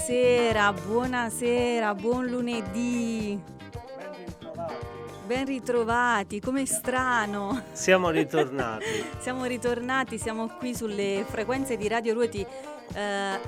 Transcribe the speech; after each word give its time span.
Buonasera, 0.00 0.72
buonasera, 0.72 1.94
buon 1.94 2.24
lunedì. 2.24 3.38
Ben 5.26 5.44
ritrovati, 5.44 6.40
com'è 6.40 6.64
strano. 6.64 7.64
Siamo 7.72 8.08
ritornati. 8.08 9.04
siamo 9.20 9.44
ritornati, 9.44 10.16
siamo 10.16 10.48
qui 10.56 10.74
sulle 10.74 11.26
frequenze 11.28 11.76
di 11.76 11.86
Radio 11.86 12.14
Ruoti 12.14 12.44
eh, 12.94 13.40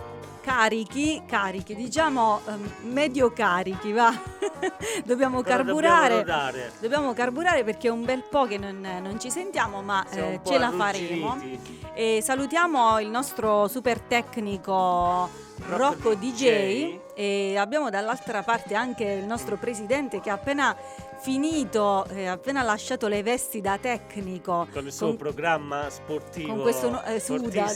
carichi, 0.42 1.22
carichi, 1.27 1.75
diciamo 1.75 2.42
eh, 2.47 2.87
medio 2.87 3.33
carichi, 3.33 3.91
va. 3.92 4.12
dobbiamo 5.06 5.41
Però 5.41 5.56
carburare. 5.56 6.19
Dobbiamo. 6.19 6.50
Dobbiamo 6.81 7.12
carburare 7.14 7.64
perché 7.64 7.89
è 7.89 7.91
un 7.91 8.05
bel 8.05 8.25
po' 8.28 8.44
che 8.44 8.59
non, 8.59 8.78
non 9.03 9.19
ci 9.19 9.31
sentiamo, 9.31 9.81
ma 9.81 10.06
eh, 10.11 10.39
ce 10.44 10.59
la 10.59 10.70
faremo. 10.70 11.34
E 11.94 12.20
salutiamo 12.22 13.00
il 13.00 13.09
nostro 13.09 13.69
super 13.69 14.00
tecnico 14.00 15.50
Rocco 15.69 16.15
DJ 16.15 16.99
e 17.15 17.57
abbiamo 17.57 17.89
dall'altra 17.91 18.43
parte 18.43 18.75
anche 18.75 19.05
il 19.05 19.25
nostro 19.25 19.57
presidente 19.57 20.21
che 20.21 20.29
ha 20.31 20.35
appena 20.35 20.77
finito, 21.21 22.05
eh, 22.11 22.27
ha 22.27 22.33
appena 22.33 22.63
lasciato 22.63 23.07
le 23.09 23.23
vesti 23.23 23.61
da 23.61 23.79
tecnico. 23.79 24.67
Con 24.73 24.87
il 24.87 24.93
suo 24.93 25.09
Con- 25.09 25.17
programma 25.17 25.89
sportivo. 25.89 26.49
con 26.53 26.63
questo 26.63 26.91
no- 26.91 27.03
eh, 27.05 27.21
suda. 27.21 27.67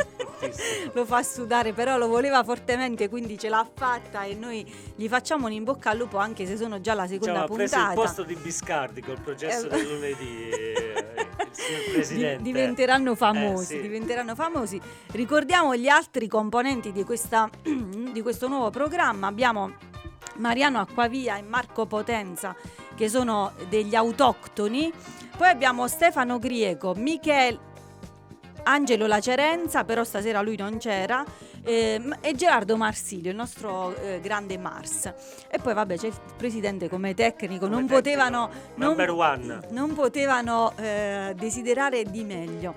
lo 0.94 1.04
fa 1.04 1.22
sudare, 1.22 1.72
però 1.74 1.98
lo 1.98 2.08
voleva 2.08 2.42
fortemente, 2.42 3.08
quindi 3.10 3.36
ce 3.36 3.50
l'ha 3.50 3.68
fatta 3.74 4.22
e 4.24 4.34
noi 4.34 4.64
gli 4.94 5.08
facciamo 5.08 5.46
un 5.46 5.52
in 5.52 5.64
bocca 5.64 5.90
al 5.90 5.98
lupo 5.98 6.16
anche 6.16 6.46
se 6.46 6.56
sono 6.56 6.80
già 6.80 6.94
la 6.94 7.06
seconda 7.06 7.32
Diciamo, 7.42 7.52
ha 7.52 7.56
preso 7.56 7.74
il 7.76 7.80
puntata. 7.82 8.00
posto 8.00 8.22
di 8.22 8.34
Biscardi 8.36 9.02
col 9.02 9.20
processo 9.20 9.66
Eh, 9.66 9.68
del 9.68 9.86
lunedì. 9.86 10.48
Presidente. 11.92 12.42
diventeranno 12.42 13.14
famosi, 13.14 13.74
Eh, 13.74 13.76
sì. 13.76 13.80
diventeranno 13.82 14.34
famosi. 14.34 14.80
Ricordiamo 15.12 15.74
gli 15.76 15.88
altri 15.88 16.28
componenti 16.28 16.92
di, 16.92 17.04
questa, 17.04 17.48
di 17.62 18.20
questo 18.22 18.48
nuovo 18.48 18.70
programma. 18.70 19.26
Abbiamo 19.26 19.72
Mariano 20.36 20.80
Acquavia 20.80 21.36
e 21.36 21.42
Marco 21.42 21.86
Potenza 21.86 22.54
che 22.94 23.08
sono 23.08 23.52
degli 23.68 23.94
autoctoni. 23.94 24.92
Poi 25.36 25.48
abbiamo 25.48 25.86
Stefano 25.88 26.38
Grieco, 26.38 26.94
Michele 26.96 27.68
Angelo 28.64 29.06
Lacerenza, 29.06 29.84
però 29.84 30.04
stasera 30.04 30.42
lui 30.42 30.56
non 30.56 30.76
c'era, 30.76 31.24
ehm, 31.62 32.16
e 32.20 32.34
Gerardo 32.34 32.76
Marsilio, 32.76 33.30
il 33.30 33.36
nostro 33.36 33.94
eh, 33.96 34.20
grande 34.20 34.58
Mars. 34.58 35.06
E 35.50 35.58
poi 35.62 35.74
vabbè 35.74 35.96
c'è 35.96 36.06
il 36.08 36.14
presidente 36.36 36.88
come 36.88 37.14
tecnico, 37.14 37.66
Come 37.66 37.74
non 37.80 37.86
tecnico, 37.86 37.94
potevano... 38.02 38.50
non- 38.76 38.94
non 39.70 39.94
potevano 39.94 40.72
eh, 40.76 41.34
desiderare 41.36 42.04
di 42.04 42.24
meglio. 42.24 42.74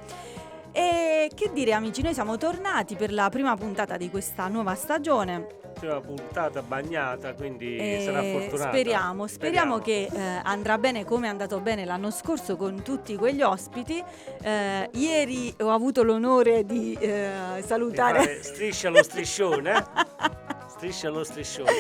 E 0.76 1.30
che 1.36 1.52
dire 1.54 1.72
amici, 1.74 2.02
noi 2.02 2.14
siamo 2.16 2.36
tornati 2.38 2.96
per 2.96 3.14
la 3.14 3.30
prima 3.30 3.56
puntata 3.56 3.96
di 3.96 4.10
questa 4.10 4.48
nuova 4.48 4.74
stagione. 4.74 5.46
Prima 5.74 6.00
puntata 6.02 6.62
bagnata, 6.62 7.34
quindi 7.34 7.78
E 7.78 8.02
sarà 8.04 8.22
fortunata. 8.24 8.70
speriamo, 8.70 9.28
speriamo 9.28 9.80
che 9.80 10.08
eh, 10.12 10.20
andrà 10.44 10.78
bene 10.78 11.04
come 11.06 11.28
è 11.28 11.30
andato 11.30 11.60
bene 11.60 11.86
l'anno 11.86 12.10
scorso 12.10 12.56
con 12.56 12.82
tutti 12.82 13.16
quegli 13.16 13.42
ospiti. 13.42 14.04
Eh, 14.42 14.90
ieri 14.94 15.54
ho 15.60 15.70
avuto 15.72 16.04
l'onore 16.04 16.66
di 16.66 16.94
eh, 17.00 17.30
Di 17.58 17.62
salutare 17.64 18.20
fare 18.20 18.44
Striscia 18.44 18.90
lo 18.90 19.04
striscione. 19.04 19.86
Striscia 20.68 21.10
lo 21.10 21.24
striscione. 21.24 21.72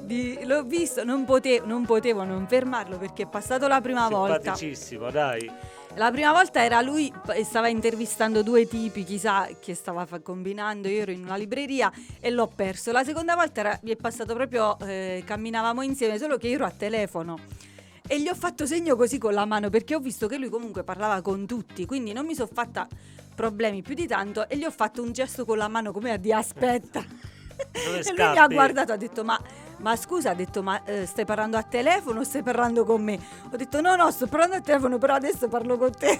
di- 0.00 0.38
l'ho 0.44 0.62
visto, 0.62 1.02
non, 1.04 1.24
pote- 1.24 1.62
non 1.64 1.84
potevo 1.84 2.22
non 2.24 2.46
fermarlo 2.46 2.96
perché 2.96 3.24
è 3.24 3.26
passato 3.26 3.66
la 3.68 3.80
prima 3.80 4.08
volta. 4.08 4.34
Simpaticissimo, 4.54 5.10
dai. 5.10 5.50
La 5.96 6.10
prima 6.10 6.30
volta 6.30 6.62
era 6.62 6.82
lui 6.82 7.10
e 7.34 7.42
stava 7.42 7.68
intervistando 7.68 8.42
due 8.42 8.68
tipi, 8.68 9.02
chissà 9.02 9.48
che 9.58 9.74
stava 9.74 10.04
fa- 10.04 10.20
combinando, 10.20 10.88
io 10.88 11.00
ero 11.00 11.10
in 11.10 11.22
una 11.22 11.36
libreria 11.36 11.90
e 12.20 12.30
l'ho 12.30 12.48
perso. 12.54 12.92
La 12.92 13.02
seconda 13.02 13.34
volta 13.34 13.60
era- 13.60 13.80
mi 13.82 13.92
è 13.92 13.96
passato 13.96 14.34
proprio, 14.34 14.78
eh, 14.80 15.22
camminavamo 15.24 15.80
insieme, 15.80 16.18
solo 16.18 16.36
che 16.36 16.48
io 16.48 16.56
ero 16.56 16.66
a 16.66 16.70
telefono. 16.70 17.38
E 18.06 18.20
gli 18.20 18.28
ho 18.28 18.34
fatto 18.34 18.66
segno 18.66 18.94
così 18.94 19.16
con 19.16 19.32
la 19.32 19.46
mano 19.46 19.70
perché 19.70 19.94
ho 19.94 19.98
visto 19.98 20.26
che 20.28 20.36
lui 20.36 20.50
comunque 20.50 20.84
parlava 20.84 21.22
con 21.22 21.46
tutti, 21.46 21.86
quindi 21.86 22.12
non 22.12 22.26
mi 22.26 22.34
sono 22.34 22.50
fatta 22.52 22.86
problemi 23.34 23.80
più 23.80 23.94
di 23.94 24.06
tanto 24.06 24.48
e 24.50 24.58
gli 24.58 24.64
ho 24.64 24.70
fatto 24.70 25.02
un 25.02 25.12
gesto 25.12 25.46
con 25.46 25.56
la 25.56 25.68
mano 25.68 25.92
come 25.92 26.12
a 26.12 26.18
dire 26.18 26.34
aspetta. 26.36 27.04
E 27.72 28.12
lui 28.14 28.32
mi 28.32 28.38
ha 28.38 28.46
guardato 28.48 28.90
e 28.90 28.94
ha 28.94 28.98
detto 28.98 29.24
ma, 29.24 29.40
ma 29.78 29.96
scusa, 29.96 30.30
ha 30.30 30.34
detto 30.34 30.62
ma 30.62 30.82
eh, 30.84 31.06
stai 31.06 31.24
parlando 31.24 31.56
a 31.56 31.62
telefono 31.62 32.20
o 32.20 32.24
stai 32.24 32.42
parlando 32.42 32.84
con 32.84 33.02
me? 33.02 33.18
Ho 33.50 33.56
detto 33.56 33.80
no 33.80 33.96
no 33.96 34.10
sto 34.10 34.26
parlando 34.26 34.56
a 34.56 34.60
telefono 34.60 34.98
però 34.98 35.14
adesso 35.14 35.48
parlo 35.48 35.76
con 35.76 35.92
te. 35.92 36.18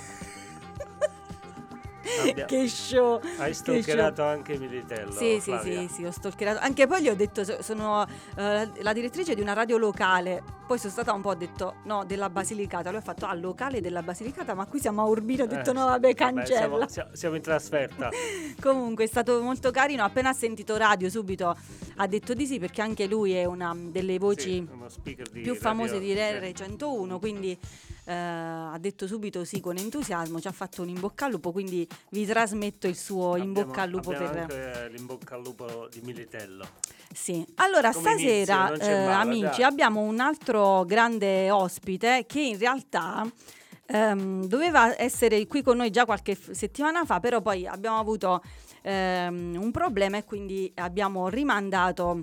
Abbia- 2.28 2.44
che 2.46 2.68
show! 2.68 3.20
Hai 3.38 3.52
stalkerato 3.54 4.22
anche 4.22 4.58
Militello. 4.58 5.10
show. 5.12 5.18
Sì, 5.20 5.40
sì, 5.40 5.56
sì, 5.62 5.88
sì, 5.92 6.04
ho 6.04 6.10
stalkerato. 6.10 6.60
Anche 6.60 6.86
poi 6.86 7.02
gli 7.02 7.08
ho 7.08 7.14
detto, 7.14 7.44
so- 7.44 7.62
sono 7.62 8.06
eh, 8.36 8.68
la 8.82 8.92
direttrice 8.92 9.34
di 9.34 9.40
una 9.40 9.52
radio 9.52 9.76
locale. 9.78 10.42
Poi 10.66 10.78
sono 10.78 10.90
stata 10.92 11.12
un 11.12 11.20
po', 11.20 11.28
ho 11.30 11.34
detto, 11.34 11.76
no, 11.84 12.04
della 12.04 12.28
Basilicata. 12.28 12.90
Lui 12.90 12.98
ha 12.98 13.02
fatto, 13.02 13.26
ah, 13.26 13.34
locale 13.34 13.80
della 13.80 14.02
Basilicata, 14.02 14.54
ma 14.54 14.66
qui 14.66 14.80
siamo 14.80 15.02
a 15.02 15.04
Urbino. 15.04 15.44
Ho 15.44 15.46
detto, 15.46 15.70
Eh, 15.70 15.74
no, 15.74 15.84
vabbè, 15.86 16.14
cancella. 16.14 16.56
siamo, 16.58 16.88
sia- 16.88 17.08
siamo 17.12 17.36
in 17.36 17.42
trasferta. 17.42 18.10
Comunque 18.60 19.04
è 19.04 19.06
stato 19.08 19.40
molto 19.40 19.70
carino, 19.70 20.02
appena 20.04 20.30
ha 20.30 20.34
sentito 20.34 20.76
radio 20.76 21.08
subito 21.08 21.56
ha 21.98 22.06
detto 22.06 22.34
di 22.34 22.44
sì 22.46 22.58
perché 22.58 22.82
anche 22.82 23.06
lui 23.06 23.32
è 23.32 23.46
una 23.46 23.74
delle 23.74 24.18
voci 24.18 24.66
Sì, 25.02 25.14
più 25.14 25.24
radio- 25.32 25.54
famose 25.54 25.98
di 25.98 26.08
sì. 26.08 26.14
RR101, 26.18 27.18
quindi 27.18 27.58
eh, 28.06 28.12
ha 28.14 28.76
detto 28.78 29.06
subito 29.06 29.44
sì 29.44 29.60
con 29.60 29.76
entusiasmo, 29.76 30.40
ci 30.40 30.46
ha 30.46 30.52
fatto 30.52 30.82
un 30.82 30.88
in 30.88 31.00
bocca 31.00 31.24
al 31.24 31.32
lupo, 31.32 31.50
quindi 31.50 31.86
vi 32.10 32.24
trasmetto 32.24 32.86
il 32.86 32.96
suo 32.96 33.36
in 33.36 33.48
Abbiamo- 33.50 33.66
bocca 33.66 33.82
al 33.82 33.90
lupo 33.90 34.10
per... 34.10 34.22
anche 34.22 34.88
l'in 34.92 35.06
bocca 35.06 35.34
al 35.34 35.42
lupo 35.42 35.88
di 35.90 36.00
Militello. 36.02 36.66
Sì. 37.12 37.44
Allora, 37.56 37.92
Come 37.92 38.12
inizio, 38.12 38.44
stasera, 38.44 38.72
c'è 38.76 39.02
eh, 39.02 39.06
male, 39.06 39.22
amici, 39.30 39.60
dai. 39.60 39.62
abbiamo 39.62 40.00
un 40.00 40.20
altro 40.20 40.84
grande 40.84 41.50
ospite 41.50 42.24
che 42.26 42.40
in 42.40 42.58
realtà 42.58 43.28
ehm, 43.86 44.46
doveva 44.46 45.00
essere 45.00 45.46
qui 45.46 45.62
con 45.62 45.76
noi 45.78 45.90
già 45.90 46.04
qualche 46.04 46.34
f- 46.34 46.50
settimana 46.50 47.04
fa, 47.04 47.18
però 47.20 47.40
poi 47.40 47.66
abbiamo 47.66 47.98
avuto 47.98 48.42
ehm, 48.82 49.56
un 49.58 49.70
problema 49.70 50.18
e 50.18 50.24
quindi 50.24 50.70
abbiamo 50.76 51.28
rimandato. 51.28 52.20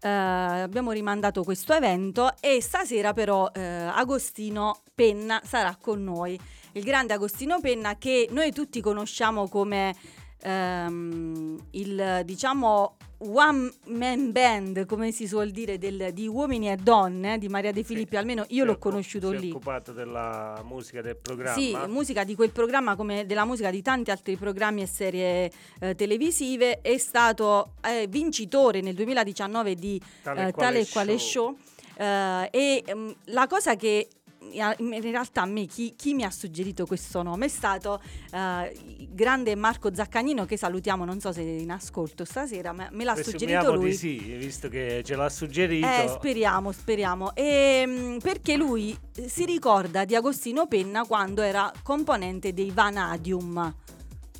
Eh, 0.00 0.08
abbiamo 0.08 0.92
rimandato 0.92 1.44
questo 1.44 1.72
evento 1.72 2.32
e 2.40 2.60
stasera 2.60 3.12
però 3.12 3.50
eh, 3.52 3.60
Agostino 3.60 4.80
Penna 4.94 5.40
sarà 5.44 5.76
con 5.80 6.02
noi, 6.02 6.38
il 6.72 6.82
grande 6.82 7.12
Agostino 7.12 7.60
Penna 7.60 7.96
che 7.96 8.28
noi 8.30 8.52
tutti 8.52 8.80
conosciamo 8.80 9.48
come 9.48 9.94
ehm, 10.42 11.58
il 11.72 12.22
diciamo 12.24 12.96
one 13.22 13.70
man 13.88 14.32
band 14.32 14.86
come 14.86 15.12
si 15.12 15.26
suol 15.26 15.50
dire 15.50 15.76
del- 15.76 16.10
di 16.14 16.26
uomini 16.26 16.70
e 16.70 16.76
donne 16.76 17.36
di 17.36 17.48
Maria 17.48 17.70
De 17.70 17.82
Filippi 17.82 18.16
almeno 18.16 18.46
io 18.48 18.64
l'ho 18.64 18.78
conosciuto 18.78 19.28
si 19.30 19.36
è 19.36 19.38
lì 19.38 19.50
occupato 19.50 19.92
della 19.92 20.62
musica 20.64 21.02
del 21.02 21.16
programma. 21.16 21.52
sì, 21.52 21.76
musica 21.86 22.24
di 22.24 22.34
quel 22.34 22.50
programma 22.50 22.96
come 22.96 23.26
della 23.26 23.44
musica 23.44 23.70
di 23.70 23.82
tanti 23.82 24.10
altri 24.10 24.36
programmi 24.36 24.80
e 24.80 24.86
serie 24.86 25.50
eh, 25.80 25.94
televisive 25.94 26.80
è 26.80 26.96
stato 26.96 27.72
eh, 27.82 28.06
vincitore 28.08 28.80
nel 28.80 28.94
2019 28.94 29.74
di 29.74 30.00
Tale 30.22 30.46
eh, 30.48 30.52
quale 30.52 30.66
tale 30.72 30.80
e 30.80 30.86
quale 30.90 31.18
show. 31.18 31.54
show 31.54 31.56
eh, 31.98 32.48
e 32.50 32.84
mm, 32.94 33.10
la 33.26 33.46
cosa 33.46 33.76
che 33.76 34.08
in 34.52 35.00
realtà 35.02 35.42
a 35.42 35.46
me 35.46 35.66
chi, 35.66 35.94
chi 35.96 36.14
mi 36.14 36.24
ha 36.24 36.30
suggerito 36.30 36.86
questo 36.86 37.22
nome 37.22 37.46
è 37.46 37.48
stato 37.48 38.00
eh, 38.32 38.72
il 38.98 39.08
grande 39.10 39.54
Marco 39.54 39.94
Zaccagnino 39.94 40.44
che 40.44 40.56
salutiamo, 40.56 41.04
non 41.04 41.20
so 41.20 41.32
se 41.32 41.42
è 41.42 41.44
in 41.44 41.70
ascolto 41.70 42.24
stasera, 42.24 42.72
ma 42.72 42.88
me 42.92 43.04
l'ha 43.04 43.14
suggerito 43.14 43.46
Presumiamo 43.46 43.74
lui. 43.74 43.90
di 43.90 43.96
sì, 43.96 44.18
visto 44.36 44.68
che 44.68 45.02
ce 45.04 45.16
l'ha 45.16 45.28
suggerito. 45.28 45.86
Eh, 45.86 46.08
speriamo, 46.08 46.72
speriamo. 46.72 47.34
Ehm, 47.34 48.18
perché 48.22 48.56
lui 48.56 48.96
eh, 49.16 49.28
si 49.28 49.44
ricorda 49.44 50.04
di 50.04 50.14
Agostino 50.14 50.66
Penna 50.66 51.04
quando 51.04 51.42
era 51.42 51.72
componente 51.82 52.52
dei 52.52 52.70
Vanadium, 52.70 53.74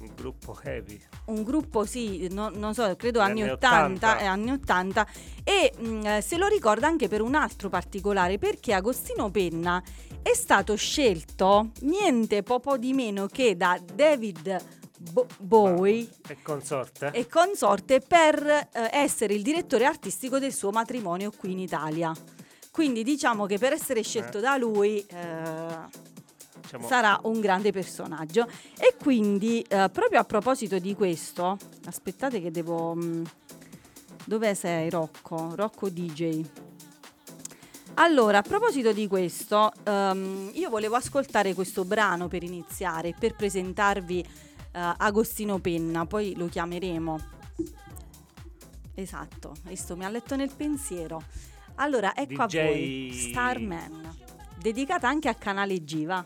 Un 0.00 0.10
gruppo 0.16 0.58
heavy. 0.64 0.98
un 1.26 1.42
gruppo, 1.42 1.84
sì, 1.84 2.26
no- 2.32 2.48
non 2.48 2.72
so, 2.74 2.96
credo 2.96 3.20
anni 3.20 3.42
anni 3.42 3.50
80, 3.52 4.06
80. 4.06 4.18
eh, 4.20 4.24
anni 4.24 4.50
80, 4.50 5.06
e 5.44 5.72
mh, 5.76 6.06
eh, 6.06 6.20
se 6.22 6.36
lo 6.38 6.46
ricorda 6.46 6.86
anche 6.86 7.06
per 7.08 7.20
un 7.20 7.34
altro 7.34 7.68
particolare, 7.68 8.38
perché 8.38 8.72
Agostino 8.72 9.30
Penna 9.30 9.82
è 10.22 10.32
stato 10.34 10.74
scelto 10.74 11.70
niente 11.82 12.42
poco 12.42 12.78
di 12.78 12.92
meno 12.94 13.26
che 13.26 13.56
da 13.56 13.78
David 13.94 14.78
Bo- 15.12 15.26
Bowie 15.38 16.08
E 16.28 16.38
consorte? 16.42 17.10
e 17.12 17.26
consorte 17.26 18.00
per 18.00 18.42
eh, 18.46 18.68
essere 18.92 19.34
il 19.34 19.42
direttore 19.42 19.84
artistico 19.84 20.38
del 20.38 20.52
suo 20.52 20.70
matrimonio 20.70 21.30
qui 21.30 21.52
in 21.52 21.58
Italia. 21.58 22.12
Quindi 22.70 23.02
diciamo 23.02 23.46
che 23.46 23.58
per 23.58 23.72
essere 23.74 24.02
scelto 24.02 24.38
Eh. 24.38 24.40
da 24.42 24.56
lui 24.56 25.04
siamo... 26.70 26.86
sarà 26.86 27.18
un 27.24 27.40
grande 27.40 27.72
personaggio. 27.72 28.46
E 28.78 28.94
quindi, 28.96 29.60
eh, 29.62 29.90
proprio 29.92 30.20
a 30.20 30.24
proposito 30.24 30.78
di 30.78 30.94
questo, 30.94 31.58
aspettate 31.86 32.40
che 32.40 32.52
devo... 32.52 32.94
Mm, 32.94 33.24
dove 34.24 34.54
sei 34.54 34.88
Rocco? 34.88 35.56
Rocco 35.56 35.88
DJ. 35.88 36.44
Allora, 37.94 38.38
a 38.38 38.42
proposito 38.42 38.92
di 38.92 39.08
questo, 39.08 39.72
um, 39.84 40.50
io 40.54 40.70
volevo 40.70 40.94
ascoltare 40.94 41.54
questo 41.54 41.84
brano 41.84 42.28
per 42.28 42.44
iniziare, 42.44 43.16
per 43.18 43.34
presentarvi 43.34 44.24
uh, 44.26 44.78
Agostino 44.98 45.58
Penna, 45.58 46.06
poi 46.06 46.34
lo 46.36 46.46
chiameremo. 46.46 47.18
Esatto, 48.94 49.56
questo 49.64 49.96
mi 49.96 50.04
ha 50.04 50.08
letto 50.08 50.36
nel 50.36 50.52
pensiero. 50.56 51.20
Allora, 51.76 52.14
ecco 52.14 52.46
DJ... 52.46 52.56
a 52.56 52.64
voi, 52.64 53.12
Starman, 53.12 54.16
dedicata 54.60 55.08
anche 55.08 55.28
a 55.28 55.34
Canale 55.34 55.82
Giva. 55.82 56.24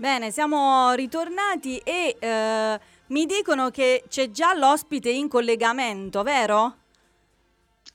Bene, 0.00 0.30
siamo 0.30 0.94
ritornati 0.94 1.76
e 1.76 2.16
eh, 2.18 2.80
mi 3.08 3.26
dicono 3.26 3.68
che 3.68 4.04
c'è 4.08 4.30
già 4.30 4.54
l'ospite 4.54 5.10
in 5.10 5.28
collegamento, 5.28 6.22
vero? 6.22 6.76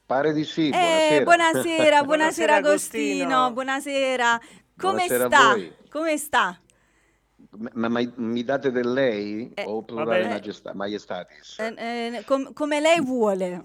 Pare 0.05 0.31
di 0.31 0.43
sì. 0.43 0.69
Buonasera, 0.69 1.15
eh, 1.15 1.23
buonasera, 1.23 1.63
buonasera, 1.63 2.03
buonasera 2.03 2.55
Agostino. 2.57 3.23
Agostino, 3.23 3.51
buonasera. 3.53 4.39
Come 4.77 5.07
buonasera 5.07 5.25
sta? 5.25 5.55
Come 5.89 6.17
sta? 6.17 6.59
Ma, 7.73 7.87
ma, 7.87 8.01
mi 8.15 8.43
date 8.43 8.71
del 8.71 8.91
lei 8.91 9.51
eh, 9.53 9.63
o 9.65 9.83
plurale 9.83 10.23
eh. 10.23 10.27
magestà, 10.27 10.73
maiestatis? 10.73 11.59
Eh, 11.59 11.73
eh, 11.77 12.23
com, 12.25 12.53
come 12.53 12.79
lei 12.79 12.99
vuole. 13.01 13.63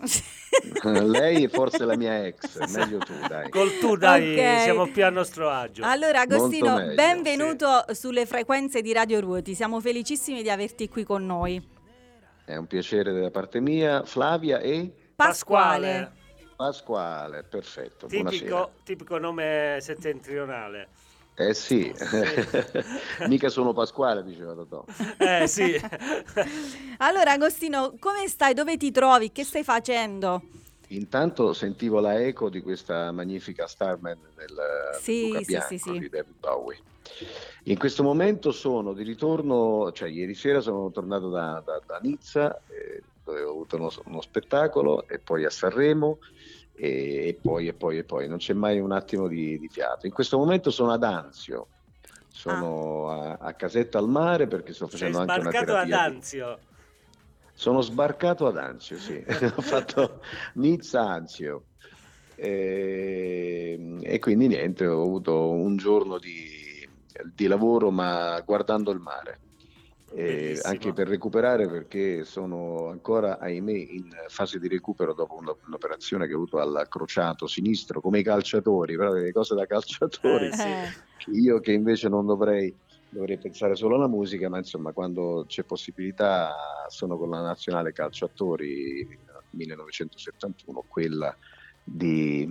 Eh, 0.85 1.03
lei 1.03 1.45
è 1.45 1.49
forse 1.49 1.85
la 1.85 1.97
mia 1.97 2.27
ex, 2.27 2.59
meglio 2.77 2.99
tu 2.99 3.13
dai. 3.29 3.49
Col 3.51 3.79
tu 3.79 3.97
dai, 3.97 4.33
okay. 4.33 4.63
siamo 4.63 4.87
più 4.89 5.05
a 5.05 5.11
nostro 5.11 5.49
agio. 5.49 5.83
Allora 5.85 6.21
Agostino, 6.21 6.77
meglio, 6.77 6.95
benvenuto 6.95 7.85
sì. 7.89 7.95
sulle 7.95 8.27
frequenze 8.27 8.83
di 8.83 8.93
Radio 8.93 9.21
Ruoti, 9.21 9.55
siamo 9.55 9.81
felicissimi 9.81 10.43
di 10.43 10.51
averti 10.51 10.89
qui 10.89 11.05
con 11.05 11.25
noi. 11.25 11.79
È 12.45 12.57
un 12.57 12.67
piacere 12.67 13.13
da 13.13 13.31
parte 13.31 13.61
mia, 13.61 14.05
Flavia 14.05 14.59
e... 14.59 14.93
Pasquale. 15.15 16.19
Pasquale, 16.57 17.43
perfetto. 17.43 18.07
Tipico, 18.07 18.73
tipico 18.85 19.19
nome 19.19 19.79
settentrionale. 19.81 20.89
Eh 21.41 21.55
sì, 21.55 21.91
sì. 21.95 23.25
mica 23.27 23.49
sono 23.49 23.73
Pasquale, 23.73 24.23
diceva 24.23 24.53
Totò. 24.53 24.85
Eh 25.17 25.47
sì. 25.47 25.81
allora 26.99 27.33
Agostino, 27.33 27.95
come 27.99 28.29
stai? 28.29 28.53
Dove 28.53 28.77
ti 28.77 28.91
trovi? 28.91 29.33
Che 29.33 29.43
stai 29.43 29.65
facendo? 29.65 30.43
Intanto 30.89 31.55
sentivo 31.55 31.99
la 32.01 32.21
eco 32.21 32.51
di 32.51 32.61
questa 32.61 33.11
magnifica 33.11 33.67
Starman 33.67 34.19
del 34.35 34.99
sì, 35.01 35.31
Bianco, 35.47 35.69
sì, 35.69 35.79
sì, 35.79 35.91
sì. 35.93 35.99
di 35.99 36.09
David 36.11 36.35
Bowie. 36.39 36.79
In 37.65 37.79
questo 37.79 38.03
momento 38.03 38.53
sono 38.53 38.93
di 38.93 39.03
ritorno, 39.03 39.93
cioè 39.93 40.11
ieri 40.11 40.35
sera 40.35 40.61
sono 40.61 40.91
tornato 40.91 41.31
da, 41.31 41.63
da, 41.65 41.81
da 41.87 41.99
Nizza, 42.03 42.61
eh, 42.69 43.03
dove 43.25 43.43
ho 43.43 43.51
avuto 43.51 43.77
uno, 43.77 43.91
uno 44.05 44.21
spettacolo, 44.21 45.09
e 45.09 45.19
poi 45.19 45.47
a 45.47 45.51
Sanremo, 45.51 46.19
e, 46.81 47.29
e 47.29 47.39
poi 47.41 47.69
e 47.69 47.75
poi 47.75 47.99
e 47.99 48.05
poi, 48.05 48.27
non 48.29 48.39
c'è 48.39 48.55
mai 48.55 48.81
un 48.81 48.93
attimo 48.93 49.29
di, 49.29 49.59
di 49.59 49.69
fiato. 49.69 50.07
In 50.07 50.13
questo 50.13 50.39
momento 50.39 50.71
sono 50.71 50.93
ad 50.93 51.05
Anzio, 51.05 51.69
sono 52.29 53.11
a, 53.11 53.33
a 53.35 53.55
Casetta 53.55 53.99
al 53.99 54.09
mare 54.09 54.47
perché 54.47 54.73
sto 54.73 54.87
Sei 54.89 54.99
facendo 55.13 55.19
anche 55.19 55.39
una 55.41 55.51
sbarcato 55.51 55.77
ad 55.77 55.91
terapia. 55.91 56.09
di- 56.09 56.15
Anzio. 56.15 56.61
sono 57.53 57.81
sbarcato 57.83 58.47
ad 58.47 58.57
Anzio, 58.57 58.97
sì, 58.99 59.23
ho 59.57 59.61
fatto 59.63 60.23
Nizza-Anzio 60.55 61.67
e, 62.35 63.99
e 64.01 64.19
quindi 64.19 64.47
niente, 64.49 64.87
ho 64.87 65.03
avuto 65.03 65.51
un 65.51 65.77
giorno 65.77 66.19
di, 66.19 66.89
di 67.35 67.47
lavoro 67.47 67.91
ma 67.91 68.41
guardando 68.41 68.91
il 68.91 69.01
mare, 69.01 69.41
E 70.13 70.25
Bellissimo. 70.27 70.63
anche 70.73 70.93
per 70.93 71.07
recuperare 71.07 71.69
perché 71.69 72.25
sono 72.25 72.89
ancora, 72.89 73.39
ahimè, 73.39 73.73
in 73.73 74.09
fase 74.27 74.59
di 74.59 74.67
recupero 74.67 75.15
dopo 75.15 75.37
un'operazione 75.37 76.27
che 76.27 76.33
ho 76.33 76.37
avuto 76.37 76.59
al 76.59 76.87
crociato 76.89 77.47
sinistro, 77.47 78.01
come 78.01 78.19
i 78.19 78.23
calciatori, 78.25 78.97
però 78.97 79.13
le 79.13 79.31
cose 79.31 79.55
da 79.55 79.67
calciatori, 79.67 80.47
Eh, 80.49 80.53
sì. 80.53 80.69
Eh, 80.69 80.93
io 81.33 81.61
che 81.61 81.73
invece 81.73 82.09
non 82.09 82.27
dovrei, 82.27 82.77
dovrei 83.09 83.39
pensare 83.39 83.77
solo 83.77 83.95
alla 83.95 84.09
musica, 84.09 84.49
ma 84.49 84.59
insomma 84.59 84.93
quando 84.93 85.45
c'è 85.47 85.65
possibilità 85.65 86.57
sono 86.89 87.17
con 87.17 87.31
la 87.31 87.43
nazionale 87.43 87.93
calciatori 87.93 89.07
1971, 89.51 90.85
quella 90.89 91.37
di, 91.93 92.49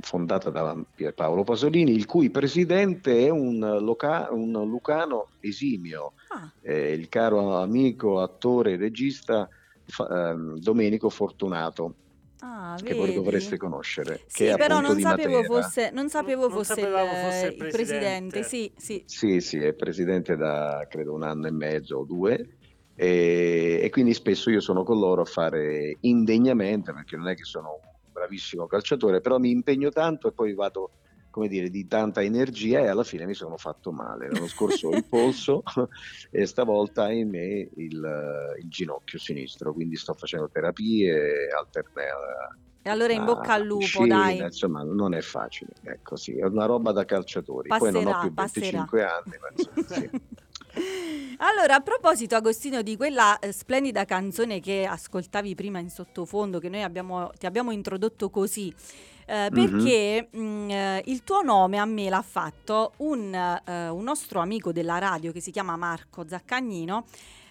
fondata 0.00 0.50
da 0.50 0.76
Pierpaolo 0.94 1.44
Pasolini, 1.44 1.92
il 1.92 2.06
cui 2.06 2.30
presidente 2.30 3.26
è 3.26 3.30
un, 3.30 3.58
loca- 3.80 4.28
un 4.30 4.50
lucano 4.68 5.28
esimio, 5.40 6.14
ah, 6.34 6.52
eh, 6.62 6.92
il 6.92 7.08
caro 7.08 7.56
amico, 7.56 8.20
attore 8.20 8.72
e 8.72 8.76
regista 8.76 9.48
ehm, 10.10 10.58
Domenico 10.58 11.08
Fortunato, 11.08 11.94
ah, 12.40 12.76
che 12.82 12.94
voi 12.94 13.12
dovreste 13.14 13.56
conoscere. 13.56 14.22
Sì, 14.26 14.44
che 14.44 14.52
è 14.54 14.56
però 14.56 14.80
non 14.80 14.98
sapevo 14.98 15.42
fosse, 15.44 15.90
non 15.92 16.08
sapevo 16.08 16.48
Non 16.48 16.50
fosse 16.50 16.80
il, 16.80 16.88
fosse 17.22 17.46
il 17.46 17.54
presidente. 17.56 18.40
presidente. 18.40 18.42
Sì, 18.42 18.72
sì. 18.76 19.02
Sì, 19.06 19.40
sì, 19.40 19.58
è 19.58 19.72
presidente 19.74 20.36
da 20.36 20.84
credo 20.90 21.12
un 21.12 21.22
anno 21.22 21.46
e 21.46 21.52
mezzo 21.52 21.98
o 21.98 22.04
due 22.04 22.58
e, 22.96 23.80
e 23.82 23.90
quindi 23.90 24.14
spesso 24.14 24.50
io 24.50 24.60
sono 24.60 24.84
con 24.84 24.98
loro 24.98 25.22
a 25.22 25.26
fare 25.26 25.96
indegnamente 26.00 26.92
perché 26.92 27.16
non 27.16 27.28
è 27.28 27.34
che 27.34 27.44
sono 27.44 27.80
un 27.82 27.83
bravissimo 28.14 28.66
calciatore, 28.66 29.20
però 29.20 29.38
mi 29.38 29.50
impegno 29.50 29.90
tanto 29.90 30.28
e 30.28 30.32
poi 30.32 30.54
vado 30.54 30.92
come 31.34 31.48
dire, 31.48 31.68
di 31.68 31.88
tanta 31.88 32.22
energia 32.22 32.78
e 32.78 32.86
alla 32.86 33.02
fine 33.02 33.26
mi 33.26 33.34
sono 33.34 33.56
fatto 33.56 33.90
male. 33.90 34.30
L'anno 34.30 34.46
scorso 34.46 34.90
il 34.90 35.04
polso 35.04 35.64
e 36.30 36.46
stavolta 36.46 37.06
ahimè 37.06 37.70
il, 37.74 38.54
il 38.62 38.68
ginocchio 38.68 39.18
sinistro, 39.18 39.72
quindi 39.72 39.96
sto 39.96 40.14
facendo 40.14 40.48
terapie 40.48 41.48
alterne 41.50 42.02
E 42.82 42.88
allora 42.88 43.12
in 43.12 43.24
bocca 43.24 43.54
al 43.54 43.64
lupo, 43.64 43.78
piscina, 43.80 44.16
dai. 44.16 44.38
Insomma, 44.38 44.84
non 44.84 45.12
è 45.12 45.20
facile, 45.22 45.72
ecco 45.82 46.14
sì, 46.14 46.38
è 46.38 46.44
una 46.44 46.66
roba 46.66 46.92
da 46.92 47.04
calciatori. 47.04 47.66
Poi 47.66 47.90
non 47.90 48.06
ho 48.06 48.10
Passerà, 48.10 48.20
più 48.20 48.32
passerà. 48.32 48.60
25 48.60 49.02
anni, 49.02 49.36
ma 49.40 49.48
insomma, 49.56 50.00
sì. 50.00 50.10
Allora, 51.38 51.76
a 51.76 51.80
proposito, 51.80 52.36
Agostino, 52.36 52.82
di 52.82 52.96
quella 52.96 53.38
eh, 53.38 53.52
splendida 53.52 54.04
canzone 54.04 54.60
che 54.60 54.86
ascoltavi 54.86 55.54
prima 55.54 55.78
in 55.78 55.90
sottofondo, 55.90 56.58
che 56.58 56.68
noi 56.68 56.82
abbiamo, 56.82 57.30
ti 57.38 57.46
abbiamo 57.46 57.70
introdotto 57.72 58.30
così, 58.30 58.72
eh, 59.26 59.48
Mhm. 59.50 59.52
perché 59.52 60.28
mh, 60.30 60.70
eh, 60.70 61.02
il 61.06 61.24
tuo 61.24 61.42
nome 61.42 61.78
a 61.78 61.84
me 61.84 62.08
l'ha 62.08 62.22
fatto 62.22 62.92
un, 62.98 63.34
eh, 63.34 63.88
un 63.88 64.02
nostro 64.04 64.40
amico 64.40 64.72
della 64.72 64.98
radio 64.98 65.32
che 65.32 65.40
si 65.40 65.50
chiama 65.50 65.76
Marco 65.76 66.24
Zaccagnino. 66.26 67.04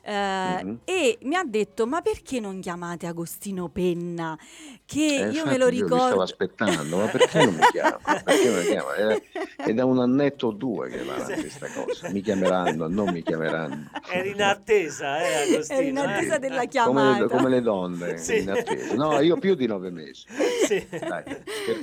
Eh, 0.05 0.63
Mhm. 0.63 0.79
E 0.86 1.17
mi 1.22 1.36
ha 1.36 1.43
detto: 1.45 1.88
Ma 1.88 2.01
perché 2.01 2.39
non 2.39 2.60
chiamate 2.60 3.07
Agostino 3.07 3.69
Penna? 3.69 4.38
Che 4.86 5.00
Eh, 5.00 5.17
io 5.19 5.25
infatti 5.27 5.48
me 5.50 5.57
lo 5.57 5.65
io 5.65 5.72
mi 5.72 5.77
ricordo. 5.81 6.05
stavo 6.05 6.22
aspettando, 6.22 6.98
ma 6.98 7.05
perché 7.07 7.45
non 7.45 7.53
mi 7.55 7.62
chiama? 7.72 8.00
Perché 8.24 8.50
non 8.50 8.60
mi 8.60 8.65
chiama? 8.65 8.93
È, 8.95 9.22
è 9.57 9.74
da 9.74 9.86
un 9.86 10.00
annetto 10.00 10.48
o 10.48 10.51
due 10.51 10.89
che 10.89 11.03
va 11.03 11.13
avanti 11.15 11.39
questa 11.39 11.67
cosa. 11.72 12.10
Mi 12.10 12.22
chiameranno, 12.22 12.88
non 12.88 13.10
mi 13.12 13.24
chiameranno. 13.24 13.89
Eri 14.12 14.31
in 14.31 14.41
attesa, 14.41 15.22
eh, 15.22 15.53
Agostino. 15.53 15.79
Eri 15.79 15.88
in 15.89 15.98
attesa 15.98 16.36
eh? 16.36 16.39
della 16.39 16.55
Come 16.57 16.67
chiamata. 16.67 17.22
le, 17.24 17.27
come 17.29 17.50
le 17.50 17.62
donne 17.62 18.17
Sì. 18.17 18.39
in 18.41 18.50
attesa. 18.51 18.93
No, 18.95 19.19
io 19.22 19.38
più 19.38 19.55
di 19.55 19.65
nove 19.67 19.89
mesi. 19.89 20.25
Sì. 20.67 20.86
Dai. 20.89 21.24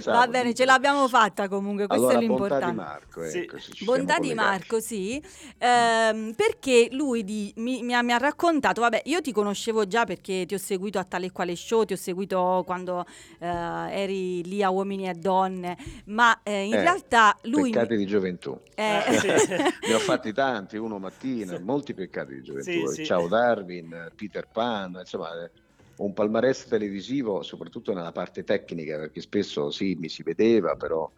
Va 0.05 0.27
bene, 0.29 0.53
ce 0.55 0.65
l'abbiamo 0.65 1.09
fatta 1.09 1.49
comunque, 1.49 1.87
questo 1.87 2.09
allora, 2.09 2.23
è 2.23 2.27
bontà 2.27 2.45
di 2.59 2.65
l'importante. 2.67 2.75
Marco, 2.77 3.25
Sì. 3.29 3.39
ecco, 3.39 3.59
ci 3.59 3.85
Bontà 3.85 4.19
di. 4.19 4.35
Marco, 4.35 4.79
sì, 4.81 5.23
ehm, 5.59 6.33
perché 6.35 6.89
lui 6.93 7.25
di- 7.25 7.53
mi, 7.57 7.83
mi 7.83 7.95
ha, 7.95 8.03
mi 8.11 8.17
ha 8.17 8.19
raccontato, 8.19 8.81
vabbè, 8.81 9.03
io 9.05 9.21
ti 9.21 9.31
conoscevo 9.31 9.87
già 9.87 10.05
perché 10.05 10.45
ti 10.45 10.55
ho 10.55 10.59
seguito 10.59 10.99
a 10.99 11.05
tale 11.05 11.27
e 11.27 11.31
quale 11.31 11.55
show, 11.55 11.85
ti 11.85 11.93
ho 11.93 11.97
seguito 11.97 12.65
quando 12.67 13.07
eh, 13.39 13.47
eri 13.47 14.43
lì 14.43 14.65
a 14.65 14.71
Uomini 14.71 15.09
e 15.09 15.15
Donne, 15.15 15.77
ma 16.07 16.43
eh, 16.43 16.65
in 16.65 16.75
Eh, 16.75 16.81
realtà 16.81 17.39
lui... 17.43 17.71
Peccati 17.71 17.97
di 17.97 18.07
gioventù. 18.07 18.59
eh, 18.75 19.03
Eh, 19.07 19.19
sì. 19.19 19.27
Ne 19.87 19.95
ho 19.95 19.99
fatti 20.01 20.33
tanti, 20.33 20.77
uno 20.77 20.99
mattina, 20.99 21.57
Sì. 21.57 21.63
molti 21.63 21.95
peccati 21.95 22.35
di 22.35 22.43
gioventù. 22.43 22.89
Sì, 22.89 22.95
sì. 22.97 23.05
Ciao 23.05 23.29
Darwin, 23.29 24.11
Peter 24.17 24.49
Pan, 24.51 24.97
insomma, 24.99 25.45
eh, 25.45 25.51
un 25.99 26.13
palmarès 26.13 26.67
televisivo, 26.67 27.43
soprattutto 27.43 27.93
nella 27.93 28.11
parte 28.11 28.43
tecnica, 28.43 28.97
perché 28.99 29.21
spesso 29.21 29.71
sì, 29.71 29.95
mi 29.95 30.09
si 30.09 30.25
vedeva, 30.25 30.75
però 30.75 31.09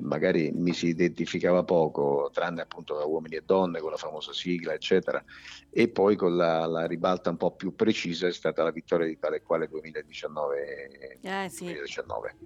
magari 0.00 0.50
mi 0.52 0.72
si 0.72 0.88
identificava 0.88 1.62
poco, 1.62 2.30
tranne 2.32 2.62
appunto 2.62 2.94
da 2.96 3.04
uomini 3.04 3.36
e 3.36 3.42
donne 3.44 3.80
con 3.80 3.90
la 3.90 3.96
famosa 3.96 4.32
sigla, 4.32 4.72
eccetera. 4.72 5.22
E 5.70 5.88
poi 5.88 6.16
con 6.16 6.36
la, 6.36 6.66
la 6.66 6.86
ribalta 6.86 7.30
un 7.30 7.36
po' 7.36 7.50
più 7.52 7.74
precisa 7.74 8.26
è 8.26 8.32
stata 8.32 8.62
la 8.62 8.70
vittoria 8.70 9.06
di 9.06 9.18
tale 9.18 9.36
e 9.36 9.42
quale 9.42 9.68
2019. 9.68 11.18
eh, 11.20 11.48
sì, 11.48 11.64
2019. 11.64 12.36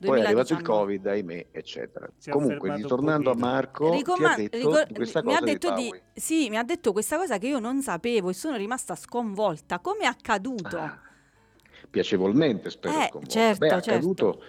Poi 0.00 0.20
è 0.20 0.24
arrivato 0.24 0.52
il 0.54 0.62
2019. 0.62 0.62
Covid, 0.62 1.06
ahimè, 1.06 1.46
eccetera. 1.50 2.10
Si 2.16 2.30
Comunque, 2.30 2.74
ritornando 2.74 3.30
a. 3.30 3.34
Marco, 3.34 3.92
Ricoma- 3.92 4.34
detto 4.36 4.56
ricor- 4.56 4.86
di 4.86 4.98
mi 4.98 5.02
ha 5.02 5.22
cosa 5.22 5.40
di 5.40 5.44
detto 5.44 5.74
di, 5.74 5.88
Bowie. 5.88 6.02
sì, 6.12 6.48
mi 6.48 6.56
ha 6.56 6.62
detto 6.62 6.92
questa 6.92 7.16
cosa 7.16 7.38
che 7.38 7.46
io 7.48 7.58
non 7.58 7.82
sapevo 7.82 8.30
e 8.30 8.34
sono 8.34 8.56
rimasta 8.56 8.94
sconvolta. 8.94 9.78
Come 9.80 10.00
è 10.00 10.06
accaduto? 10.06 10.76
Ah, 10.76 10.98
piacevolmente, 11.88 12.70
spero. 12.70 12.94
Eh, 12.94 13.26
certo, 13.26 13.58
Beh, 13.58 13.66
è 13.66 13.70
certo. 13.70 13.90
accaduto 13.90 14.42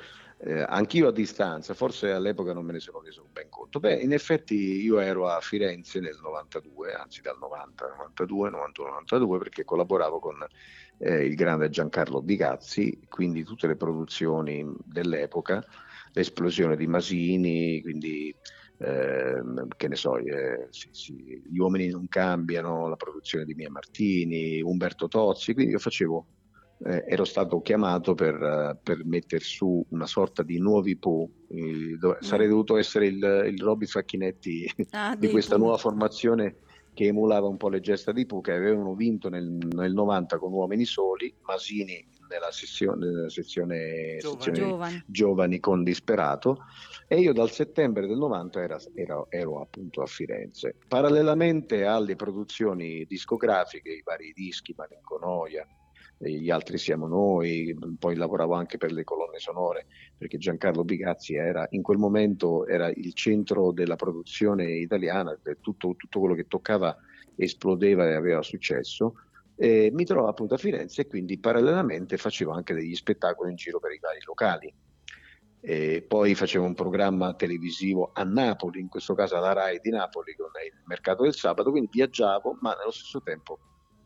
eh, 0.43 0.65
anch'io 0.67 1.09
a 1.09 1.11
distanza, 1.11 1.73
forse 1.75 2.11
all'epoca 2.11 2.53
non 2.53 2.65
me 2.65 2.73
ne 2.73 2.79
sono 2.79 3.01
reso 3.01 3.27
ben 3.31 3.47
conto. 3.49 3.79
Beh, 3.79 3.95
in 3.95 4.11
effetti 4.11 4.55
io 4.55 4.99
ero 4.99 5.27
a 5.29 5.39
Firenze 5.39 5.99
nel 5.99 6.17
92, 6.21 6.93
anzi 6.93 7.21
dal 7.21 7.37
90, 7.39 7.87
92, 7.87 8.49
91, 8.49 8.89
92, 8.89 9.37
perché 9.37 9.63
collaboravo 9.63 10.19
con 10.19 10.45
eh, 10.97 11.25
il 11.25 11.35
grande 11.35 11.69
Giancarlo 11.69 12.21
Bigazzi, 12.23 13.01
quindi 13.07 13.43
tutte 13.43 13.67
le 13.67 13.75
produzioni 13.75 14.65
dell'epoca, 14.83 15.63
l'esplosione 16.13 16.75
di 16.75 16.87
Masini, 16.87 17.79
quindi 17.81 18.35
ehm, 18.77 19.67
che 19.77 19.87
ne 19.87 19.95
so, 19.95 20.17
eh, 20.17 20.67
sì, 20.71 20.89
sì, 20.91 21.41
Gli 21.45 21.59
uomini 21.59 21.87
non 21.89 22.07
cambiano, 22.07 22.87
la 22.87 22.95
produzione 22.95 23.45
di 23.45 23.53
Mia 23.53 23.69
Martini, 23.69 24.59
Umberto 24.61 25.07
Tozzi, 25.07 25.53
quindi 25.53 25.73
io 25.73 25.79
facevo 25.79 26.27
eh, 26.85 27.03
ero 27.07 27.23
stato 27.25 27.61
chiamato 27.61 28.13
per, 28.13 28.35
eh, 28.35 28.79
per 28.81 29.05
mettere 29.05 29.43
su 29.43 29.83
una 29.89 30.07
sorta 30.07 30.43
di 30.43 30.57
nuovi 30.59 30.97
Pooh. 30.97 31.29
eh, 31.47 31.97
dove- 31.99 32.17
sarei 32.21 32.47
dovuto 32.47 32.77
essere 32.77 33.07
il, 33.07 33.17
il 33.51 33.61
Roby 33.61 33.85
Facchinetti 33.85 34.71
Ah, 34.91 35.15
di 35.17 35.29
questa 35.29 35.57
nuova 35.57 35.77
formazione 35.77 36.57
che 36.93 37.05
emulava 37.05 37.47
un 37.47 37.55
po' 37.57 37.69
le 37.69 37.79
gesta 37.79 38.11
di 38.11 38.25
Pooh, 38.25 38.41
che 38.41 38.51
avevano 38.51 38.95
vinto 38.95 39.29
nel, 39.29 39.45
nel 39.49 39.93
90 39.93 40.37
con 40.37 40.51
Uomini 40.51 40.83
Soli, 40.85 41.33
Masini 41.43 42.05
nella, 42.27 42.51
sessione, 42.51 43.05
nella 43.05 43.29
sezione, 43.29 44.17
Giovani. 44.19 44.41
sezione 44.43 44.57
Giovani. 44.57 45.03
giovani 45.05 45.59
con 45.59 45.83
disperato 45.83 46.63
e 47.07 47.19
io 47.19 47.33
dal 47.33 47.51
settembre 47.51 48.07
del 48.07 48.17
90 48.17 48.61
era- 48.61 48.77
era- 48.93 49.25
ero 49.29 49.61
appunto 49.61 50.01
a 50.01 50.05
Firenze. 50.05 50.77
Parallelamente 50.87 51.85
alle 51.85 52.15
produzioni 52.15 53.05
discografiche, 53.05 53.89
i 53.91 54.01
vari 54.03 54.31
dischi, 54.33 54.73
Marenco 54.75 55.17
Noia, 55.17 55.61
e 55.61 55.67
gli 56.29 56.49
altri 56.51 56.77
siamo 56.77 57.07
noi, 57.07 57.75
poi 57.97 58.15
lavoravo 58.15 58.53
anche 58.53 58.77
per 58.77 58.91
le 58.91 59.03
colonne 59.03 59.39
sonore 59.39 59.87
perché 60.21 60.37
Giancarlo 60.37 60.83
Bigazzi 60.83 61.33
era 61.33 61.65
in 61.71 61.81
quel 61.81 61.97
momento 61.97 62.67
era 62.67 62.89
il 62.89 63.13
centro 63.13 63.71
della 63.71 63.95
produzione 63.95 64.71
italiana, 64.71 65.35
tutto, 65.59 65.95
tutto 65.95 66.19
quello 66.19 66.35
che 66.35 66.45
toccava 66.47 66.95
esplodeva 67.35 68.07
e 68.07 68.13
aveva 68.13 68.43
successo. 68.43 69.15
E 69.55 69.89
mi 69.91 70.05
trovavo 70.05 70.29
appunto 70.29 70.53
a 70.53 70.57
Firenze 70.57 71.01
e 71.01 71.07
quindi 71.07 71.39
parallelamente 71.39 72.17
facevo 72.17 72.51
anche 72.51 72.75
degli 72.75 72.93
spettacoli 72.93 73.49
in 73.49 73.55
giro 73.55 73.79
per 73.79 73.91
i 73.93 73.99
vari 73.99 74.19
locali. 74.25 74.71
E 75.59 76.05
poi 76.07 76.35
facevo 76.35 76.65
un 76.65 76.75
programma 76.75 77.33
televisivo 77.33 78.11
a 78.13 78.23
Napoli, 78.23 78.79
in 78.79 78.89
questo 78.89 79.15
caso 79.15 79.37
alla 79.37 79.53
RAI 79.53 79.79
di 79.81 79.89
Napoli 79.89 80.35
con 80.35 80.49
il 80.63 80.81
mercato 80.85 81.23
del 81.23 81.33
sabato, 81.33 81.71
quindi 81.71 81.89
viaggiavo, 81.91 82.57
ma 82.61 82.75
nello 82.75 82.91
stesso 82.91 83.21
tempo 83.23 83.57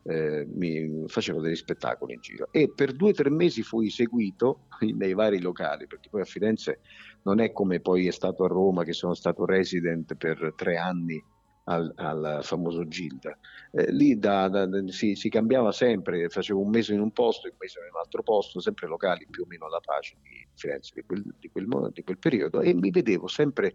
eh, 0.08 0.46
mi 0.46 1.04
facevo 1.08 1.40
degli 1.40 1.56
spettacoli 1.56 2.14
in 2.14 2.20
giro 2.20 2.48
e 2.52 2.70
per 2.72 2.92
due 2.92 3.10
o 3.10 3.12
tre 3.12 3.30
mesi 3.30 3.62
fui 3.62 3.90
seguito 3.90 4.66
nei 4.96 5.14
vari 5.14 5.40
locali 5.40 5.86
perché 5.86 6.08
poi 6.08 6.20
a 6.22 6.24
Firenze 6.24 6.80
non 7.22 7.40
è 7.40 7.52
come 7.52 7.80
poi 7.80 8.06
è 8.06 8.12
stato 8.12 8.44
a 8.44 8.48
Roma 8.48 8.84
che 8.84 8.92
sono 8.92 9.14
stato 9.14 9.44
resident 9.44 10.14
per 10.14 10.52
tre 10.56 10.76
anni 10.76 11.24
al, 11.68 11.92
al 11.96 12.40
famoso 12.42 12.86
Gilda. 12.86 13.36
Eh, 13.72 13.90
lì 13.92 14.18
da- 14.18 14.48
da- 14.48 14.68
si, 14.88 15.14
si 15.16 15.28
cambiava 15.28 15.72
sempre, 15.72 16.28
facevo 16.28 16.60
un 16.60 16.70
mese 16.70 16.94
in 16.94 17.00
un 17.00 17.10
posto, 17.12 17.48
un 17.48 17.56
mese 17.58 17.80
in 17.80 17.86
un 17.92 17.98
altro 18.00 18.22
posto, 18.22 18.60
sempre 18.60 18.86
locali 18.86 19.26
più 19.28 19.42
o 19.42 19.46
meno 19.46 19.66
alla 19.66 19.80
pace 19.80 20.16
di 20.22 20.46
Firenze 20.54 20.92
di 20.94 21.02
quel, 21.04 21.24
di 21.38 21.48
quel 21.50 21.90
di 21.92 22.02
quel 22.02 22.18
periodo 22.18 22.60
e 22.60 22.72
mi 22.74 22.90
vedevo 22.90 23.26
sempre 23.26 23.74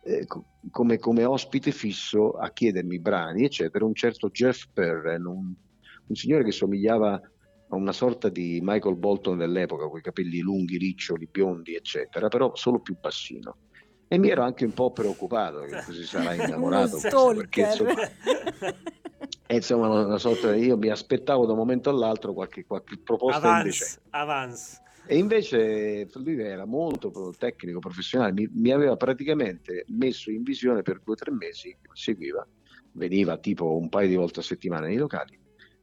eh, 0.00 0.24
co- 0.26 0.46
come, 0.70 0.98
come 0.98 1.24
ospite 1.24 1.72
fisso 1.72 2.32
a 2.32 2.50
chiedermi 2.52 3.00
brani, 3.00 3.44
eccetera, 3.44 3.84
un 3.84 3.94
certo 3.94 4.28
Jeff 4.30 4.64
Perren, 4.72 5.26
un, 5.26 5.54
un 6.08 6.14
signore 6.14 6.44
che 6.44 6.52
somigliava 6.52 7.20
a 7.68 7.76
una 7.76 7.92
sorta 7.92 8.28
di 8.28 8.60
Michael 8.62 8.96
Bolton 8.96 9.38
dell'epoca, 9.38 9.88
con 9.88 9.98
i 9.98 10.02
capelli 10.02 10.40
lunghi, 10.40 10.78
riccioli, 10.78 11.28
biondi, 11.30 11.74
eccetera, 11.74 12.28
però 12.28 12.54
solo 12.54 12.80
più 12.80 12.96
bassino. 12.98 13.56
E 14.08 14.18
mi 14.18 14.28
ero 14.28 14.42
anche 14.42 14.64
un 14.64 14.72
po' 14.72 14.92
preoccupato 14.92 15.62
che 15.62 15.82
così 15.84 16.04
sarà 16.04 16.34
innamorato, 16.46 16.98
perché 17.34 17.62
insomma, 17.62 17.94
è 19.46 19.54
insomma 19.54 20.04
una, 20.04 20.18
sorta 20.18 20.54
io 20.54 20.76
mi 20.76 20.90
aspettavo 20.90 21.44
da 21.44 21.52
un 21.52 21.58
momento 21.58 21.90
all'altro 21.90 22.32
qualche, 22.32 22.64
qualche 22.66 22.98
proposta 23.02 23.58
invece 23.58 23.84
Avance, 23.84 24.00
avance. 24.10 24.82
e 25.06 25.18
invece 25.18 26.08
lui 26.14 26.40
era 26.40 26.66
molto 26.66 27.34
tecnico, 27.36 27.80
professionale, 27.80 28.32
mi, 28.32 28.48
mi 28.52 28.70
aveva 28.70 28.94
praticamente 28.94 29.84
messo 29.88 30.30
in 30.30 30.44
visione 30.44 30.82
per 30.82 31.00
due 31.02 31.14
o 31.14 31.16
tre 31.16 31.32
mesi, 31.32 31.76
seguiva, 31.92 32.46
veniva 32.92 33.36
tipo 33.38 33.76
un 33.76 33.88
paio 33.88 34.06
di 34.06 34.14
volte 34.14 34.38
a 34.38 34.44
settimana 34.44 34.86
nei 34.86 34.98
locali 34.98 35.36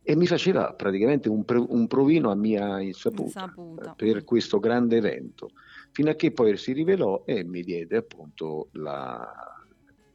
e 0.06 0.16
mi 0.16 0.28
faceva 0.28 0.74
praticamente 0.74 1.30
un, 1.30 1.44
un 1.48 1.88
provino 1.88 2.30
a 2.30 2.36
mia 2.36 2.82
insaputa, 2.82 3.44
Insaputa. 3.46 3.92
eh, 3.92 3.94
per 3.96 4.24
questo 4.26 4.60
grande 4.60 4.98
evento, 4.98 5.52
fino 5.92 6.10
a 6.10 6.16
che 6.16 6.32
poi 6.32 6.58
si 6.58 6.74
rivelò 6.74 7.24
e 7.26 7.44
mi 7.46 7.62
diede 7.64 7.98
appunto 7.98 8.68
la- 8.74 9.32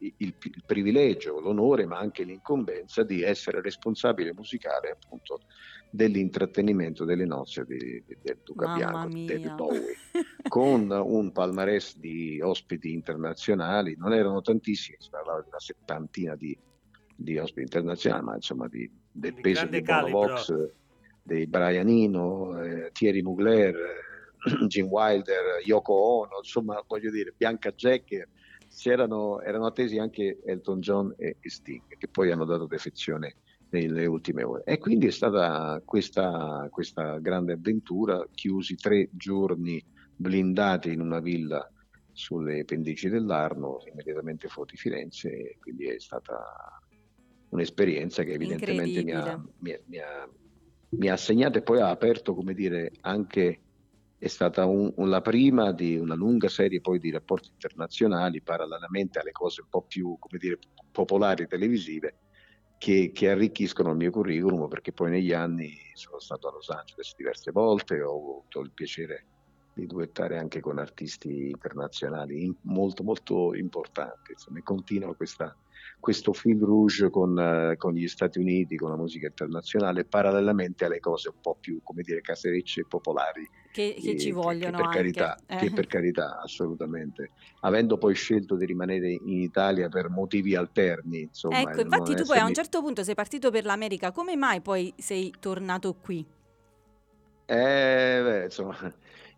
il, 0.01 0.15
il 0.19 0.63
privilegio, 0.65 1.41
l'onore, 1.41 1.85
ma 1.87 1.99
anche 1.99 2.23
l'incombenza 2.23 3.03
di 3.03 3.23
essere 3.23 3.61
responsabile 3.61 4.33
musicale 4.33 4.91
appunto 4.91 5.41
dell'intrattenimento 5.91 7.05
delle 7.05 7.25
nozze 7.25 7.65
di, 7.67 7.77
di- 8.07 8.17
del 8.21 8.41
Duca 8.45 8.75
Bianco, 8.75 9.09
di 9.09 9.25
David 9.25 9.45
mia. 9.47 9.55
Bowie, 9.55 9.97
con 10.49 10.91
un 10.91 11.33
palmarès 11.33 11.97
di 11.99 12.41
ospiti 12.41 12.93
internazionali, 12.93 13.97
non 13.97 14.13
erano 14.13 14.41
tantissimi, 14.41 14.97
si 15.01 15.09
parlava 15.11 15.41
di 15.41 15.49
una 15.49 15.59
settantina 15.59 16.37
di, 16.37 16.57
di 17.17 17.39
ospiti 17.39 17.63
internazionali, 17.63 18.25
ma 18.25 18.35
insomma 18.37 18.69
di, 18.69 18.89
del 19.11 19.35
Di 19.35 19.41
peso 19.41 19.67
di 19.67 19.83
Bono 19.83 19.99
calibro. 20.01 20.21
Vox, 20.21 20.51
eh, 20.51 20.73
dei 21.23 21.47
Brian 21.47 21.89
Eno, 21.89 22.63
eh, 22.63 22.91
Thierry 22.93 23.23
Mugler, 23.23 23.75
eh, 23.75 24.67
Jim 24.67 24.87
Wilder, 24.87 25.61
Yoko 25.65 25.95
Ono, 25.95 26.39
insomma 26.39 26.83
voglio 26.87 27.11
dire, 27.11 27.35
Bianca 27.37 27.73
Jack, 27.73 28.29
c'erano, 28.75 29.41
erano 29.41 29.67
attesi 29.67 29.99
anche 29.99 30.41
Elton 30.45 30.81
John 30.81 31.15
e, 31.17 31.37
e 31.41 31.51
Sting, 31.51 31.97
che 31.99 32.09
poi 32.09 32.31
hanno 32.31 32.45
dato 32.45 32.67
defezione 32.67 33.37
nelle 33.71 34.07
ultime 34.07 34.43
ore. 34.45 34.63
E 34.65 34.79
quindi 34.79 35.07
è 35.07 35.11
stata 35.11 35.81
questa, 35.85 36.67
questa 36.71 37.19
grande 37.19 37.53
avventura, 37.53 38.27
chiusi 38.33 38.77
tre 38.77 39.09
giorni 39.13 39.83
blindati 40.17 40.93
in 40.93 41.01
una 41.01 41.21
villa 41.21 41.71
sulle 42.13 42.65
pendici 42.65 43.09
dell'Arno, 43.09 43.81
immediatamente 43.91 44.49
fuori 44.49 44.77
Firenze, 44.77 45.29
e 45.29 45.57
quindi 45.61 45.87
è 45.87 46.01
stata 46.01 46.81
un'esperienza 47.51 48.23
che 48.25 48.33
evidentemente 48.33 49.03
mi 49.05 49.13
ha, 49.13 49.37
mi, 49.59 49.79
mi 49.87 49.99
ha- 49.99 50.29
mi 50.91 51.09
ha 51.09 51.17
segnato 51.17 51.59
e 51.59 51.63
poi 51.63 51.81
ha 51.81 51.91
aperto, 51.91 52.35
come 52.35 52.55
dire, 52.55 52.91
anche 53.03 53.63
è 54.17 54.27
stata 54.27 54.65
un- 54.65 54.93
un- 54.97 55.09
la 55.11 55.21
prima 55.21 55.73
di 55.73 55.97
una 55.97 56.15
lunga 56.15 56.49
serie 56.49 56.81
poi 56.81 56.99
di 56.99 57.11
rapporti 57.11 57.51
internazionali 57.53 58.43
parallelamente 58.43 59.19
alle 59.19 59.33
cose 59.33 59.61
un 59.61 59.69
po' 59.69 59.83
più, 59.83 60.17
come 60.19 60.39
dire, 60.39 60.59
popolari 60.91 61.47
televisive 61.47 62.17
che, 62.79 63.11
che 63.13 63.31
arricchiscono 63.31 63.91
il 63.91 63.97
mio 63.97 64.11
curriculum 64.11 64.67
perché 64.69 64.93
poi 64.93 65.11
negli 65.11 65.33
anni 65.33 65.73
sono 65.95 66.19
stato 66.21 66.49
a 66.49 66.53
Los 66.53 66.69
Angeles 66.71 67.15
diverse 67.17 67.51
volte, 67.53 68.01
ho 68.01 68.17
avuto 68.17 68.61
il 68.61 68.73
piacere 68.73 69.27
di 69.75 69.87
duettare 69.87 70.39
anche 70.39 70.61
con 70.61 70.79
artisti 70.79 71.51
internazionali 71.51 72.45
in- 72.45 72.57
molto 72.63 73.05
molto 73.05 73.55
importanti, 73.55 74.33
insomma, 74.33 74.59
e 74.59 74.63
continuo 74.63 75.15
questa, 75.15 75.57
questo 76.01 76.33
fil 76.33 76.59
rouge 76.61 77.11
con, 77.11 77.39
eh, 77.39 77.77
con 77.77 77.93
gli 77.93 78.07
Stati 78.09 78.39
Uniti, 78.39 78.77
con 78.77 78.91
la 78.91 78.97
musica 78.97 79.27
internazionale, 79.27 80.05
parallelamente 80.05 80.85
alle 80.85 81.01
cose 81.01 81.29
un 81.29 81.41
po' 81.41 81.57
più, 81.61 81.81
come 81.83 82.03
dire, 82.03 82.21
caserecce 82.21 82.81
e 82.83 82.87
popolari 82.89 83.49
che, 83.73 83.95
che 83.97 84.01
che- 84.13 84.19
ci 84.19 84.31
vogliono 84.31 84.77
che 84.79 84.83
per 84.85 84.93
carità, 84.93 85.39
Eh. 85.47 85.57
che 85.57 85.71
per 85.73 85.87
carità, 85.87 86.41
assolutamente. 86.41 87.33
Avendo 87.61 87.99
poi 87.99 88.15
scelto 88.15 88.57
di 88.57 88.65
rimanere 88.65 89.11
in 89.11 89.41
Italia 89.43 89.89
per 89.89 90.09
motivi 90.09 90.55
alterni, 90.55 91.23
insomma, 91.23 91.61
Ecco, 91.61 91.81
e 91.81 91.83
infatti 91.83 92.15
tu 92.15 92.25
poi 92.25 92.39
a 92.39 92.45
un 92.45 92.51
essermi- 92.51 92.55
certo 92.55 92.81
punto 92.81 93.03
sei 93.05 93.15
partito 93.15 93.51
per 93.51 93.65
l'America, 93.65 94.13
come 94.13 94.37
mai 94.37 94.61
poi 94.61 94.93
sei 94.97 95.33
tornato 95.39 95.95
qui? 95.95 96.25
Eh, 97.51 98.21
beh, 98.23 98.45
insomma, 98.45 98.77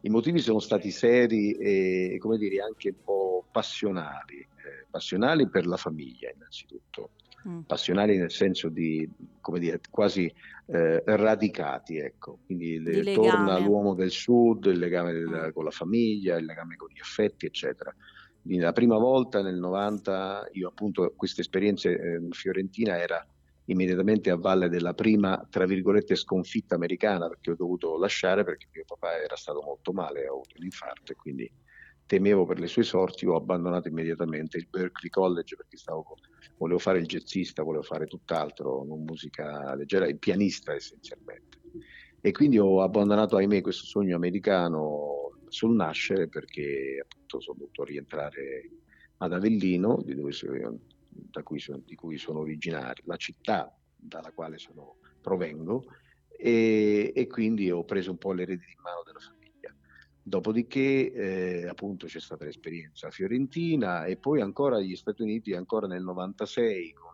i 0.03 0.09
motivi 0.09 0.39
sono 0.41 0.59
stati 0.61 0.91
seri 0.91 1.53
e, 1.53 2.17
come 2.19 2.39
dire, 2.39 2.61
anche 2.63 2.89
un 2.91 3.03
po' 3.05 3.45
passionali. 3.51 4.39
Eh, 4.39 4.87
passionali 4.91 5.49
per 5.49 5.67
la 5.67 5.77
famiglia, 5.77 6.31
innanzitutto. 6.35 7.11
Mm. 7.49 7.61
Passionali 7.61 8.19
nel 8.19 8.31
senso 8.31 8.69
di, 8.69 9.09
come 9.41 9.59
dire, 9.59 9.81
quasi 9.91 10.33
eh, 10.73 11.03
radicati, 11.05 11.97
ecco. 11.99 12.39
Quindi 12.47 12.79
le- 12.81 13.13
torna 13.15 13.59
l'uomo 13.59 13.95
del 13.95 14.11
sud, 14.11 14.67
il 14.67 14.79
legame 14.79 15.13
del- 15.13 15.47
Mm. 15.49 15.51
con 15.53 15.65
la 15.65 15.71
famiglia, 15.71 16.37
il 16.37 16.45
legame 16.45 16.77
con 16.77 16.89
gli 16.95 17.01
affetti, 17.01 17.47
eccetera. 17.47 17.93
Quindi 18.43 18.63
la 18.63 18.73
prima 18.73 18.97
volta 18.97 19.43
nel 19.43 19.57
90, 19.59 20.49
io 20.53 20.69
appunto 20.69 21.13
questa 21.17 21.41
esperienza 21.41 21.89
eh, 21.91 22.21
fiorentina 22.31 22.99
era 22.99 23.27
immediatamente 23.73 24.31
a 24.31 24.37
valle 24.37 24.69
della 24.69 24.95
prima, 24.95 25.47
tra 25.49 25.65
virgolette, 25.65 26.17
sconfitta 26.17 26.75
americana, 26.75 27.29
perché 27.29 27.53
ho 27.53 27.57
dovuto 27.57 27.99
lasciare 27.99 28.45
perché 28.45 28.69
mio 28.73 28.85
papà 28.87 29.17
era 29.23 29.37
stato 29.37 29.63
molto 29.63 29.93
male, 29.93 30.27
ha 30.27 30.31
avuto 30.31 30.55
un 30.59 30.65
infarto 30.65 31.13
e 31.13 31.15
quindi 31.15 31.51
temevo 32.07 32.45
per 32.45 32.59
le 32.59 32.67
sue 32.67 32.83
sorti, 32.83 33.27
ho 33.27 33.37
abbandonato 33.37 33.89
immediatamente 33.89 34.59
il 34.59 34.67
Berkeley 34.69 35.11
College 35.11 35.55
perché 35.55 35.77
stavo, 35.77 36.05
volevo 36.57 36.81
fare 36.81 36.99
il 36.99 37.07
jazzista, 37.07 37.63
volevo 37.63 37.85
fare 37.85 38.07
tutt'altro, 38.07 38.85
non 38.85 39.05
musica 39.05 39.75
leggera, 39.77 40.09
il 40.09 40.19
pianista 40.19 40.75
essenzialmente. 40.75 41.59
E 42.21 42.33
quindi 42.33 42.59
ho 42.59 42.83
abbandonato, 42.83 43.37
ahimè, 43.37 43.61
questo 43.61 43.87
sogno 43.87 44.17
americano 44.17 45.37
sul 45.49 45.75
nascere 45.75 46.29
perché 46.29 47.01
appunto 47.03 47.41
sono 47.41 47.59
dovuto 47.59 47.85
rientrare 47.85 48.73
ad 49.19 49.33
Avellino, 49.33 50.03
di, 50.03 50.15
dove 50.15 50.33
so- 50.33 50.49
da 50.49 50.71
cui 51.43 51.59
sono, 51.59 51.83
di 51.85 51.95
cui 51.95 52.19
sono 52.19 52.41
originario, 52.41 53.03
la 53.07 53.17
città 53.17 53.75
dalla 53.95 54.33
quale 54.33 54.59
sono- 54.59 54.97
provengo, 55.21 55.85
e, 56.29 57.13
e 57.15 57.27
quindi 57.27 57.71
ho 57.71 57.85
preso 57.85 58.11
un 58.11 58.19
po' 58.19 58.33
le 58.33 58.47
redini 58.47 58.73
in 58.75 58.83
mano 58.83 59.03
della 59.05 59.19
famiglia. 59.19 59.75
Dopodiché, 60.23 61.13
eh, 61.13 61.67
appunto, 61.69 62.07
c'è 62.07 62.21
stata 62.21 62.45
l'esperienza 62.45 63.11
fiorentina 63.11 64.05
e 64.05 64.17
poi 64.17 64.41
ancora 64.41 64.77
agli 64.77 64.97
Stati 64.97 65.23
Uniti, 65.23 65.53
ancora 65.55 65.87
nel 65.87 66.03
96, 66.03 66.93
con 66.93 67.11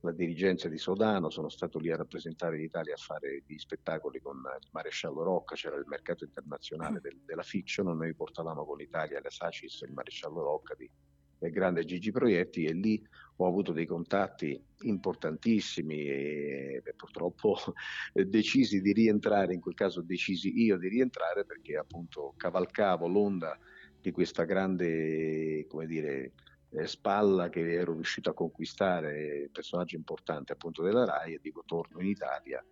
la 0.00 0.12
dirigenza 0.12 0.68
di 0.68 0.78
Sodano, 0.78 1.28
sono 1.28 1.48
stato 1.48 1.78
lì 1.78 1.90
a 1.90 1.96
rappresentare 1.96 2.56
l'Italia 2.56 2.94
a 2.94 2.98
fare 2.98 3.42
gli 3.44 3.58
spettacoli 3.58 4.20
con 4.20 4.36
il 4.36 4.68
maresciallo 4.70 5.22
Rocca, 5.22 5.56
c'era 5.56 5.76
il 5.76 5.86
mercato 5.86 6.24
internazionale 6.24 7.00
del- 7.00 7.20
della 7.24 7.42
fiction, 7.42 7.94
noi 7.96 8.14
portavamo 8.14 8.64
con 8.64 8.76
l'Italia 8.78 9.20
la 9.20 9.30
Sacis 9.30 9.80
il 9.80 9.92
maresciallo 9.92 10.40
Rocca 10.40 10.74
di, 10.76 10.88
del 11.38 11.50
grande 11.50 11.84
Gigi 11.84 12.10
Proietti 12.10 12.64
e 12.64 12.72
lì 12.72 13.02
ho 13.36 13.46
avuto 13.46 13.72
dei 13.72 13.86
contatti 13.86 14.60
importantissimi 14.82 16.06
e 16.06 16.82
purtroppo 16.96 17.56
decisi 18.12 18.80
di 18.80 18.92
rientrare, 18.92 19.54
in 19.54 19.60
quel 19.60 19.74
caso 19.74 20.02
decisi 20.02 20.62
io 20.62 20.76
di 20.76 20.88
rientrare 20.88 21.44
perché 21.44 21.76
appunto 21.76 22.34
cavalcavo 22.36 23.06
l'onda 23.06 23.56
di 24.00 24.10
questa 24.10 24.44
grande, 24.44 25.66
come 25.68 25.86
dire, 25.86 26.32
eh, 26.70 26.86
spalla 26.86 27.48
che 27.48 27.72
ero 27.72 27.92
riuscito 27.92 28.30
a 28.30 28.34
conquistare, 28.34 29.48
personaggio 29.52 29.96
importante 29.96 30.52
appunto 30.52 30.82
della 30.82 31.04
RAI 31.04 31.34
e 31.34 31.38
dico 31.40 31.62
torno 31.64 32.00
in 32.00 32.08
Italia 32.08 32.64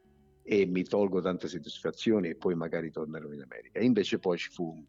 e 0.43 0.67
mi 0.67 0.85
tolgo 0.85 1.21
tante 1.21 1.49
soddisfazioni 1.49 2.29
e 2.29 2.37
poi 2.37 2.55
magari 2.55 2.91
tornerò 2.91 3.33
in 3.33 3.43
America. 3.43 3.81
Invece 3.81 4.19
poi 4.19 4.39
ci 4.39 4.51
fu 4.51 4.85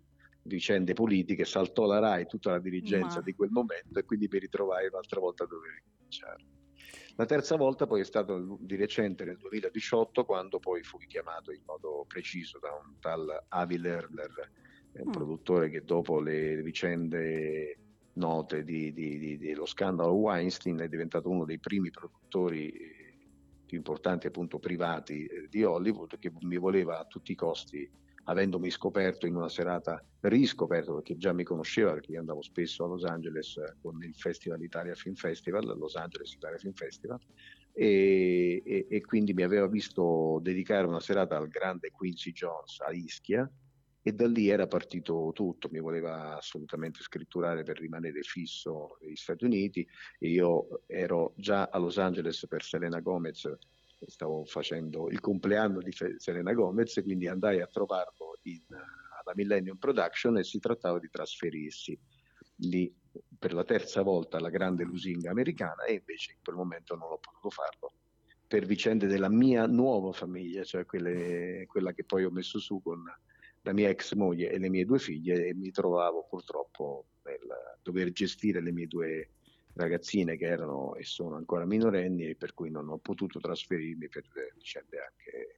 vicende 0.48 0.94
politiche, 0.94 1.46
saltò 1.46 1.86
la 1.86 2.00
RAI 2.00 2.26
tutta 2.26 2.52
la 2.52 2.60
dirigenza 2.60 3.18
Ma- 3.20 3.24
di 3.24 3.34
quel 3.34 3.50
momento 3.52 4.00
e 4.00 4.04
quindi 4.04 4.28
mi 4.32 4.40
ritrovai 4.40 4.88
un'altra 4.88 5.20
volta 5.20 5.44
a 5.44 5.48
dover 5.48 5.72
ricominciare. 5.74 6.46
La 7.16 7.26
terza 7.26 7.56
volta 7.56 7.86
poi 7.88 8.02
è 8.02 8.06
stato 8.06 8.58
di 8.60 8.76
recente 8.76 9.26
nel 9.26 9.38
2018 9.38 10.24
quando 10.26 10.60
poi 10.60 10.84
fui 10.84 11.06
chiamato 11.08 11.52
in 11.52 11.62
modo 11.66 12.06
preciso 12.08 12.60
da 12.60 12.70
un 12.70 12.94
tal 13.00 13.46
Avi 13.50 13.78
Lerner, 13.80 14.52
eh, 14.92 15.02
un 15.02 15.10
Mm. 15.10 15.12
produttore 15.12 15.70
che 15.70 15.84
dopo 15.84 16.20
le 16.20 16.62
vicende 16.62 17.80
note 18.14 18.64
di- 18.64 18.94
di- 18.94 19.18
di- 19.18 19.38
dello 19.38 19.66
scandalo 19.66 20.14
Weinstein 20.14 20.78
è 20.80 20.88
diventato 20.88 21.30
uno 21.30 21.46
dei 21.46 21.60
primi 21.60 21.90
produttori 21.90 22.70
eh, 22.70 23.06
più 23.66 23.78
importanti 23.78 24.28
appunto 24.28 24.60
privati 24.60 25.26
eh, 25.26 25.48
di 25.50 25.64
Hollywood 25.64 26.18
che 26.20 26.32
mi 26.42 26.58
voleva 26.58 27.00
a 27.00 27.06
tutti 27.06 27.32
i 27.32 27.36
costi 27.36 27.90
avendomi 28.30 28.70
scoperto 28.70 29.26
in 29.26 29.36
una 29.36 29.50
serata 29.50 30.04
riscoperto 30.22 30.96
perché 30.96 31.18
già 31.18 31.34
mi 31.34 31.44
conosceva 31.44 31.94
perché 31.94 32.14
io 32.14 32.20
andavo 32.20 32.42
spesso 32.42 32.84
a 32.84 32.88
Los 32.88 33.04
Angeles 33.04 33.58
eh, 33.58 33.76
con 33.82 34.02
il 34.04 34.16
Festival 34.16 34.62
Italia 34.62 34.96
Film 34.96 35.16
Festival, 35.16 35.78
Los 35.78 35.96
Angeles 35.96 36.34
Italia 36.34 36.58
Film 36.58 36.74
Festival 36.74 37.20
e, 37.74 38.62
e- 38.66 38.88
e 38.90 39.02
quindi 39.02 39.34
mi 39.34 39.44
aveva 39.44 39.68
visto 39.68 40.40
dedicare 40.42 40.88
una 40.88 41.00
serata 41.00 41.38
al 41.38 41.48
grande 41.48 41.92
Quincy 41.92 42.32
Jones 42.32 42.80
a 42.82 42.92
Ischia 42.92 43.50
e 44.02 44.14
da 44.14 44.26
lì 44.26 44.48
era 44.48 44.68
partito 44.68 45.32
tutto, 45.34 45.68
mi 45.70 45.80
voleva 45.80 46.38
assolutamente 46.38 47.02
scritturare 47.02 47.64
per 47.64 47.78
rimanere 47.78 48.22
fisso 48.22 48.98
negli 49.02 49.18
Stati 49.18 49.44
Uniti 49.44 49.86
e 50.18 50.30
io 50.30 50.84
ero 50.86 51.34
già 51.36 51.70
a 51.70 51.78
Los 51.78 51.98
Angeles 51.98 52.46
per 52.48 52.64
Selena 52.64 53.02
Gomez, 53.02 53.50
stavo 54.06 54.46
facendo 54.46 55.10
il 55.10 55.20
compleanno 55.20 55.80
di 55.80 55.92
Selena 56.18 56.54
Gomez, 56.54 57.02
quindi 57.04 57.28
andai 57.28 57.62
a 57.62 57.68
trovarlo 57.68 58.38
in- 58.44 58.66
alla 58.70 59.34
Millennium 59.36 59.78
Production 59.78 60.38
e 60.38 60.44
si 60.44 60.60
trattava 60.60 61.00
di 61.00 61.10
trasferirsi 61.10 62.00
lì 62.62 62.94
per 63.38 63.54
la 63.54 63.64
terza 63.64 64.02
volta 64.02 64.38
alla 64.38 64.50
grande 64.50 64.84
lusinga 64.84 65.32
americana 65.32 65.84
e 65.84 65.94
invece 65.94 66.34
in 66.34 66.40
quel 66.44 66.56
momento 66.56 66.96
non 66.96 67.12
ho 67.12 67.18
potuto 67.18 67.50
farlo 67.50 67.94
per 68.48 68.66
vicende 68.66 69.08
della 69.08 69.30
mia 69.30 69.66
nuova 69.68 70.12
famiglia, 70.14 70.64
cioè 70.64 70.86
quelle- 70.86 71.66
quella 71.68 71.94
che 71.94 72.06
poi 72.06 72.24
ho 72.24 72.32
messo 72.32 72.60
su 72.60 72.82
con 72.82 73.04
la 73.62 73.74
mia 73.74 73.90
ex 73.90 74.14
moglie 74.14 74.50
e 74.50 74.58
le 74.60 74.70
mie 74.70 74.86
due 74.86 75.00
figlie 75.00 75.48
e 75.48 75.54
mi 75.54 75.72
trovavo 75.72 76.26
purtroppo 76.30 77.08
nel 77.24 77.40
dover 77.82 78.12
gestire 78.12 78.62
le 78.62 78.72
mie 78.72 78.88
due 78.88 79.32
ragazzine 79.78 80.36
che 80.38 80.46
erano 80.46 80.96
e 80.96 81.04
sono 81.04 81.36
ancora 81.36 81.66
minorenni 81.66 82.28
e 82.28 82.36
per 82.36 82.54
cui 82.54 82.70
non 82.70 82.90
ho 82.90 82.98
potuto 82.98 83.40
trasferirmi 83.40 84.10
per 84.10 84.24
vicende 84.56 84.98
anche 85.00 85.56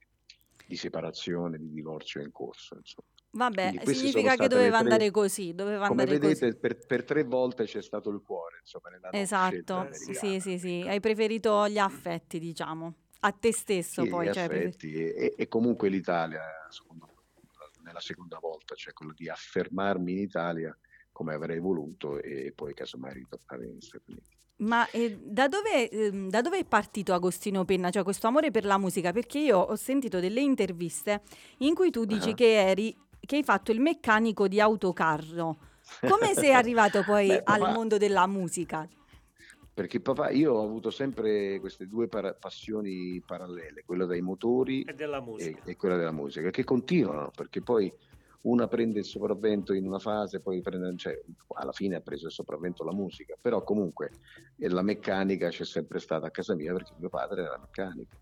di 0.66 0.76
separazione, 0.76 1.58
di 1.58 1.70
divorzio 1.70 2.20
in 2.20 2.30
corso. 2.30 2.76
Insomma. 2.76 3.08
Vabbè, 3.32 3.84
significa 3.84 4.36
che 4.36 4.48
doveva 4.48 4.78
tre- 4.78 4.82
andare 4.82 5.10
così, 5.10 5.54
doveva 5.54 5.86
Come 5.86 6.02
andare 6.02 6.18
vedete, 6.18 6.46
così. 6.46 6.58
per, 6.58 6.86
per 6.86 7.04
tre 7.04 7.22
volte 7.24 7.64
c'è 7.64 7.80
stato 7.82 8.10
il 8.10 8.22
cuore, 8.22 8.58
insomma, 8.60 8.88
nella 8.90 9.10
Esatto, 9.12 9.50
scelta 9.50 9.88
Eh, 9.88 9.94
sì, 9.94 10.10
americana. 10.10 10.40
sì, 10.40 10.58
sì, 10.58 10.84
hai 10.88 11.00
preferito 11.00 11.68
gli 11.68 11.78
affetti, 11.78 12.38
diciamo, 12.40 12.94
a 13.20 13.32
te 13.32 13.52
stesso 13.52 14.02
Sì, 14.02 14.08
poi, 14.08 14.26
gli 14.26 14.32
cioè, 14.32 14.48
prefer- 14.48 14.66
affetti 14.66 14.94
e, 14.94 15.14
e- 15.16 15.34
e 15.36 15.48
comunque 15.48 15.88
l'Italia, 15.88 16.42
secondo 16.70 17.06
me, 17.06 17.14
nella 17.82 18.00
seconda 18.00 18.38
volta, 18.40 18.74
cioè 18.74 18.92
quello 18.92 19.12
di 19.12 19.28
affermarmi 19.28 20.12
in 20.12 20.18
Italia 20.18 20.76
come 21.20 21.34
avrei 21.34 21.58
voluto 21.58 22.18
e 22.18 22.50
poi 22.56 22.72
casomai 22.72 23.12
ritornare 23.12 23.66
negli 23.66 23.82
Stati 23.82 24.04
Uniti. 24.10 24.28
Ma 24.60 24.88
eh, 24.90 25.18
da 25.22 25.48
dove, 25.48 25.90
ehm, 25.90 26.30
da 26.30 26.40
dove 26.40 26.58
è 26.60 26.64
partito 26.64 27.12
Agostino 27.12 27.66
Penna, 27.66 27.90
cioè 27.90 28.02
questo 28.02 28.26
amore 28.26 28.50
per 28.50 28.64
la 28.64 28.78
musica? 28.78 29.12
Perché 29.12 29.38
io 29.38 29.58
ho 29.58 29.76
sentito 29.76 30.18
delle 30.18 30.40
interviste 30.40 31.20
in 31.58 31.74
cui 31.74 31.90
tu 31.90 32.06
dici 32.06 32.30
Ah. 32.30 32.34
che 32.34 32.68
eri, 32.68 32.96
che 33.20 33.36
hai 33.36 33.42
fatto 33.44 33.70
il 33.70 33.80
meccanico 33.80 34.48
di 34.48 34.60
autocarro. 34.60 35.58
Come 36.08 36.32
sei 36.34 36.54
arrivato 36.54 37.02
poi 37.04 37.26
Beh, 37.28 37.42
al 37.44 37.58
papà- 37.60 37.72
mondo 37.72 37.98
della 37.98 38.26
musica? 38.26 38.88
Perché 39.74 40.00
papà, 40.00 40.30
io 40.30 40.54
ho 40.54 40.64
avuto 40.64 40.90
sempre 40.90 41.58
queste 41.60 41.86
due 41.86 42.08
para- 42.08 42.32
passioni 42.32 43.22
parallele, 43.26 43.82
quella 43.84 44.06
dei 44.06 44.20
motori 44.22 44.82
E 44.84 44.94
della 44.94 45.22
e, 45.36 45.56
e 45.64 45.76
quella 45.76 45.96
della 45.96 46.12
musica, 46.12 46.48
che 46.50 46.64
continuano, 46.64 47.30
perché 47.34 47.60
poi 47.62 47.90
una 48.42 48.68
prende 48.68 49.00
il 49.00 49.04
sopravvento 49.04 49.74
in 49.74 49.86
una 49.86 49.98
fase, 49.98 50.40
poi 50.40 50.60
prende, 50.62 50.96
cioè, 50.96 51.18
alla 51.56 51.72
fine 51.72 51.96
ha 51.96 52.00
preso 52.00 52.26
il 52.26 52.32
sopravvento 52.32 52.84
la 52.84 52.92
musica, 52.92 53.36
però 53.40 53.62
comunque 53.62 54.12
eh, 54.56 54.68
la 54.68 54.82
meccanica 54.82 55.48
c'è 55.48 55.64
sempre 55.64 55.98
stata 55.98 56.26
a 56.26 56.30
casa 56.30 56.54
mia 56.54 56.72
perché 56.72 56.94
mio 56.96 57.08
padre 57.08 57.42
era 57.42 57.58
meccanico, 57.58 58.20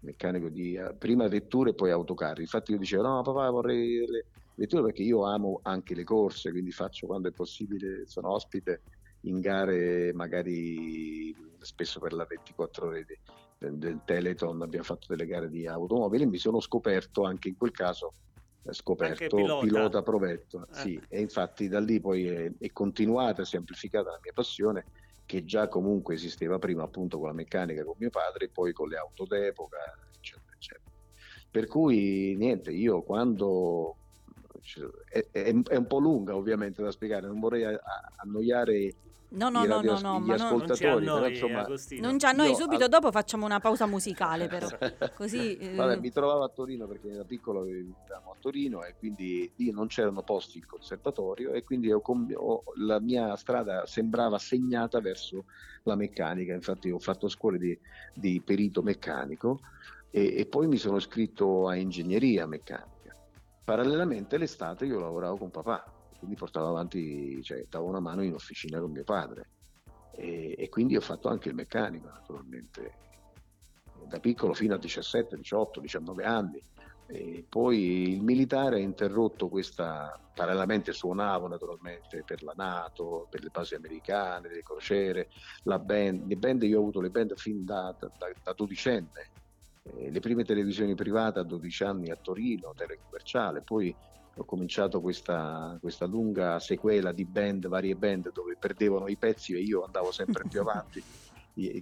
meccanico 0.00 0.48
di 0.50 0.74
eh, 0.74 0.94
prima 0.96 1.26
vetture 1.28 1.70
e 1.70 1.74
poi 1.74 1.90
autocarri. 1.90 2.42
Infatti 2.42 2.72
io 2.72 2.78
dicevo 2.78 3.02
no 3.02 3.22
papà 3.22 3.48
vorrei 3.50 4.06
le 4.06 4.26
vetture 4.54 4.82
perché 4.82 5.02
io 5.02 5.24
amo 5.24 5.60
anche 5.62 5.94
le 5.94 6.04
corse, 6.04 6.50
quindi 6.50 6.70
faccio 6.70 7.06
quando 7.06 7.28
è 7.28 7.32
possibile, 7.32 8.06
sono 8.06 8.32
ospite 8.32 8.82
in 9.20 9.40
gare 9.40 10.12
magari 10.12 11.34
spesso 11.58 11.98
per 12.00 12.12
la 12.12 12.26
24 12.26 12.86
ore 12.86 13.04
di- 13.04 13.18
del, 13.56 13.78
del 13.78 14.02
Teleton 14.04 14.60
abbiamo 14.62 14.84
fatto 14.84 15.06
delle 15.08 15.26
gare 15.26 15.48
di 15.48 15.66
automobili 15.66 16.24
e 16.24 16.26
mi 16.26 16.38
sono 16.38 16.60
scoperto 16.60 17.24
anche 17.24 17.48
in 17.48 17.56
quel 17.56 17.70
caso 17.70 18.14
scoperto 18.72 19.36
pilota. 19.36 19.66
pilota. 19.66 20.02
provetto 20.02 20.66
Eh. 20.70 20.74
sì, 20.74 21.00
e 21.08 21.20
infatti 21.20 21.68
da 21.68 21.80
lì 21.80 22.00
poi 22.00 22.26
è, 22.26 22.50
è 22.58 22.72
continuata 22.72 23.42
e 23.42 23.56
amplificata 23.56 24.10
la 24.10 24.20
mia 24.22 24.32
passione 24.32 24.86
che 25.26 25.44
già 25.44 25.68
comunque 25.68 26.14
esisteva 26.14 26.58
prima 26.58 26.82
appunto 26.82 27.18
con 27.18 27.28
la 27.28 27.34
meccanica 27.34 27.84
con 27.84 27.94
mio 27.98 28.10
padre 28.10 28.46
e 28.46 28.50
poi 28.50 28.72
con 28.72 28.88
le 28.88 28.96
auto 28.96 29.24
d'epoca 29.24 29.78
eccetera 30.16 30.54
eccetera 30.54 30.90
per 31.50 31.66
cui 31.66 32.34
niente 32.36 32.70
io 32.70 33.02
quando 33.02 33.96
è, 35.08 35.28
è- 35.30 35.52
è 35.62 35.76
un 35.76 35.86
po' 35.86 35.98
lunga 35.98 36.34
ovviamente 36.36 36.82
da 36.82 36.90
spiegare 36.90 37.26
non 37.26 37.40
vorrei 37.40 37.64
a- 37.64 37.70
a- 37.70 38.12
annoiare 38.16 38.96
No, 39.34 39.48
no, 39.48 39.64
i 39.64 39.66
no, 39.66 39.74
radio- 39.76 39.92
no, 39.94 39.98
no, 40.00 40.20
gli 40.20 40.26
ma 40.28 40.36
non, 40.36 40.58
Non 40.58 40.74
ci 40.74 40.84
ascoltatori 40.84 41.06
annoi, 41.08 41.40
non 42.00 42.18
ci 42.20 42.26
annoi, 42.26 42.48
Io 42.50 42.54
subito 42.54 42.84
al- 42.84 42.88
dopo 42.88 43.10
facciamo 43.10 43.44
una 43.44 43.58
pausa 43.58 43.84
musicale 43.86 44.46
però, 44.46 44.68
così... 45.16 45.56
eh, 45.58 45.74
Vabbè, 45.74 45.96
mi 45.96 46.10
trovavo 46.12 46.44
a 46.44 46.48
Torino 46.50 46.86
perché 46.86 47.10
da 47.10 47.24
piccolo 47.24 47.62
abitavo 47.62 48.30
a 48.30 48.36
Torino 48.38 48.84
e 48.84 48.94
quindi 48.96 49.52
lì 49.56 49.72
non 49.72 49.88
c'erano 49.88 50.22
posti 50.22 50.58
in 50.58 50.66
conservatorio 50.66 51.52
e 51.52 51.64
quindi 51.64 51.90
ho 51.90 52.00
ho- 52.00 52.62
la 52.76 53.00
mia 53.00 53.34
strada 53.34 53.86
sembrava 53.86 54.38
segnata 54.38 55.00
verso 55.00 55.46
la 55.82 55.96
meccanica. 55.96 56.54
Infatti 56.54 56.90
ho 56.90 57.00
fatto 57.00 57.28
scuole 57.28 57.58
di, 57.58 57.76
di 58.14 58.40
perito 58.40 58.82
meccanico 58.82 59.58
e, 60.10 60.36
e 60.38 60.46
poi 60.46 60.68
mi 60.68 60.76
sono 60.76 60.96
iscritto 60.98 61.66
a 61.66 61.74
ingegneria 61.74 62.46
meccanica. 62.46 62.92
Parallelamente 63.64 64.36
l'estate 64.36 64.84
io 64.84 65.00
lavoravo 65.00 65.38
con 65.38 65.50
papà, 65.50 65.84
quindi 66.18 66.36
portavo 66.36 66.68
avanti, 66.68 67.42
cioè 67.42 67.64
davo 67.68 67.86
una 67.86 68.00
mano 68.00 68.22
in 68.22 68.34
officina 68.34 68.78
con 68.78 68.90
mio 68.90 69.04
padre 69.04 69.50
e, 70.16 70.54
e 70.56 70.68
quindi 70.68 70.96
ho 70.96 71.00
fatto 71.00 71.28
anche 71.28 71.48
il 71.48 71.54
meccanico 71.54 72.08
naturalmente 72.08 72.92
da 74.06 74.20
piccolo 74.20 74.54
fino 74.54 74.74
a 74.74 74.78
17, 74.78 75.36
18, 75.36 75.80
19 75.80 76.24
anni. 76.24 76.62
E 77.06 77.44
poi 77.48 78.12
il 78.12 78.22
militare 78.22 78.76
ha 78.76 78.80
interrotto 78.80 79.48
questa, 79.48 80.18
parallelamente 80.32 80.92
suonavo 80.92 81.48
naturalmente 81.48 82.22
per 82.24 82.42
la 82.42 82.54
Nato, 82.56 83.26
per 83.28 83.42
le 83.42 83.50
basi 83.50 83.74
americane, 83.74 84.48
le 84.48 84.62
crociere, 84.62 85.28
la 85.64 85.78
band, 85.78 86.26
le 86.26 86.36
band 86.36 86.62
io 86.62 86.78
ho 86.78 86.80
avuto 86.80 87.00
le 87.00 87.10
band 87.10 87.34
fin 87.36 87.64
da, 87.64 87.94
da, 87.98 88.10
da- 88.42 88.52
dodicenne, 88.52 89.30
Eh, 89.86 90.10
le 90.10 90.20
prime 90.20 90.44
televisioni 90.44 90.94
private 90.94 91.40
a 91.40 91.44
12 91.44 91.84
anni 91.84 92.10
a 92.10 92.16
Torino, 92.20 92.72
telecommerciale, 92.74 93.62
poi 93.62 93.96
ho 94.36 94.44
cominciato 94.44 95.00
questa, 95.00 95.76
questa 95.80 96.06
lunga 96.06 96.58
sequela 96.58 97.12
di 97.12 97.26
band, 97.26 97.68
varie 97.68 97.94
band 97.94 98.32
dove 98.32 98.56
perdevano 98.58 99.08
i 99.08 99.16
pezzi 99.18 99.54
e 99.54 99.60
io 99.60 99.84
andavo 99.84 100.10
sempre 100.10 100.46
più 100.48 100.60
avanti 100.62 101.04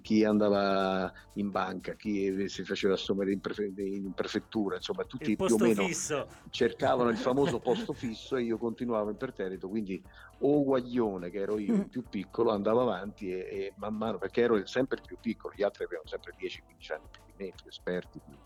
chi 0.03 0.23
andava 0.25 1.11
in 1.35 1.51
banca, 1.51 1.95
chi 1.95 2.49
si 2.49 2.63
faceva 2.63 2.95
assumere 2.95 3.33
in, 3.33 3.41
prefe- 3.41 3.73
in 3.77 4.13
prefettura, 4.13 4.77
insomma 4.77 5.05
tutti 5.05 5.35
più 5.35 5.55
o 5.55 5.59
meno 5.59 5.87
fisso. 5.87 6.29
cercavano 6.51 7.09
il 7.09 7.17
famoso 7.17 7.59
posto 7.61 7.95
fisso 7.95 8.37
e 8.37 8.43
io 8.43 8.59
continuavo 8.59 9.11
imperterrito, 9.11 9.69
quindi 9.69 10.03
o 10.39 10.63
Guaglione, 10.63 11.31
che 11.31 11.39
ero 11.39 11.59
io 11.59 11.75
il 11.75 11.89
più 11.89 12.07
piccolo, 12.09 12.51
andavo 12.51 12.83
avanti 12.83 13.31
e, 13.31 13.39
e 13.39 13.73
man 13.77 13.97
mano, 13.97 14.19
perché 14.19 14.43
ero 14.43 14.67
sempre 14.67 14.99
il 14.99 15.05
più 15.07 15.17
piccolo, 15.19 15.55
gli 15.57 15.63
altri 15.63 15.85
avevano 15.85 16.07
sempre 16.07 16.35
10-15 16.37 16.93
anni 16.93 17.07
più 17.11 17.23
di 17.25 17.33
me, 17.37 17.53
più 17.55 17.69
esperti, 17.69 18.21
più 18.21 18.37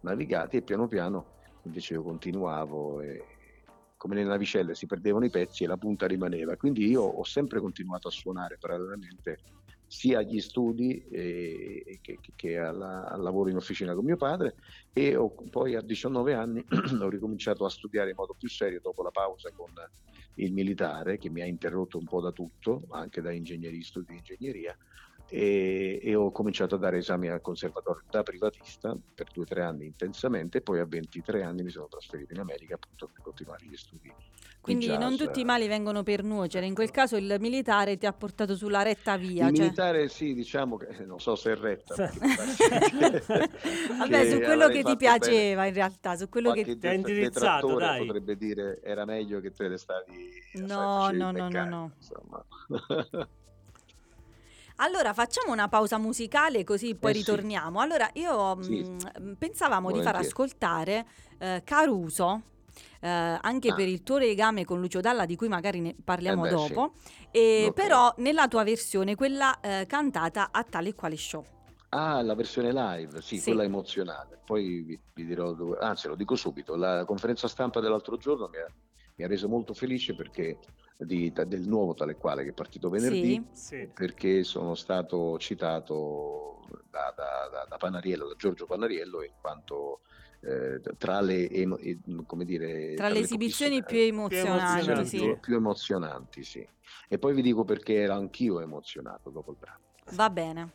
navigati 0.00 0.58
e 0.58 0.62
piano 0.62 0.86
piano 0.86 1.32
invece 1.62 1.94
io 1.94 2.02
continuavo 2.02 3.00
e 3.00 3.24
come 3.96 4.14
nelle 4.14 4.28
navicelle 4.28 4.74
si 4.74 4.86
perdevano 4.86 5.24
i 5.24 5.30
pezzi 5.30 5.64
e 5.64 5.66
la 5.66 5.76
punta 5.76 6.06
rimaneva, 6.06 6.56
quindi 6.56 6.86
io 6.86 7.02
ho 7.02 7.24
sempre 7.24 7.60
continuato 7.60 8.06
a 8.08 8.12
suonare 8.12 8.56
parallelamente 8.58 9.38
sia 9.86 10.18
agli 10.18 10.40
studi 10.40 11.04
eh, 11.08 11.98
che, 12.00 12.18
che- 12.34 12.58
alla- 12.58 13.06
al 13.08 13.20
lavoro 13.22 13.50
in 13.50 13.56
officina 13.56 13.94
con 13.94 14.04
mio 14.04 14.16
padre 14.16 14.56
e 14.92 15.14
ho- 15.16 15.34
poi 15.48 15.74
a 15.74 15.80
19 15.82 16.34
anni 16.34 16.64
ho 17.00 17.08
ricominciato 17.08 17.64
a 17.64 17.68
studiare 17.70 18.10
in 18.10 18.16
modo 18.16 18.34
più 18.36 18.48
serio 18.48 18.80
dopo 18.80 19.02
la 19.02 19.10
pausa 19.10 19.50
con 19.52 19.72
il 20.34 20.52
militare 20.52 21.18
che 21.18 21.30
mi 21.30 21.40
ha 21.40 21.46
interrotto 21.46 21.98
un 21.98 22.06
po' 22.06 22.20
da 22.20 22.32
tutto, 22.32 22.82
anche 22.90 23.20
da 23.20 23.32
ingegneria, 23.32 23.82
studi 23.82 24.12
di 24.12 24.16
ingegneria 24.18 24.76
e, 25.28 25.98
e 26.02 26.14
ho 26.14 26.30
cominciato 26.30 26.76
a 26.76 26.78
dare 26.78 26.98
esami 26.98 27.28
al 27.28 27.40
conservatorio 27.40 28.04
da 28.08 28.22
privatista 28.22 28.96
per 29.14 29.30
due 29.32 29.42
o 29.42 29.46
tre 29.46 29.62
anni 29.62 29.86
intensamente 29.86 30.58
e 30.58 30.62
poi 30.62 30.78
a 30.80 30.86
23 30.86 31.42
anni 31.42 31.62
mi 31.62 31.70
sono 31.70 31.88
trasferito 31.88 32.32
in 32.32 32.40
America 32.40 32.74
appunto 32.74 33.08
per 33.08 33.20
continuare 33.20 33.66
gli 33.66 33.76
studi. 33.76 34.14
Di 34.66 34.74
Quindi 34.86 34.98
non 34.98 35.14
jazz. 35.14 35.18
tutti 35.26 35.40
i 35.40 35.44
mali 35.44 35.68
vengono 35.68 36.02
per 36.02 36.22
nuocere, 36.24 36.66
in 36.66 36.74
quel 36.74 36.90
caso 36.90 37.16
il 37.16 37.36
militare 37.40 37.96
ti 37.96 38.06
ha 38.06 38.12
portato 38.12 38.54
sulla 38.56 38.82
retta 38.82 39.16
via. 39.16 39.46
Il 39.48 39.54
cioè- 39.54 39.64
militare 39.64 40.08
sì, 40.08 40.34
diciamo 40.34 40.76
che 40.76 41.04
non 41.06 41.20
so 41.20 41.36
se 41.36 41.52
è 41.52 41.56
retta. 41.56 41.94
Vabbè, 43.98 44.30
su 44.30 44.38
quello 44.44 44.68
che 44.68 44.82
ti 44.82 44.96
piaceva 44.96 45.66
in 45.66 45.74
realtà, 45.74 46.16
su 46.16 46.28
quello 46.28 46.50
bene. 46.52 46.62
che... 46.64 46.76
Qualche 46.78 46.80
Ti 46.80 46.86
ha 46.88 46.92
indirizzato, 46.96 47.74
dai. 47.78 48.04
potrebbe 48.04 48.36
dire 48.36 48.80
era 48.82 49.04
meglio 49.04 49.40
che 49.40 49.52
te 49.52 49.68
ne 49.68 49.76
stavi 49.76 50.30
a 50.54 50.60
No, 50.60 51.10
no, 51.10 51.10
no, 51.10 51.30
no, 51.30 51.32
meccanico", 51.44 51.74
no. 51.74 51.90
insomma. 51.96 52.44
Allora 54.78 55.14
facciamo 55.14 55.52
una 55.52 55.68
pausa 55.68 55.96
musicale 55.96 56.62
così 56.62 56.94
poi 56.96 57.12
Eh 57.12 57.14
sì. 57.14 57.20
ritorniamo. 57.20 57.80
Allora 57.80 58.10
io 58.12 58.62
Sì. 58.62 58.80
mh, 58.82 59.36
pensavamo 59.38 59.90
di 59.90 60.02
far 60.02 60.12
Volentieri. 60.16 60.26
ascoltare 60.26 61.06
eh, 61.38 61.62
Caruso. 61.64 62.42
Eh, 63.00 63.08
anche 63.08 63.70
Ah. 63.70 63.74
per 63.74 63.88
il 63.88 64.02
tuo 64.02 64.18
legame 64.18 64.64
con 64.64 64.80
Lucio 64.80 65.00
Dalla, 65.00 65.26
di 65.26 65.36
cui 65.36 65.48
magari 65.48 65.80
ne 65.80 65.94
parliamo 66.02 66.46
Eh 66.46 66.50
beh, 66.50 66.54
dopo, 66.54 66.92
e 67.30 67.66
Ok. 67.68 67.72
però 67.74 68.12
nella 68.18 68.48
tua 68.48 68.64
versione, 68.64 69.14
quella 69.14 69.60
eh, 69.60 69.84
cantata 69.86 70.48
a 70.50 70.62
tale 70.64 70.90
e 70.90 70.94
quale 70.94 71.16
show. 71.16 71.44
Ah, 71.90 72.20
la 72.22 72.34
versione 72.34 72.72
live, 72.72 73.22
sì, 73.22 73.38
Sì. 73.38 73.44
quella 73.44 73.62
emozionale. 73.62 74.40
Poi 74.44 74.82
vi, 74.82 75.00
vi 75.14 75.24
dirò 75.24 75.52
dove, 75.52 75.78
anzi 75.80 76.08
lo 76.08 76.14
dico 76.16 76.34
subito, 76.36 76.74
la 76.76 77.04
conferenza 77.04 77.48
stampa 77.48 77.80
dell'altro 77.80 78.16
giorno 78.16 78.48
mi 78.48 78.58
ha, 78.58 78.66
mi 79.16 79.24
ha 79.24 79.28
reso 79.28 79.48
molto 79.48 79.72
felice 79.72 80.14
perché 80.14 80.58
di- 80.98 81.32
del 81.32 81.66
nuovo 81.68 81.94
tale 81.94 82.12
e 82.12 82.16
quale 82.16 82.42
che 82.42 82.50
è 82.50 82.52
partito 82.52 82.88
venerdì, 82.90 83.42
Sì. 83.52 83.88
perché 83.92 84.42
sono 84.44 84.74
stato 84.74 85.38
citato 85.38 86.66
da, 86.90 87.12
da- 87.16 87.48
da- 87.50 87.66
da 87.68 87.76
Panariello, 87.76 88.28
da 88.28 88.34
Giorgio 88.34 88.66
Panariello, 88.66 89.22
in 89.22 89.32
quanto 89.40 90.00
eh, 90.46 90.80
tra 90.96 91.20
le, 91.20 91.50
emo- 91.50 91.78
come 92.24 92.44
dire, 92.44 92.94
Tra 92.94 93.08
le 93.08 93.18
esibizioni 93.18 93.82
più 93.82 93.98
emozionanti, 93.98 94.90
emozionanti. 94.90 95.08
sì. 95.08 95.18
più, 95.18 95.40
più 95.40 95.56
emozionanti, 95.56 96.44
sì. 96.44 96.68
E 97.08 97.18
poi 97.18 97.34
vi 97.34 97.42
dico 97.42 97.64
perché 97.64 97.94
ero 97.94 98.14
anch'io 98.14 98.60
emozionato 98.60 99.30
dopo 99.30 99.50
il 99.50 99.56
brano. 99.58 99.80
Va 100.12 100.30
bene. 100.30 100.72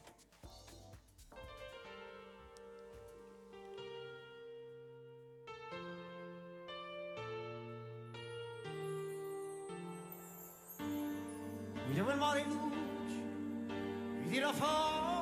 Guidiamo 11.85 12.11
il 12.11 12.17
mare 12.17 12.39
in 12.41 12.47
luce, 12.49 14.23
vi 14.23 14.29
dirò 14.29 14.51
forte. 14.53 15.20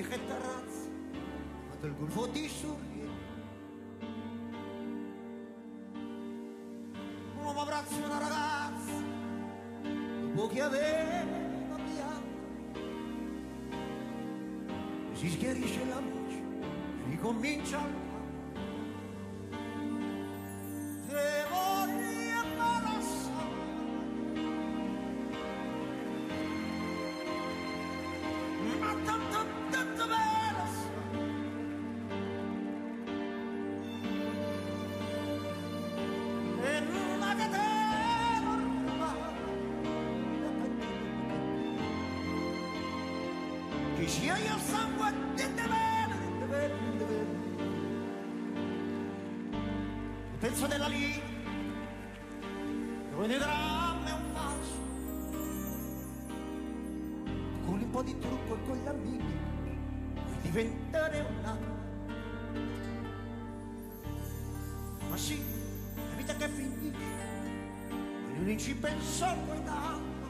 Quando 0.00 1.86
il 1.86 1.94
golfo 1.96 2.28
ti 2.30 2.48
sorride. 2.48 3.08
Un 7.36 7.44
uomo 7.44 7.62
abbraccia 7.62 7.96
una 7.96 8.18
ragazza, 8.18 8.92
dopo 10.34 10.46
che 10.46 10.60
aveva 10.60 11.74
pianto. 11.74 12.78
Si 15.14 15.30
schiarisce 15.30 15.84
la 15.86 15.98
luce, 15.98 16.42
e 17.04 17.10
ricomincia 17.10 17.78
il 17.78 18.07
penso 50.58 50.66
della 50.66 50.88
linea 50.88 51.36
dove 53.12 53.26
nei 53.28 53.38
drammi 53.38 54.08
è 54.08 54.12
un 54.12 54.24
falso. 54.32 54.86
Con 57.64 57.80
un 57.80 57.90
po' 57.90 58.02
di 58.02 58.18
trucco 58.18 58.54
e 58.54 58.66
con 58.66 58.76
gli 58.76 58.86
amici 58.86 59.36
puoi 59.44 60.40
diventare 60.42 61.20
un 61.20 61.44
altro 61.44 61.76
ma 65.08 65.16
sì 65.16 65.40
la 65.94 66.14
vita 66.16 66.34
che 66.34 66.48
finisce 66.48 67.06
non 68.36 68.58
ci 68.58 68.74
pensò 68.74 69.36
poi 69.46 69.62
tanto 69.64 70.26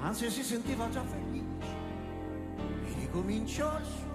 anzi 0.00 0.30
si 0.30 0.42
sentiva 0.42 0.88
già 0.88 1.02
felice. 1.02 1.66
E 2.86 2.94
ricominciò 3.00 3.78
il 3.78 3.84
suo 3.84 4.07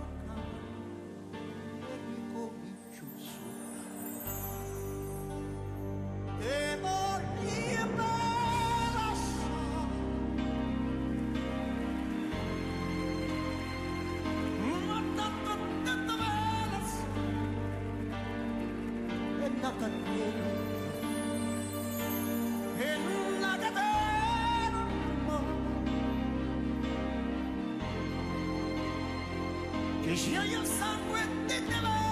che 30.14 30.20
scioglie 30.20 30.60
il 30.60 30.66
sangue 30.68 31.28
di 31.48 31.66
te 31.66 32.03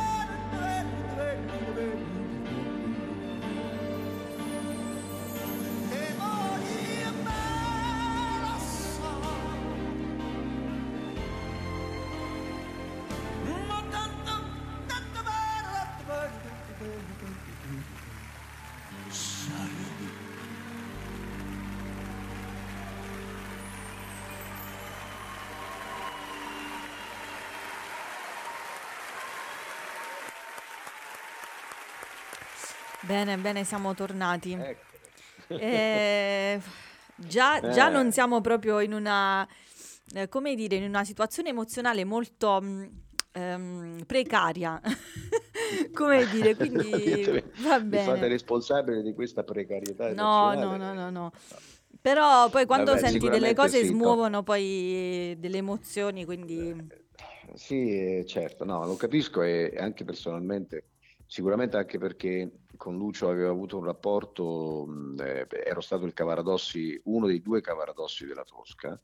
Bene, 33.12 33.38
bene, 33.38 33.66
siamo 33.66 33.94
tornati. 33.94 34.54
Ecco. 34.54 34.90
Eh, 35.58 36.62
già, 37.18 37.60
già 37.70 37.90
Eh. 37.90 37.92
non 37.92 38.10
siamo 38.14 38.40
proprio 38.40 38.80
in 38.80 38.94
una, 38.94 39.46
eh, 40.14 40.30
come 40.30 40.56
dire, 40.56 40.78
in 40.78 40.84
una 40.84 41.04
situazione 41.04 41.50
emozionale 41.50 42.06
molto 42.06 42.62
mh, 42.62 42.90
ehm, 43.34 44.04
precaria. 44.06 44.80
come 45.94 46.26
dire, 46.30 46.56
quindi 46.56 47.44
va 47.68 47.80
Mi 47.80 47.98
fate 48.00 48.20
bene. 48.20 48.28
responsabile 48.30 49.02
di 49.02 49.14
questa 49.14 49.44
precarietà 49.44 50.14
No, 50.14 50.54
no, 50.54 50.78
no, 50.78 50.94
no, 50.94 51.10
no. 51.10 51.32
Però 52.00 52.50
poi 52.50 52.66
quando 52.66 52.94
Vabbè, 52.94 53.08
senti 53.10 53.28
delle 53.28 53.54
cose 53.54 53.84
sì, 53.84 53.92
no. 53.92 53.98
smuovono 53.98 54.42
poi 54.42 55.36
delle 55.38 55.58
emozioni, 55.58 56.24
quindi 56.24 56.74
Sì, 57.56 58.20
eh, 58.20 58.26
certo, 58.26 58.64
no, 58.64 58.86
lo 58.86 58.96
capisco 58.96 59.42
e 59.44 59.74
anche 59.78 60.06
personalmente, 60.06 60.86
sicuramente 61.26 61.76
anche 61.78 61.98
perché 62.00 62.50
con 62.82 62.98
Lucio 62.98 63.30
avevo 63.30 63.52
avuto 63.52 63.78
un 63.78 63.84
rapporto, 63.84 64.88
eh, 65.20 65.46
ero 65.64 65.82
stato 65.82 66.08
il 66.08 66.14
Cavaradossi, 66.14 67.00
uno 67.04 67.28
dei 67.28 67.40
due 67.40 67.62
Cavaradossi 67.62 68.26
della 68.26 68.44
Tosca, 68.44 69.00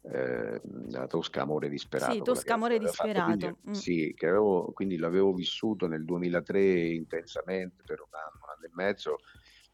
eh, 0.00 0.60
della 0.64 1.06
Tosca 1.06 1.42
Amore 1.42 1.68
Disperato. 1.68 2.14
Sì, 2.14 2.22
Tosca 2.22 2.54
Amore 2.54 2.80
fatto, 2.80 3.12
quindi- 3.12 3.36
Disperato, 3.36 3.58
mm. 3.68 3.72
Sì, 3.72 4.14
che 4.16 4.28
avevo, 4.28 4.72
quindi 4.72 4.96
l'avevo 4.96 5.34
vissuto 5.34 5.86
nel 5.86 6.06
2003 6.06 6.86
intensamente 6.86 7.82
per 7.84 8.00
un 8.00 8.08
anno, 8.12 8.38
un 8.42 8.50
anno 8.56 8.64
e 8.64 8.70
mezzo. 8.72 9.18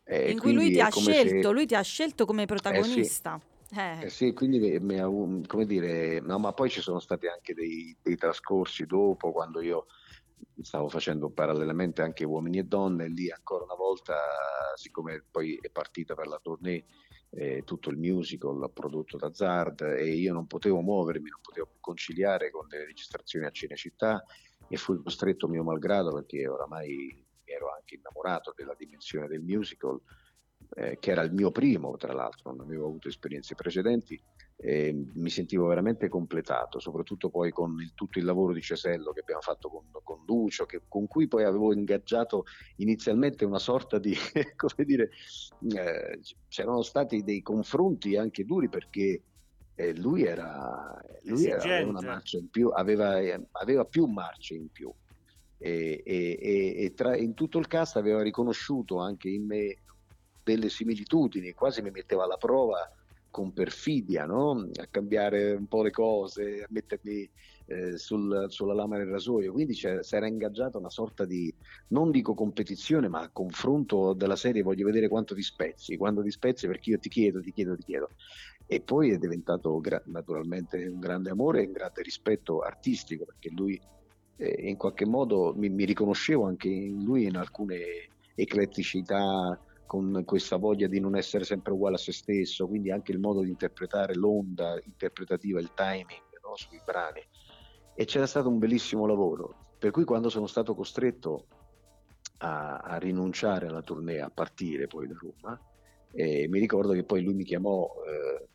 eh, 0.04 0.32
in 0.32 0.40
cui 0.40 0.52
lui 0.52 0.72
ti 0.72 0.80
ha 0.80 0.88
come 0.88 1.12
se- 1.12 1.28
scelto, 1.28 1.52
lui 1.52 1.64
ti 1.64 1.76
ha 1.76 1.80
scelto 1.80 2.24
come 2.26 2.44
protagonista. 2.44 3.40
Eh, 3.70 4.06
eh 4.06 4.10
sì, 4.10 4.32
quindi 4.32 4.80
mi, 4.80 5.46
come 5.46 5.64
dire, 5.64 6.18
no, 6.18 6.40
ma 6.40 6.52
poi 6.52 6.68
ci 6.70 6.80
sono 6.80 6.98
stati 6.98 7.28
anche 7.28 7.54
dei, 7.54 7.96
dei 8.02 8.16
trascorsi 8.16 8.84
dopo, 8.84 9.30
quando 9.30 9.60
io 9.60 9.86
stavo 10.60 10.88
facendo 10.88 11.30
parallelamente 11.30 12.02
anche 12.02 12.24
Uomini 12.24 12.58
e 12.58 12.64
Donne, 12.64 13.04
e 13.04 13.08
lì 13.08 13.30
ancora 13.30 13.64
una 13.64 13.74
volta, 13.74 14.16
siccome 14.76 15.24
poi 15.30 15.58
è 15.60 15.70
partita 15.70 16.14
per 16.14 16.26
la 16.26 16.38
tournée 16.42 16.84
eh, 17.34 17.62
tutto 17.64 17.90
il 17.90 17.96
musical 17.96 18.70
prodotto 18.72 19.16
da 19.16 19.32
Zard 19.32 19.80
e 19.80 20.12
io 20.14 20.32
non 20.32 20.46
potevo 20.46 20.80
muovermi, 20.80 21.30
non 21.30 21.40
potevo 21.40 21.76
conciliare 21.80 22.50
con 22.50 22.66
le 22.68 22.84
registrazioni 22.84 23.46
a 23.46 23.50
Cinecittà 23.50 24.22
e 24.68 24.76
fui 24.76 25.02
costretto 25.02 25.48
mio 25.48 25.64
malgrado 25.64 26.12
perché 26.12 26.46
oramai 26.46 27.24
ero 27.44 27.72
anche 27.72 27.94
innamorato 27.96 28.52
della 28.54 28.74
dimensione 28.76 29.28
del 29.28 29.40
musical 29.40 30.00
eh, 30.74 30.98
che 30.98 31.10
era 31.10 31.22
il 31.22 31.32
mio 31.32 31.50
primo, 31.50 31.96
tra 31.96 32.12
l'altro, 32.12 32.50
non 32.50 32.60
avevo 32.60 32.86
avuto 32.86 33.08
esperienze 33.08 33.54
precedenti, 33.54 34.20
e 34.64 34.94
mi 35.14 35.28
sentivo 35.28 35.66
veramente 35.66 36.08
completato, 36.08 36.78
soprattutto 36.78 37.30
poi 37.30 37.50
con 37.50 37.80
il- 37.80 37.94
tutto 37.94 38.20
il 38.20 38.24
lavoro 38.24 38.52
di 38.52 38.60
Cesello 38.60 39.10
che 39.12 39.18
abbiamo 39.20 39.40
fatto 39.40 39.68
con, 39.68 39.90
con 40.04 40.22
Lucio, 40.24 40.66
che- 40.66 40.82
con 40.86 41.08
cui 41.08 41.26
poi 41.26 41.42
avevo 41.42 41.72
ingaggiato 41.72 42.44
inizialmente 42.76 43.44
una 43.44 43.58
sorta 43.58 43.98
di, 43.98 44.14
come 44.56 44.84
dire, 44.84 45.10
eh, 45.68 46.20
c'erano 46.46 46.82
stati 46.82 47.24
dei 47.24 47.42
confronti 47.42 48.14
anche 48.16 48.44
duri 48.44 48.68
perché 48.68 49.24
eh, 49.74 49.96
lui 49.96 50.22
era, 50.22 50.96
lui 51.22 51.46
era- 51.46 51.62
aveva 51.62 51.88
una 51.88 52.00
marcia 52.06 52.38
in 52.38 52.48
più, 52.48 52.68
aveva, 52.68 53.18
eh, 53.18 53.48
aveva 53.52 53.84
più 53.84 54.06
marce 54.06 54.54
in 54.54 54.68
più. 54.70 54.94
E, 55.56 56.02
e- 56.04 56.38
e- 56.40 56.84
e 56.84 56.92
tra- 56.94 57.16
in 57.16 57.34
tutto 57.34 57.58
il 57.58 57.66
cast 57.66 57.96
aveva 57.96 58.22
riconosciuto 58.22 58.98
anche 58.98 59.28
in 59.28 59.44
me 59.44 59.82
delle 60.40 60.68
similitudini, 60.68 61.52
quasi 61.52 61.82
mi 61.82 61.90
metteva 61.90 62.22
alla 62.24 62.36
prova 62.36 62.88
con 63.32 63.52
perfidia, 63.52 64.26
no? 64.26 64.68
a 64.78 64.86
cambiare 64.88 65.54
un 65.54 65.66
po' 65.66 65.82
le 65.82 65.90
cose, 65.90 66.62
a 66.62 66.66
mettermi 66.68 67.28
eh, 67.66 67.96
sul- 67.96 68.44
sulla 68.48 68.74
lama 68.74 68.98
del 68.98 69.08
rasoio. 69.08 69.52
Quindi 69.52 69.74
si 69.74 69.86
era 69.86 70.26
ingaggiata 70.28 70.78
una 70.78 70.90
sorta 70.90 71.24
di, 71.24 71.52
non 71.88 72.10
dico 72.12 72.34
competizione, 72.34 73.08
ma 73.08 73.28
confronto 73.32 74.12
della 74.12 74.36
serie 74.36 74.62
voglio 74.62 74.84
vedere 74.84 75.08
quanto 75.08 75.34
ti 75.34 75.42
spezzi, 75.42 75.96
quanto 75.96 76.22
ti 76.22 76.30
spezzi 76.30 76.66
perché 76.66 76.90
io 76.90 76.98
ti 76.98 77.08
chiedo, 77.08 77.40
ti 77.40 77.52
chiedo, 77.52 77.74
ti 77.74 77.84
chiedo. 77.84 78.12
E 78.66 78.82
poi 78.82 79.10
è 79.10 79.18
diventato 79.18 79.80
gra- 79.80 80.02
naturalmente 80.06 80.86
un 80.86 80.98
grande 81.00 81.30
amore 81.30 81.62
e 81.62 81.66
un 81.66 81.72
grande 81.72 82.02
rispetto 82.02 82.60
artistico 82.60 83.24
perché 83.24 83.50
lui 83.50 83.82
eh, 84.36 84.68
in 84.68 84.76
qualche 84.76 85.06
modo 85.06 85.54
mi, 85.56 85.68
mi 85.70 85.84
riconoscevo 85.84 86.44
anche 86.44 86.68
in 86.68 87.02
lui 87.02 87.24
in 87.24 87.36
alcune 87.36 88.10
ecletticità 88.34 89.58
con 89.86 90.22
questa 90.24 90.56
voglia 90.56 90.86
di 90.86 91.00
non 91.00 91.16
essere 91.16 91.44
sempre 91.44 91.72
uguale 91.72 91.96
a 91.96 91.98
se 91.98 92.12
stesso, 92.12 92.66
quindi 92.66 92.90
anche 92.90 93.12
il 93.12 93.18
modo 93.18 93.42
di 93.42 93.50
interpretare 93.50 94.14
l'onda 94.14 94.80
interpretativa, 94.84 95.60
il 95.60 95.72
timing 95.74 96.38
no, 96.42 96.56
sui 96.56 96.80
brani. 96.82 97.20
E 97.94 98.04
c'era 98.04 98.26
stato 98.26 98.48
un 98.48 98.58
bellissimo 98.58 99.06
lavoro, 99.06 99.54
per 99.78 99.90
cui 99.90 100.04
quando 100.04 100.28
sono 100.28 100.46
stato 100.46 100.74
costretto 100.74 101.46
a, 102.38 102.78
a 102.78 102.96
rinunciare 102.98 103.66
alla 103.66 103.82
tournée, 103.82 104.20
a 104.20 104.30
partire 104.30 104.86
poi 104.86 105.06
da 105.06 105.14
Roma, 105.18 105.60
eh, 106.12 106.48
mi 106.48 106.58
ricordo 106.58 106.92
che 106.92 107.04
poi 107.04 107.22
lui 107.22 107.34
mi 107.34 107.44
chiamò, 107.44 107.88
eh, 108.06 108.48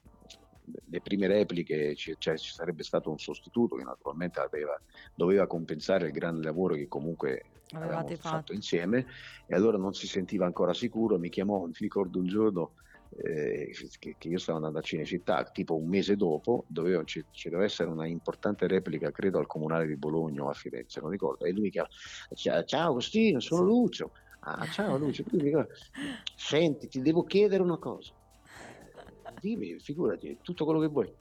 le 0.89 1.01
prime 1.01 1.27
repliche, 1.27 1.95
ci, 1.95 2.15
cioè, 2.17 2.37
ci 2.37 2.51
sarebbe 2.51 2.83
stato 2.83 3.09
un 3.09 3.17
sostituto 3.17 3.75
che 3.75 3.83
naturalmente 3.83 4.39
aveva- 4.39 4.79
doveva 5.13 5.47
compensare 5.47 6.07
il 6.07 6.11
grande 6.11 6.43
lavoro 6.43 6.75
che 6.75 6.87
comunque 6.87 7.51
Avevate 7.73 8.15
fatto 8.17 8.53
insieme 8.53 9.05
e 9.45 9.53
allora 9.55 9.77
non 9.77 9.93
si 9.93 10.07
sentiva 10.07 10.45
ancora 10.45 10.73
sicuro, 10.73 11.17
mi 11.19 11.29
chiamò, 11.29 11.65
mi 11.67 11.73
ricordo 11.79 12.19
un 12.19 12.27
giorno 12.27 12.73
eh, 13.09 13.71
che, 13.99 14.15
che 14.17 14.27
io 14.27 14.37
stavo 14.37 14.57
andando 14.57 14.79
a 14.79 14.81
Cinecittà, 14.81 15.43
tipo 15.45 15.75
un 15.77 15.87
mese 15.87 16.15
dopo, 16.15 16.65
dovevo- 16.67 17.03
ci, 17.03 17.25
ci 17.29 17.49
doveva 17.49 17.65
essere 17.67 17.89
una 17.89 18.07
importante 18.07 18.67
replica, 18.67 19.11
credo 19.11 19.37
al 19.39 19.47
Comunale 19.47 19.85
di 19.87 19.97
Bologna 19.97 20.43
o 20.43 20.49
a 20.49 20.53
Firenze, 20.53 20.99
non 21.01 21.09
ricordo, 21.09 21.45
e 21.45 21.51
lui 21.51 21.63
mi 21.63 21.69
chiama, 21.69 21.87
"Ciao- 22.33 22.63
ciao 22.63 22.89
Agostino, 22.91 23.39
sono 23.39 23.63
Lucio. 23.63 24.11
Ah, 24.41 24.65
ciao 24.67 24.97
Lucio, 24.97 25.23
Lui 25.31 25.41
mi 25.43 25.49
chiama, 25.49 25.65
senti, 26.35 26.87
ti 26.87 27.01
devo 27.01 27.23
chiedere 27.23 27.61
una 27.63 27.77
cosa. 27.77 28.13
Dimmi, 29.41 29.77
figurati, 29.79 30.39
tutto 30.41 30.63
quello 30.65 30.79
che 30.79 30.87
vuoi. 30.87 31.13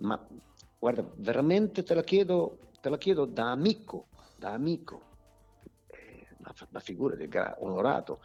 Ma 0.00 0.24
guarda, 0.78 1.08
veramente 1.16 1.82
te 1.82 1.94
la 1.94 2.02
chiedo, 2.02 2.58
te 2.80 2.88
la 2.88 2.96
chiedo 2.98 3.24
da 3.24 3.50
amico, 3.50 4.08
da 4.36 4.52
amico. 4.52 5.12
Ma, 6.70 6.80
figurati, 6.80 7.26
gra- 7.28 7.56
onorato. 7.60 8.20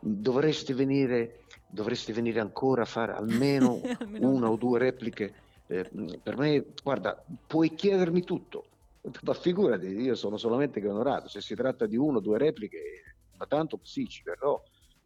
Dovresti 0.00 0.72
venire, 0.72 1.44
dovresti 1.66 2.12
venire 2.12 2.40
ancora 2.40 2.82
a 2.82 2.86
fare 2.86 3.12
almeno 3.12 3.80
Almeno 3.98 4.30
una 4.30 4.50
o 4.50 4.56
due 4.56 4.78
repliche. 4.78 5.34
Eh, 5.66 5.90
per 6.22 6.36
me, 6.36 6.72
guarda, 6.82 7.24
puoi 7.46 7.74
chiedermi 7.74 8.22
tutto. 8.22 8.64
Ma 9.22 9.34
figurati, 9.34 9.86
io 9.86 10.14
sono 10.14 10.36
solamente 10.36 10.80
che 10.80 10.88
onorato. 10.88 11.28
Se 11.28 11.40
si 11.40 11.54
tratta 11.54 11.86
di 11.86 11.96
uno 11.96 12.18
o 12.18 12.20
due 12.20 12.38
repliche, 12.38 12.78
ma 13.36 13.46
tanto 13.46 13.80
sì, 13.82 14.06
ci 14.06 14.22
verrò. 14.24 14.60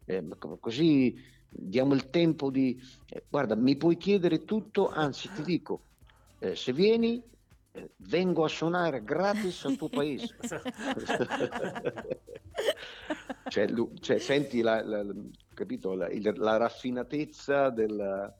Eh, 0.05 0.25
così 0.59 1.15
diamo 1.47 1.93
il 1.93 2.09
tempo 2.09 2.49
di... 2.49 2.79
eh, 3.09 3.25
guarda, 3.29 3.55
mi 3.55 3.77
puoi 3.77 3.97
chiedere 3.97 4.43
tutto, 4.43 4.89
anzi 4.89 5.31
ti 5.31 5.43
dico, 5.43 5.85
eh, 6.39 6.55
se 6.55 6.73
vieni, 6.73 7.23
vengo 7.97 8.43
a 8.43 8.47
suonare 8.47 9.03
gratis 9.03 9.65
al 9.65 9.75
tuo 9.75 9.89
paese. 9.89 10.35
Cioè, 13.49 13.67
lu- 13.67 13.93
cioè, 13.99 14.19
senti 14.19 14.61
la, 14.61 14.83
la- 14.83 15.05
capito, 15.53 15.93
la, 15.93 16.07
la 16.09 16.57
raffinatezza 16.57 17.69
della, 17.69 18.33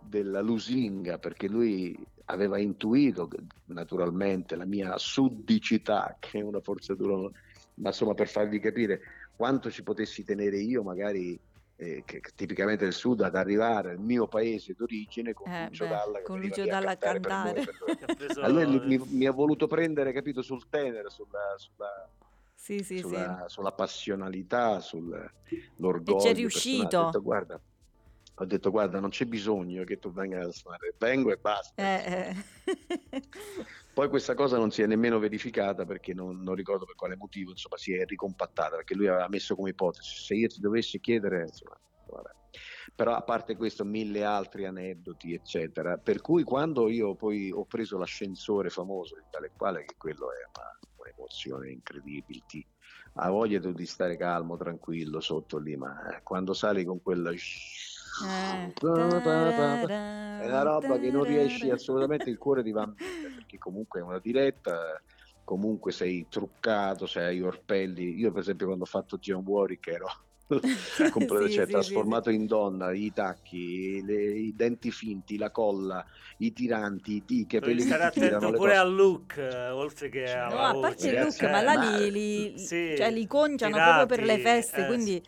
della 0.00 0.40
lusinga, 0.40 1.18
perché 1.18 1.48
lui 1.48 1.96
aveva 2.26 2.58
intuito 2.58 3.28
naturalmente 3.66 4.56
la 4.56 4.64
mia 4.64 4.96
suddicità, 4.98 6.16
che 6.18 6.40
è 6.40 6.42
una 6.42 6.60
forzatura, 6.60 7.30
ma 7.74 7.88
insomma 7.88 8.14
per 8.14 8.28
farvi 8.28 8.58
capire 8.58 9.00
quanto 9.36 9.70
ci 9.70 9.82
potessi 9.82 10.24
tenere 10.24 10.58
io, 10.58 10.82
magari 10.82 11.38
eh, 11.80 12.02
che, 12.04 12.20
tipicamente 12.34 12.82
del 12.82 12.92
sud, 12.92 13.20
ad 13.20 13.36
arrivare 13.36 13.90
al 13.90 14.00
mio 14.00 14.26
paese 14.26 14.74
d'origine 14.74 15.32
con 15.32 15.48
Eh, 15.50 15.66
Lucio 15.66 15.84
beh, 15.84 15.90
Dalla 15.90 16.22
con 16.22 16.40
Lucio 16.40 16.62
a 16.62 16.66
Dalla 16.66 16.90
a 16.90 16.96
cantare 16.96 17.64
cantare. 17.64 18.40
Allora 18.42 18.64
lui 18.66 18.80
mi, 18.80 18.98
mi 19.10 19.26
ha 19.26 19.30
voluto 19.32 19.68
prendere, 19.68 20.12
capito, 20.12 20.42
sul 20.42 20.68
tenere, 20.68 21.08
sulla, 21.08 21.54
sulla, 21.56 22.10
Sì, 22.54 22.78
sì, 22.78 22.96
sì. 22.96 22.98
sulla, 22.98 23.44
sulla 23.46 23.72
passionalità, 23.72 24.80
sull'orgoglio. 24.80 25.30
E 26.16 26.16
c'è 26.16 26.34
personale. 26.34 26.34
riuscito. 26.34 27.04
Detto, 27.04 27.22
guarda, 27.22 27.60
ho 28.40 28.44
detto, 28.44 28.70
guarda, 28.70 29.00
non 29.00 29.10
c'è 29.10 29.24
bisogno 29.24 29.82
che 29.82 29.98
tu 29.98 30.12
venga 30.12 30.40
a 30.40 30.52
suonare, 30.52 30.94
vengo 30.98 31.32
e 31.32 31.36
basta. 31.36 31.82
Eh, 31.82 32.34
eh. 32.64 33.22
Poi 33.92 34.08
questa 34.08 34.34
cosa 34.34 34.56
non 34.58 34.70
si 34.70 34.82
è 34.82 34.86
nemmeno 34.86 35.18
verificata 35.18 35.84
perché 35.84 36.14
non, 36.14 36.40
non 36.42 36.54
ricordo 36.54 36.84
per 36.84 36.94
quale 36.94 37.16
motivo, 37.16 37.50
insomma, 37.50 37.76
si 37.76 37.94
è 37.94 38.04
ricompattata 38.04 38.76
perché 38.76 38.94
lui 38.94 39.08
aveva 39.08 39.28
messo 39.28 39.56
come 39.56 39.70
ipotesi, 39.70 40.22
se 40.22 40.34
io 40.34 40.46
ti 40.46 40.60
dovessi 40.60 41.00
chiedere, 41.00 41.42
insomma, 41.42 41.76
vabbè. 42.06 42.30
Però 42.94 43.14
a 43.14 43.22
parte 43.22 43.56
questo, 43.56 43.84
mille 43.84 44.24
altri 44.24 44.66
aneddoti, 44.66 45.34
eccetera. 45.34 45.98
Per 45.98 46.20
cui 46.20 46.44
quando 46.44 46.88
io 46.88 47.14
poi 47.16 47.50
ho 47.50 47.64
preso 47.64 47.98
l'ascensore 47.98 48.70
famoso 48.70 49.16
di 49.16 49.24
tale 49.30 49.52
quale, 49.56 49.84
che 49.84 49.94
quello 49.96 50.26
è 50.32 50.46
una, 50.56 50.78
un'emozione 50.96 51.70
incredibile, 51.70 52.42
ti, 52.46 52.64
ha 53.14 53.30
voglia 53.30 53.60
tu 53.60 53.72
di 53.72 53.86
stare 53.86 54.16
calmo, 54.16 54.56
tranquillo 54.56 55.20
sotto 55.20 55.58
lì, 55.58 55.76
ma 55.76 56.20
quando 56.22 56.52
sali 56.54 56.84
con 56.84 57.02
quella... 57.02 57.32
Eh. 58.20 58.72
È 60.38 60.46
una 60.46 60.62
roba 60.62 60.98
che 60.98 61.10
non 61.10 61.24
riesci 61.24 61.68
assolutamente, 61.70 62.30
il 62.30 62.38
cuore 62.38 62.62
ti 62.62 62.70
va 62.70 62.82
a 62.82 62.86
mille, 62.86 63.30
perché 63.34 63.58
comunque 63.58 64.00
è 64.00 64.02
una 64.02 64.20
diretta, 64.20 65.00
comunque 65.44 65.92
sei 65.92 66.28
truccato, 66.28 67.06
sei 67.06 67.36
agli 67.36 67.42
orpelli. 67.42 68.14
Io 68.18 68.30
per 68.30 68.40
esempio 68.40 68.66
quando 68.66 68.84
ho 68.84 68.88
fatto 68.88 69.18
John 69.18 69.42
Warwick 69.44 69.86
ero 69.88 70.06
completo, 71.10 71.46
Sì, 71.48 71.52
cioè, 71.54 71.64
sì, 71.66 71.72
trasformato 71.72 72.30
in 72.30 72.46
donna, 72.46 72.92
i 72.92 73.12
tacchi, 73.12 74.00
le- 74.04 74.38
i 74.38 74.54
denti 74.54 74.90
finti, 74.90 75.36
la 75.36 75.50
colla, 75.50 76.04
i 76.38 76.52
tiranti, 76.52 77.16
i 77.16 77.24
ti- 77.24 77.40
i 77.40 77.46
capelli 77.46 77.82
stare 77.82 78.04
attento 78.04 78.52
pure 78.52 78.76
al 78.76 78.94
look, 78.94 79.36
eh, 79.36 79.68
oltre 79.70 80.08
che 80.08 80.30
alla 80.32 80.48
No, 80.54 80.58
a 80.60 80.78
parte 80.78 81.08
il 81.08 81.18
look, 81.18 81.42
ma 81.42 81.62
là 81.62 81.74
li, 81.74 82.10
li- 82.10 82.58
sì, 82.58 82.94
cioè, 82.96 83.10
li 83.10 83.26
conciano 83.26 83.76
proprio 83.80 84.06
per 84.06 84.20
le 84.20 84.36
tirati, 84.36 84.42
feste, 84.42 84.82
eh, 84.82 84.86
quindi 84.86 85.22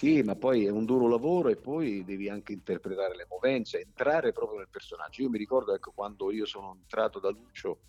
Sì, 0.00 0.22
ma 0.22 0.34
poi 0.34 0.64
è 0.64 0.70
un 0.70 0.86
duro 0.86 1.08
lavoro 1.08 1.50
e 1.50 1.58
poi 1.58 2.04
devi 2.04 2.30
anche 2.30 2.52
interpretare 2.54 3.14
le 3.14 3.26
movenze, 3.28 3.80
entrare 3.82 4.32
proprio 4.32 4.56
nel 4.58 4.70
personaggio. 4.70 5.20
Io 5.22 5.28
mi 5.28 5.36
ricordo, 5.36 5.74
ecco, 5.74 5.92
quando 5.92 6.30
io 6.32 6.46
sono 6.46 6.72
entrato 6.74 7.20
da 7.20 7.28
Lucio, 7.28 7.82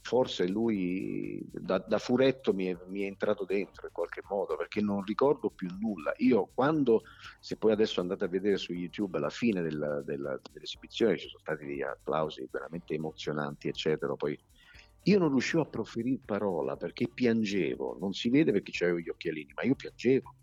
forse 0.00 0.46
lui 0.46 1.40
da, 1.50 1.78
da 1.84 1.98
furetto 1.98 2.54
mi 2.54 2.66
è, 2.66 2.78
mi 2.86 3.02
è 3.02 3.06
entrato 3.06 3.44
dentro 3.44 3.86
in 3.86 3.92
qualche 3.92 4.20
modo, 4.28 4.54
perché 4.56 4.80
non 4.80 5.02
ricordo 5.02 5.50
più 5.50 5.68
nulla. 5.76 6.12
Io 6.18 6.52
quando, 6.54 7.02
se 7.40 7.56
poi 7.56 7.72
adesso 7.72 8.00
andate 8.00 8.24
a 8.26 8.28
vedere 8.28 8.58
su 8.58 8.72
YouTube, 8.72 9.16
alla 9.18 9.28
fine 9.30 9.60
della- 9.60 10.02
della- 10.02 10.40
dell'esibizione 10.52 11.18
ci 11.18 11.26
sono 11.26 11.40
stati 11.40 11.66
degli 11.66 11.82
applausi 11.82 12.46
veramente 12.48 12.94
emozionanti, 12.94 13.66
eccetera, 13.66 14.14
poi 14.14 14.38
io 15.02 15.18
non 15.18 15.30
riuscivo 15.30 15.62
a 15.62 15.66
proferire 15.68 16.20
parola 16.24 16.76
perché 16.76 17.08
piangevo, 17.12 17.96
non 17.98 18.12
si 18.12 18.28
vede 18.30 18.52
perché 18.52 18.70
avevo 18.84 19.00
gli 19.00 19.08
occhialini, 19.08 19.52
ma 19.56 19.62
io 19.64 19.74
piangevo. 19.74 20.36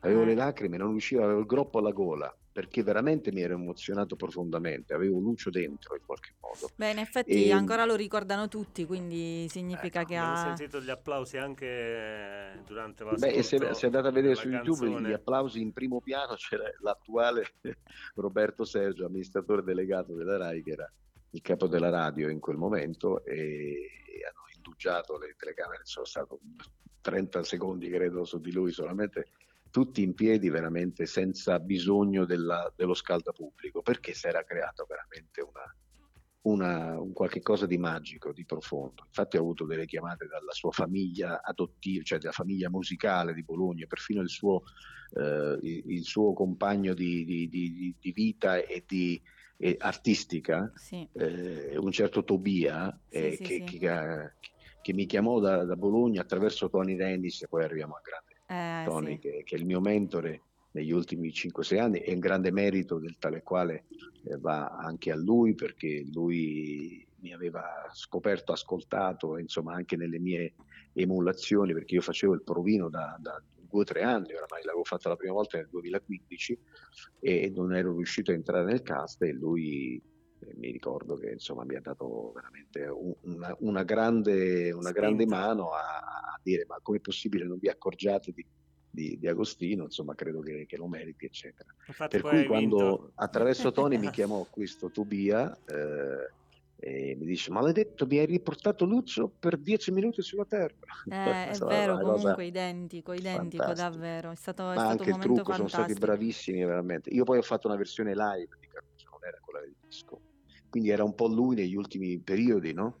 Avevo 0.00 0.22
Eh. 0.22 0.26
le 0.26 0.34
lacrime, 0.34 0.76
non 0.76 0.90
riuscivo, 0.90 1.24
avevo 1.24 1.40
il 1.40 1.46
groppo 1.46 1.78
alla 1.78 1.92
gola 1.92 2.32
perché 2.50 2.82
veramente 2.82 3.30
mi 3.30 3.40
ero 3.40 3.54
emozionato 3.54 4.16
profondamente, 4.16 4.92
avevo 4.92 5.20
Lucio 5.20 5.48
dentro 5.48 5.94
in 5.94 6.02
qualche 6.04 6.34
modo. 6.40 6.68
beh, 6.74 6.90
in 6.90 6.98
effetti 6.98 7.44
E- 7.46 7.52
ancora 7.52 7.84
lo 7.84 7.94
ricordano 7.94 8.48
tutti, 8.48 8.84
quindi 8.84 9.46
significa 9.48 10.00
Ecco, 10.00 10.08
che 10.08 10.16
abbiamo 10.16 10.32
ha... 10.32 10.56
sentito 10.56 10.80
gli 10.80 10.90
applausi 10.90 11.36
anche 11.36 12.60
durante 12.66 13.04
l'ascolto 13.04 13.26
Beh, 13.26 13.32
e 13.32 13.42
se, 13.44 13.74
se 13.74 13.86
andate 13.86 14.08
a 14.08 14.10
vedere 14.10 14.34
su 14.34 14.48
della 14.48 14.56
YouTube 14.56 14.86
canzone. 14.86 15.08
gli 15.08 15.12
applausi 15.12 15.60
in 15.60 15.72
primo 15.72 16.00
piano 16.00 16.34
c'era 16.36 16.64
l'attuale 16.80 17.44
Roberto 18.16 18.64
Sergio, 18.64 19.06
amministratore 19.06 19.62
delegato 19.62 20.14
della 20.14 20.36
RAI, 20.36 20.62
che 20.64 20.70
era 20.72 20.92
il 21.30 21.40
capo 21.42 21.68
della 21.68 21.90
radio 21.90 22.28
in 22.28 22.40
quel 22.40 22.56
momento 22.56 23.24
e, 23.24 23.36
e 23.36 24.24
hanno 24.26 24.46
indugiato 24.56 25.16
le 25.16 25.36
telecamere, 25.38 25.82
sono 25.84 26.06
stato 26.06 26.40
30 27.02 27.44
secondi 27.44 27.88
credo 27.88 28.24
su 28.24 28.40
di 28.40 28.50
lui 28.50 28.72
solamente 28.72 29.28
tutti 29.70 30.02
in 30.02 30.14
piedi 30.14 30.48
veramente 30.48 31.06
senza 31.06 31.58
bisogno 31.58 32.24
della- 32.24 32.72
dello 32.76 32.94
scaldapubblico, 32.94 33.82
perché 33.82 34.12
si 34.14 34.26
era 34.26 34.42
creato 34.44 34.86
veramente 34.88 35.40
una, 35.42 35.74
una- 36.42 37.00
un 37.00 37.12
qualche 37.12 37.40
cosa 37.40 37.66
di 37.66 37.78
magico, 37.78 38.32
di 38.32 38.44
profondo. 38.44 39.04
Infatti 39.06 39.36
ho 39.36 39.40
avuto 39.40 39.66
delle 39.66 39.86
chiamate 39.86 40.26
dalla 40.26 40.52
sua 40.52 40.70
famiglia 40.70 41.42
adottiva, 41.42 42.02
cioè 42.04 42.18
dalla 42.18 42.32
famiglia 42.32 42.70
musicale 42.70 43.34
di 43.34 43.42
Bologna, 43.44 43.86
perfino 43.86 44.22
il 44.22 44.28
suo, 44.30 44.62
eh, 45.14 45.58
il, 45.62 46.04
suo 46.04 46.32
compagno 46.32 46.94
di, 46.94 47.24
di- 47.24 47.48
di- 47.48 47.94
di 47.98 48.12
vita 48.12 48.56
e 48.58 48.84
di 48.86 49.20
e 49.60 49.74
artistica, 49.76 50.70
Sì. 50.76 51.04
eh, 51.14 51.76
un 51.76 51.90
certo 51.90 52.22
Tobia, 52.22 52.96
eh, 53.08 53.32
sì, 53.32 53.42
che, 53.42 53.64
sì. 53.66 53.78
che- 53.78 54.34
che 54.80 54.92
mi 54.92 55.04
chiamò 55.04 55.40
da, 55.40 55.64
da 55.64 55.74
Bologna 55.74 56.20
attraverso 56.20 56.68
Tony 56.70 56.94
Dennis 56.94 57.42
e 57.42 57.48
poi 57.48 57.64
arriviamo 57.64 57.96
a 57.96 58.00
grande 58.00 58.27
Eh, 58.48 58.82
Tony, 58.84 59.12
sì. 59.12 59.18
che, 59.18 59.42
che 59.44 59.56
è 59.56 59.58
il 59.58 59.66
mio 59.66 59.80
mentore 59.80 60.42
negli 60.70 60.90
ultimi 60.90 61.28
5-6 61.28 61.78
anni 61.78 61.98
e 61.98 62.12
un 62.12 62.20
grande 62.20 62.50
merito 62.50 62.98
del 62.98 63.18
tale 63.18 63.42
quale 63.42 63.84
eh, 64.24 64.38
va 64.38 64.68
anche 64.68 65.10
a 65.10 65.16
lui 65.16 65.54
perché 65.54 66.04
lui 66.12 67.06
mi 67.20 67.32
aveva 67.32 67.88
scoperto, 67.92 68.52
ascoltato, 68.52 69.38
insomma 69.38 69.74
anche 69.74 69.96
nelle 69.96 70.18
mie 70.18 70.54
emulazioni 70.92 71.72
perché 71.72 71.94
io 71.94 72.00
facevo 72.00 72.34
il 72.34 72.42
provino 72.42 72.88
da, 72.88 73.16
da 73.20 73.42
due 73.68 73.80
o 73.80 73.84
tre 73.84 74.02
anni, 74.02 74.32
oramai 74.34 74.62
l'avevo 74.62 74.84
fatto 74.84 75.08
la 75.08 75.16
prima 75.16 75.34
volta 75.34 75.58
nel 75.58 75.68
2015 75.68 76.58
e 77.20 77.52
non 77.54 77.74
ero 77.74 77.94
riuscito 77.94 78.30
a 78.30 78.34
entrare 78.34 78.64
nel 78.64 78.82
cast 78.82 79.22
e 79.22 79.32
lui 79.32 80.00
mi 80.56 80.70
ricordo 80.70 81.16
che 81.16 81.30
insomma 81.30 81.64
mi 81.64 81.74
ha 81.76 81.80
dato 81.80 82.32
veramente 82.32 82.84
un- 82.86 83.14
una, 83.22 83.54
una 83.60 83.82
grande, 83.84 84.70
una 84.72 84.92
grande 84.92 85.26
mano 85.26 85.70
a, 85.72 85.80
a 85.98 86.40
dire 86.42 86.64
ma 86.66 86.78
com'è 86.80 87.00
possibile 87.00 87.44
non 87.44 87.58
vi 87.58 87.68
accorgiate 87.68 88.32
di, 88.32 88.46
di- 88.88 89.18
di 89.18 89.26
Agostino, 89.28 89.84
insomma 89.84 90.14
credo 90.14 90.40
che, 90.40 90.64
che 90.66 90.76
lo 90.76 90.86
meriti 90.88 91.24
eccetera. 91.26 91.72
Infatti 91.86 92.16
Per 92.16 92.22
cui 92.22 92.44
quando 92.44 92.96
vinto. 92.96 93.12
attraverso 93.16 93.72
Tony 93.72 93.98
mi 93.98 94.10
chiamò 94.10 94.44
questo 94.48 94.90
Tobia 94.90 95.60
eh, 95.64 96.32
e 96.80 97.16
mi 97.16 97.26
dice 97.26 97.50
maledetto 97.50 98.06
mi 98.06 98.18
hai 98.18 98.26
riportato 98.26 98.84
Lucio 98.84 99.28
per 99.36 99.58
dieci 99.58 99.90
minuti 99.90 100.22
sulla 100.22 100.44
terra. 100.44 100.76
Eh, 101.08 101.14
è 101.48 101.48
Insomma, 101.48 101.70
vero, 101.72 101.98
comunque 101.98 102.44
identico, 102.46 103.12
identico, 103.12 103.72
fantastica. 103.72 103.74
davvero. 103.74 104.30
È 104.30 104.36
stato, 104.36 104.70
è 104.70 104.74
Ma 104.76 104.84
stato 104.84 105.02
anche 105.02 105.10
il 105.10 105.16
trucco, 105.18 105.52
sono 105.52 105.68
stati 105.68 105.92
fantastico. 105.92 106.06
bravissimi 106.06 106.64
veramente. 106.64 107.10
Io 107.10 107.24
poi 107.24 107.38
ho 107.38 107.42
fatto 107.42 107.66
una 107.68 107.76
versione 107.76 108.14
live 108.14 108.56
di 108.60 108.66
Caruso, 108.66 109.08
non 109.10 109.20
era 109.26 109.38
quella 109.40 109.60
del 109.60 109.76
disco. 109.80 110.22
Quindi 110.68 110.90
era 110.90 111.04
un 111.04 111.14
po' 111.14 111.26
lui 111.28 111.54
negli 111.56 111.74
ultimi 111.74 112.20
periodi, 112.20 112.72
no? 112.72 113.00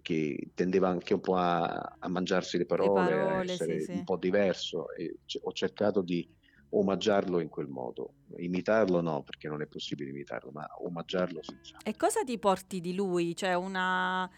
Che 0.00 0.50
tendeva 0.54 0.88
anche 0.88 1.14
un 1.14 1.20
po' 1.20 1.36
a, 1.36 1.96
a 1.98 2.08
mangiarsi 2.08 2.56
le 2.56 2.64
parole, 2.64 3.12
a 3.12 3.16
parole, 3.16 3.46
essere 3.48 3.78
sì, 3.78 3.84
sì. 3.84 3.92
un 3.92 4.04
po' 4.04 4.16
diverso 4.16 4.90
e 4.94 5.18
c- 5.26 5.38
ho 5.42 5.52
cercato 5.52 6.00
di 6.02 6.26
omaggiarlo 6.70 7.40
in 7.40 7.48
quel 7.48 7.68
modo. 7.68 8.14
Imitarlo 8.36 9.00
no, 9.02 9.22
perché 9.22 9.48
non 9.48 9.60
è 9.60 9.66
possibile 9.66 10.10
imitarlo, 10.10 10.50
ma 10.50 10.66
omaggiarlo 10.78 11.42
senza. 11.42 11.76
E 11.84 11.96
cosa 11.96 12.22
ti 12.24 12.38
porti 12.38 12.80
di 12.80 12.94
lui? 12.94 13.36
Cioè 13.36 13.54
una, 13.54 14.28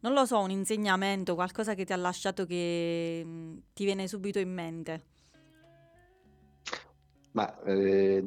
non 0.00 0.12
lo 0.12 0.24
so, 0.24 0.40
un 0.40 0.50
insegnamento, 0.50 1.34
qualcosa 1.34 1.74
che 1.74 1.84
ti 1.84 1.92
ha 1.92 1.96
lasciato 1.96 2.44
che 2.44 3.22
mh, 3.24 3.56
ti 3.72 3.84
viene 3.84 4.08
subito 4.08 4.40
in 4.40 4.52
mente. 4.52 5.04
Ma 7.36 7.54
eh, 7.64 8.22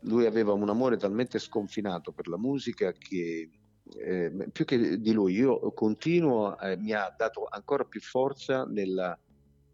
lui 0.00 0.24
aveva 0.26 0.54
un 0.54 0.68
amore 0.70 0.96
talmente 0.96 1.38
sconfinato 1.38 2.12
per 2.12 2.28
la 2.28 2.38
musica 2.38 2.90
che 2.92 3.50
eh, 3.84 4.48
più 4.50 4.64
che 4.64 4.98
di 5.00 5.12
lui, 5.12 5.34
io 5.34 5.72
continuo, 5.74 6.58
eh, 6.58 6.78
mi 6.78 6.92
ha 6.92 7.12
dato 7.14 7.46
ancora 7.50 7.84
più 7.84 8.00
forza 8.00 8.64
nella- 8.64 9.18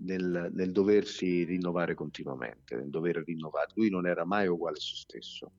nel, 0.01 0.51
nel 0.53 0.73
doversi 0.73 1.45
rinnovare 1.45 1.95
continuamente, 1.95 2.75
nel 2.77 2.91
dover 2.91 3.23
rinnovare. 3.25 3.71
Lui 3.75 3.91
non 3.91 4.07
era 4.09 4.25
mai 4.25 4.49
uguale 4.49 4.77
a 4.79 4.81
se 4.81 4.95
stesso, 4.97 5.53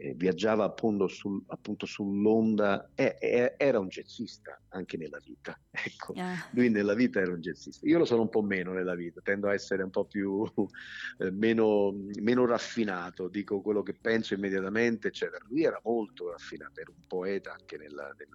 eh, 0.00 0.14
viaggiava 0.14 0.64
appunto, 0.64 1.06
sul- 1.08 1.42
appunto 1.48 1.84
sull'onda, 1.84 2.90
eh, 2.94 3.18
eh, 3.20 3.54
era 3.58 3.78
un 3.78 3.88
jazzista 3.88 4.58
anche 4.68 4.96
nella 4.96 5.18
vita, 5.22 5.58
ecco. 5.70 6.14
Eh, 6.14 6.20
Lui 6.52 6.70
nella 6.70 6.94
vita 6.94 7.20
era 7.20 7.32
un 7.32 7.40
jazzista. 7.40 7.86
Io 7.86 7.98
lo 7.98 8.06
sono 8.06 8.22
un 8.22 8.30
po' 8.30 8.42
meno 8.42 8.72
nella 8.72 8.94
vita, 8.94 9.20
tendo 9.22 9.48
a 9.48 9.52
essere 9.52 9.82
un 9.82 9.90
po' 9.90 10.06
più 10.06 10.42
eh, 11.18 11.30
meno, 11.30 11.92
meno 12.20 12.46
raffinato, 12.46 13.28
dico 13.28 13.60
quello 13.60 13.82
che 13.82 13.94
penso 14.00 14.32
immediatamente, 14.34 15.08
eccetera. 15.08 15.44
Lui 15.48 15.64
era 15.64 15.78
molto 15.84 16.30
raffinato, 16.30 16.80
era 16.80 16.90
un 16.90 17.02
poeta 17.06 17.52
anche 17.52 17.76
nella- 17.76 18.14
nel, 18.16 18.28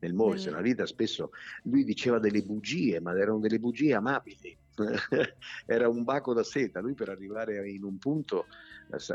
nel 0.00 0.14
muoversi. 0.14 0.46
Nel- 0.46 0.54
Nella 0.56 0.66
vita 0.66 0.86
spesso 0.86 1.30
lui 1.64 1.84
diceva 1.84 2.18
delle 2.18 2.42
bugie, 2.42 3.00
ma 3.00 3.16
erano 3.16 3.38
delle 3.38 3.60
bugie 3.60 3.94
amabili. 3.94 4.58
era 5.66 5.88
un 5.88 6.02
baco 6.02 6.32
da 6.34 6.42
seta. 6.42 6.80
Lui 6.80 6.94
per 6.94 7.10
arrivare 7.10 7.70
in 7.70 7.84
un 7.84 7.98
punto 7.98 8.46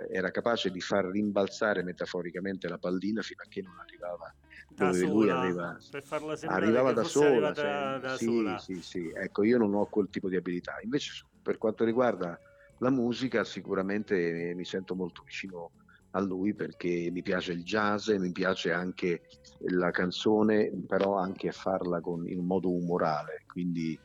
era 0.10 0.32
capace 0.32 0.70
di 0.72 0.82
far 0.82 1.06
rimbalzare 1.06 1.84
metaforicamente 1.84 2.68
la 2.68 2.78
pallina 2.78 3.22
fino 3.22 3.42
a 3.44 3.48
che 3.48 3.62
non 3.62 3.78
arrivava 3.80 4.34
Da 4.70 4.86
dove 4.86 5.00
lui 5.06 5.28
sola, 5.28 5.40
aveva 5.40 5.78
per 5.92 6.04
farla 6.04 6.38
arrivava 6.46 6.92
da 6.94 7.04
sola, 7.04 7.54
cioè, 7.54 8.00
da 8.00 8.18
sì, 8.18 8.26
sola. 8.26 8.58
sì, 8.58 8.82
sì, 8.82 9.12
ecco, 9.16 9.44
io 9.44 9.58
non 9.58 9.74
ho 9.74 9.86
quel 9.86 10.10
tipo 10.10 10.30
di 10.30 10.36
abilità. 10.36 10.76
Invece 10.82 11.26
per 11.42 11.58
quanto 11.58 11.84
riguarda 11.84 12.40
la 12.80 12.90
musica, 12.90 13.44
sicuramente 13.44 14.54
mi 14.56 14.66
sento 14.66 14.96
molto 14.96 15.24
vicino 15.24 15.72
a 16.12 16.20
lui 16.22 16.54
perché 16.54 17.10
mi 17.12 17.22
piace 17.22 17.52
il 17.52 17.64
jazz 17.64 18.10
e 18.10 18.20
mi 18.20 18.32
piace 18.32 18.72
anche 18.72 19.22
la 19.70 19.92
canzone, 19.92 20.72
però 20.88 21.16
anche 21.16 21.52
farla 21.52 22.00
con, 22.00 22.28
in 22.28 22.46
modo 22.46 22.72
umorale, 22.72 23.44
quindi 23.48 24.00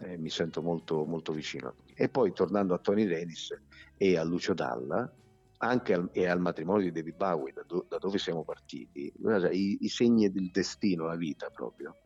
eh, 0.00 0.16
mi 0.16 0.30
sento 0.30 0.62
molto, 0.62 1.04
molto 1.04 1.32
vicino 1.32 1.68
a 1.68 1.74
lui. 1.76 1.92
E 1.94 2.08
poi 2.08 2.32
tornando 2.32 2.74
a 2.74 2.78
Tony 2.78 3.06
Dennis 3.06 3.54
e 3.96 4.16
a 4.16 4.22
Lucio 4.24 4.54
Dalla, 4.54 5.12
anche 5.58 5.94
al, 5.94 6.10
e 6.12 6.26
al 6.26 6.40
matrimonio 6.40 6.84
di 6.84 6.92
David 6.92 7.14
Bowie, 7.16 7.52
da, 7.52 7.62
do- 7.66 7.86
da 7.88 7.98
dove 7.98 8.18
siamo 8.18 8.44
partiti, 8.44 9.12
i, 9.52 9.78
i 9.80 9.88
segni 9.88 10.30
del 10.30 10.50
destino, 10.50 11.06
la 11.06 11.16
vita 11.16 11.48
proprio. 11.50 11.96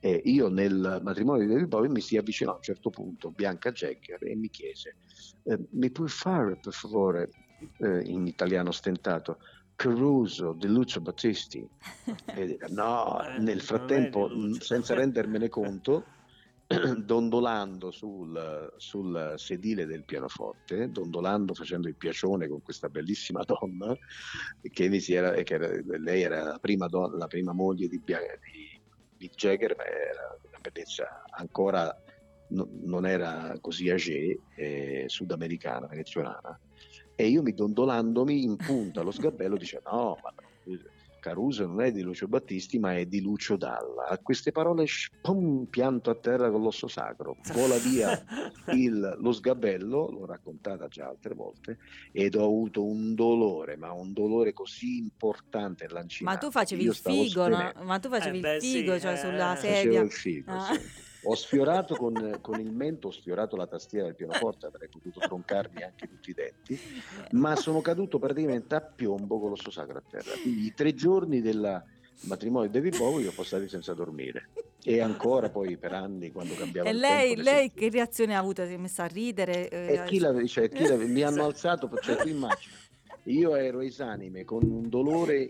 E 0.00 0.20
io 0.24 0.48
nel 0.48 1.00
matrimonio 1.02 1.44
di 1.46 1.52
David 1.52 1.68
Bowie 1.68 1.88
mi 1.88 2.00
si 2.00 2.16
avvicinò 2.16 2.52
a 2.52 2.56
un 2.56 2.62
certo 2.62 2.90
punto 2.90 3.30
Bianca 3.32 3.72
Jagger 3.72 4.22
e 4.24 4.36
mi 4.36 4.48
chiese: 4.48 4.98
eh, 5.42 5.58
Mi 5.72 5.90
puoi 5.90 6.08
fare 6.08 6.56
per 6.56 6.72
favore, 6.72 7.30
eh, 7.78 8.02
in 8.04 8.26
italiano 8.26 8.70
stentato, 8.70 9.38
Caruso 9.74 10.52
di 10.52 10.68
Lucio 10.68 11.00
Battisti? 11.00 11.66
E, 12.34 12.58
no, 12.68 13.20
Eh, 13.24 13.38
nel 13.38 13.60
frattempo, 13.60 14.28
senza 14.60 14.94
rendermene 14.94 15.48
conto, 15.48 16.12
dondolando 17.04 17.90
sul, 17.90 18.72
sul 18.76 19.34
sedile 19.36 19.86
del 19.86 20.04
pianoforte, 20.04 20.90
dondolando 20.90 21.54
facendo 21.54 21.88
il 21.88 21.96
piacione 21.96 22.46
con 22.46 22.60
questa 22.62 22.88
bellissima 22.88 23.42
donna, 23.42 23.96
che, 24.60 24.84
era, 25.08 25.32
che 25.42 25.54
era- 25.54 25.70
lei 25.98 26.22
era 26.22 26.42
la 26.42 26.58
prima, 26.58 26.86
donna- 26.86 27.16
la 27.16 27.26
prima 27.26 27.52
moglie 27.52 27.88
di, 27.88 28.02
di 28.04 28.82
Mick 29.18 29.34
Jagger, 29.34 29.74
ma 29.76 29.84
era 29.84 30.38
una 30.42 30.58
bellezza 30.60 31.22
ancora 31.36 31.90
no- 32.48 32.68
non 32.82 33.06
era 33.06 33.54
così 33.60 33.88
âgée, 33.88 34.38
eh, 34.56 35.04
sudamericana, 35.06 35.86
venezuelana. 35.86 36.60
E 37.14 37.26
io 37.26 37.42
mi 37.42 37.52
dondolandomi 37.52 38.44
in 38.44 38.56
punta 38.56 39.00
allo 39.00 39.10
sgabello 39.10 39.56
dicevo 39.56 39.90
no, 39.90 40.18
ma 40.22 40.32
Caruso 41.20 41.66
non 41.66 41.80
è 41.82 41.90
di 41.92 42.02
Lucio 42.02 42.28
Battisti 42.28 42.78
ma 42.78 42.96
è 42.96 43.04
di 43.06 43.20
Lucio 43.20 43.56
Dalla. 43.56 44.06
A 44.08 44.18
queste 44.18 44.52
parole 44.52 44.86
pum, 45.20 45.66
pianto 45.66 46.10
a 46.10 46.14
terra 46.14 46.50
con 46.50 46.62
l'osso 46.62 46.86
sacro, 46.88 47.36
vola 47.52 47.76
via 47.78 48.22
il- 48.74 49.16
lo 49.18 49.32
sgabello, 49.32 50.10
l'ho 50.10 50.26
raccontata 50.26 50.86
già 50.88 51.06
altre 51.08 51.34
volte, 51.34 51.78
ed 52.12 52.34
ho 52.36 52.44
avuto 52.44 52.84
un 52.84 53.14
dolore, 53.14 53.76
ma 53.76 53.92
un 53.92 54.12
dolore 54.12 54.52
così 54.52 54.98
importante 54.98 55.84
Ma 55.84 55.88
nell'ancinante. 55.90 56.44
tu 56.46 56.50
facevi 56.52 56.82
Io 56.84 56.90
il 56.90 56.96
figo, 56.96 57.48
no? 57.48 57.72
Ma 57.82 57.98
tu 57.98 58.08
facevi 58.08 58.38
Eh, 58.38 58.40
beh, 58.40 58.54
il 58.56 58.60
figo, 58.62 58.94
sì, 58.94 59.00
cioè 59.00 59.12
eh, 59.12 59.16
sulla 59.16 59.54
facevo 59.54 59.56
Facevo 59.56 59.82
sedia. 59.82 60.00
il 60.02 60.12
figo, 60.12 60.52
Ah. 60.52 60.74
sì. 60.74 60.80
Ho 61.22 61.34
sfiorato 61.34 61.96
con, 61.96 62.38
con 62.40 62.60
il 62.60 62.70
mento, 62.72 63.08
ho 63.08 63.10
sfiorato 63.10 63.56
la 63.56 63.66
tastiera 63.66 64.06
del 64.06 64.14
pianoforte, 64.14 64.66
avrei 64.66 64.88
potuto 64.88 65.20
troncarmi 65.20 65.82
anche 65.82 66.06
tutti 66.06 66.30
i 66.30 66.34
denti, 66.34 66.78
ma 67.32 67.56
sono 67.56 67.80
caduto 67.80 68.18
praticamente 68.18 68.74
a 68.76 68.80
piombo 68.80 69.40
con 69.40 69.50
l'osso 69.50 69.70
sacro 69.70 69.98
a 69.98 70.02
terra. 70.08 70.36
Quindi 70.40 70.66
i 70.66 70.74
tre 70.74 70.94
giorni 70.94 71.40
del 71.40 71.82
matrimonio 72.22 72.68
di 72.68 72.74
David 72.78 72.96
Bowie 72.98 73.22
li 73.22 73.26
ho 73.28 73.32
passati 73.32 73.68
senza 73.68 73.94
dormire. 73.94 74.50
E 74.80 75.00
ancora 75.00 75.50
poi 75.50 75.76
per 75.76 75.92
anni 75.92 76.30
quando 76.30 76.54
cambiava 76.54 76.88
E 76.88 76.92
lei, 76.92 77.34
tempo, 77.34 77.42
le 77.42 77.42
lei 77.42 77.72
che 77.72 77.90
reazione 77.90 78.36
ha 78.36 78.38
avuto? 78.38 78.64
Si 78.64 78.72
è 78.72 78.76
messa 78.76 79.02
a 79.02 79.06
ridere? 79.06 79.68
eh, 79.68 79.92
E 79.94 80.04
chi 80.04 80.18
la, 80.20 80.46
cioè, 80.46 80.68
chi 80.68 80.86
la- 80.86 80.96
mi 80.96 81.22
hanno 81.22 81.44
alzato, 81.44 81.90
cioè, 81.98 82.16
tu 82.16 82.28
immagini, 82.28 82.76
io 83.24 83.56
ero 83.56 83.80
esanime 83.80 84.44
con 84.44 84.62
un 84.62 84.88
dolore 84.88 85.48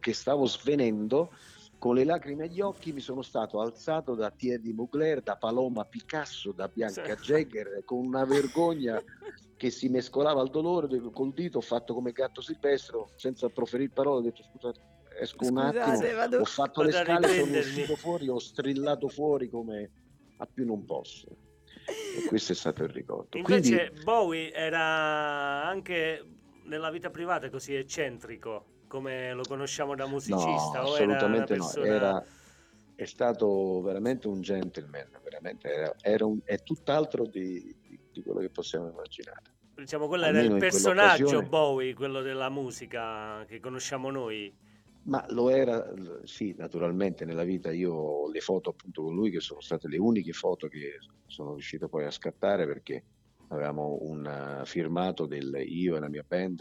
che 0.00 0.12
stavo 0.12 0.46
svenendo, 0.46 1.32
con 1.80 1.94
le 1.94 2.04
lacrime 2.04 2.44
agli 2.44 2.60
occhi 2.60 2.92
mi 2.92 3.00
sono 3.00 3.22
stato 3.22 3.58
alzato 3.58 4.14
da 4.14 4.30
Thierry 4.30 4.70
Mugler, 4.72 5.22
da 5.22 5.36
Paloma 5.36 5.86
Picasso, 5.86 6.52
da 6.52 6.68
Bianca 6.68 7.16
Sì. 7.16 7.22
Jagger, 7.22 7.82
con 7.86 8.04
una 8.04 8.26
vergogna 8.26 9.02
che 9.56 9.70
si 9.70 9.88
mescolava 9.88 10.42
al 10.42 10.50
dolore, 10.50 11.00
col 11.10 11.32
dito 11.32 11.56
ho 11.56 11.62
fatto 11.62 11.94
come 11.94 12.12
gatto 12.12 12.42
silvestro, 12.42 13.08
senza 13.16 13.48
proferire 13.48 13.92
parole, 13.94 14.18
ho 14.18 14.22
detto 14.30 14.42
scusate, 14.42 14.80
esco 15.18 15.46
un 15.46 15.56
attimo, 15.56 15.84
Scusate, 15.86 16.12
vado... 16.12 16.38
ho 16.40 16.44
fatto 16.44 16.82
le 16.82 16.92
scale, 16.92 17.28
sono 17.28 17.58
uscito 17.58 17.96
fuori, 17.96 18.28
ho 18.28 18.38
strillato 18.38 19.08
fuori 19.08 19.48
come 19.48 19.90
a 20.36 20.46
più 20.46 20.66
non 20.66 20.84
posso. 20.84 21.28
E 21.86 22.28
questo 22.28 22.52
è 22.52 22.54
stato 22.54 22.82
il 22.82 22.90
ricordo. 22.90 23.38
Invece 23.38 23.86
Quindi, 23.88 24.04
Bowie 24.04 24.52
era 24.52 25.64
anche 25.64 26.22
nella 26.64 26.90
vita 26.90 27.08
privata 27.08 27.48
così 27.48 27.74
eccentrico 27.74 28.66
come 28.90 29.32
lo 29.34 29.44
conosciamo 29.46 29.94
da 29.94 30.04
musicista 30.06 30.80
no, 30.80 30.88
o 30.88 30.96
era 30.96 31.04
assolutamente 31.04 31.54
no, 31.54 31.64
persona 31.64 31.86
era, 31.86 32.24
è 32.96 33.04
stato 33.04 33.80
veramente 33.82 34.26
un 34.26 34.40
gentleman, 34.40 35.08
veramente 35.22 35.72
era, 35.72 35.94
era 36.02 36.26
un- 36.26 36.40
è 36.42 36.56
tutt'altro 36.64 37.24
di, 37.24 37.72
di- 37.80 38.00
di 38.12 38.20
quello 38.20 38.40
che 38.40 38.50
possiamo 38.50 38.88
immaginare. 38.88 39.42
diciamo 39.76 40.08
quello 40.08 40.24
era 40.24 40.40
il 40.40 40.56
personaggio. 40.58 41.40
Bowie, 41.42 41.94
quello 41.94 42.20
della 42.20 42.50
musica 42.50 43.44
che 43.46 43.60
conosciamo 43.60 44.10
noi. 44.10 44.52
Ma 45.04 45.24
lo 45.28 45.50
era, 45.50 45.94
sì, 46.24 46.52
naturalmente 46.58 47.24
nella 47.24 47.44
vita 47.44 47.70
io 47.70 47.92
ho 47.94 48.30
le 48.30 48.40
foto 48.40 48.70
appunto 48.70 49.04
con 49.04 49.14
lui 49.14 49.30
che 49.30 49.40
sono 49.40 49.60
state 49.60 49.86
le 49.88 49.98
uniche 49.98 50.32
foto 50.32 50.66
che 50.66 50.98
sono 51.26 51.52
riuscito 51.52 51.88
poi 51.88 52.04
a 52.04 52.10
scattare 52.10 52.66
perché 52.66 53.04
avevamo 53.48 53.98
un 54.00 54.26
eh, 54.26 54.66
firmato 54.66 55.26
del 55.26 55.62
io 55.64 55.96
e 55.96 56.00
la 56.00 56.08
mia 56.08 56.24
band 56.26 56.60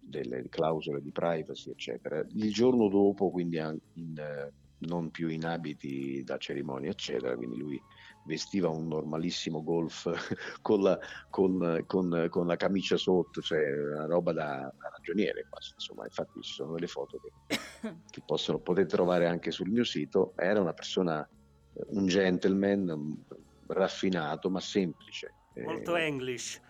delle 0.00 0.48
clausole 0.48 1.00
di 1.00 1.12
privacy 1.12 1.70
eccetera. 1.70 2.24
Il 2.28 2.52
giorno 2.52 2.88
dopo 2.88 3.30
quindi 3.30 3.56
in, 3.56 4.18
eh, 4.18 4.52
non 4.80 5.10
più 5.10 5.28
in 5.28 5.44
abiti 5.44 6.22
da 6.22 6.36
cerimonia 6.36 6.90
eccetera, 6.90 7.34
quindi 7.36 7.56
lui 7.58 7.82
vestiva 8.22 8.68
un 8.68 8.86
normalissimo 8.86 9.62
golf 9.62 10.08
con 10.60 10.82
la, 10.82 10.98
con, 11.28 11.82
con- 11.86 12.26
con 12.28 12.46
la 12.46 12.56
camicia 12.56 12.96
sotto, 12.96 13.40
cioè 13.40 13.60
una 13.72 14.06
roba 14.06 14.32
da, 14.32 14.72
da 14.76 14.88
ragioniere 14.94 15.46
quasi, 15.48 15.72
insomma, 15.74 16.04
infatti 16.04 16.42
ci 16.42 16.52
sono 16.52 16.74
delle 16.74 16.86
foto 16.86 17.18
che, 17.18 17.32
che 18.08 18.22
possono, 18.24 18.60
potete 18.60 18.88
trovare 18.88 19.26
anche 19.26 19.50
sul 19.50 19.70
mio 19.70 19.84
sito, 19.84 20.34
era 20.36 20.60
una 20.60 20.74
persona, 20.74 21.22
eh, 21.72 21.84
un 21.88 22.06
gentleman 22.06 22.92
mm, 22.96 23.12
raffinato 23.66 24.50
ma 24.50 24.60
semplice. 24.60 25.34
Eh, 25.52 25.62
Molto 25.62 25.96
English. 25.96 26.60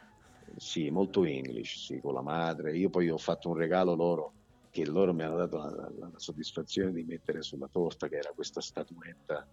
Sì, 0.59 0.91
molto 0.91 1.25
English, 1.25 1.85
sì, 1.87 2.01
con 2.01 2.15
la 2.15 2.23
madre. 2.23 2.77
Io 2.77 2.91
poi 2.91 3.09
ho 3.11 3.19
fatto 3.19 3.49
un 3.49 3.57
regalo 3.57 3.95
loro 3.95 4.35
che 4.71 4.85
loro 4.87 5.15
mi 5.15 5.23
hanno 5.23 5.37
dato 5.37 5.57
la, 5.57 5.71
la- 5.71 5.93
la 5.99 6.13
soddisfazione 6.17 6.93
di 6.93 7.05
mettere 7.05 7.43
sulla 7.43 7.69
torta, 7.69 8.09
che 8.09 8.17
era 8.17 8.31
questa 8.35 8.61
statuetta 8.61 9.49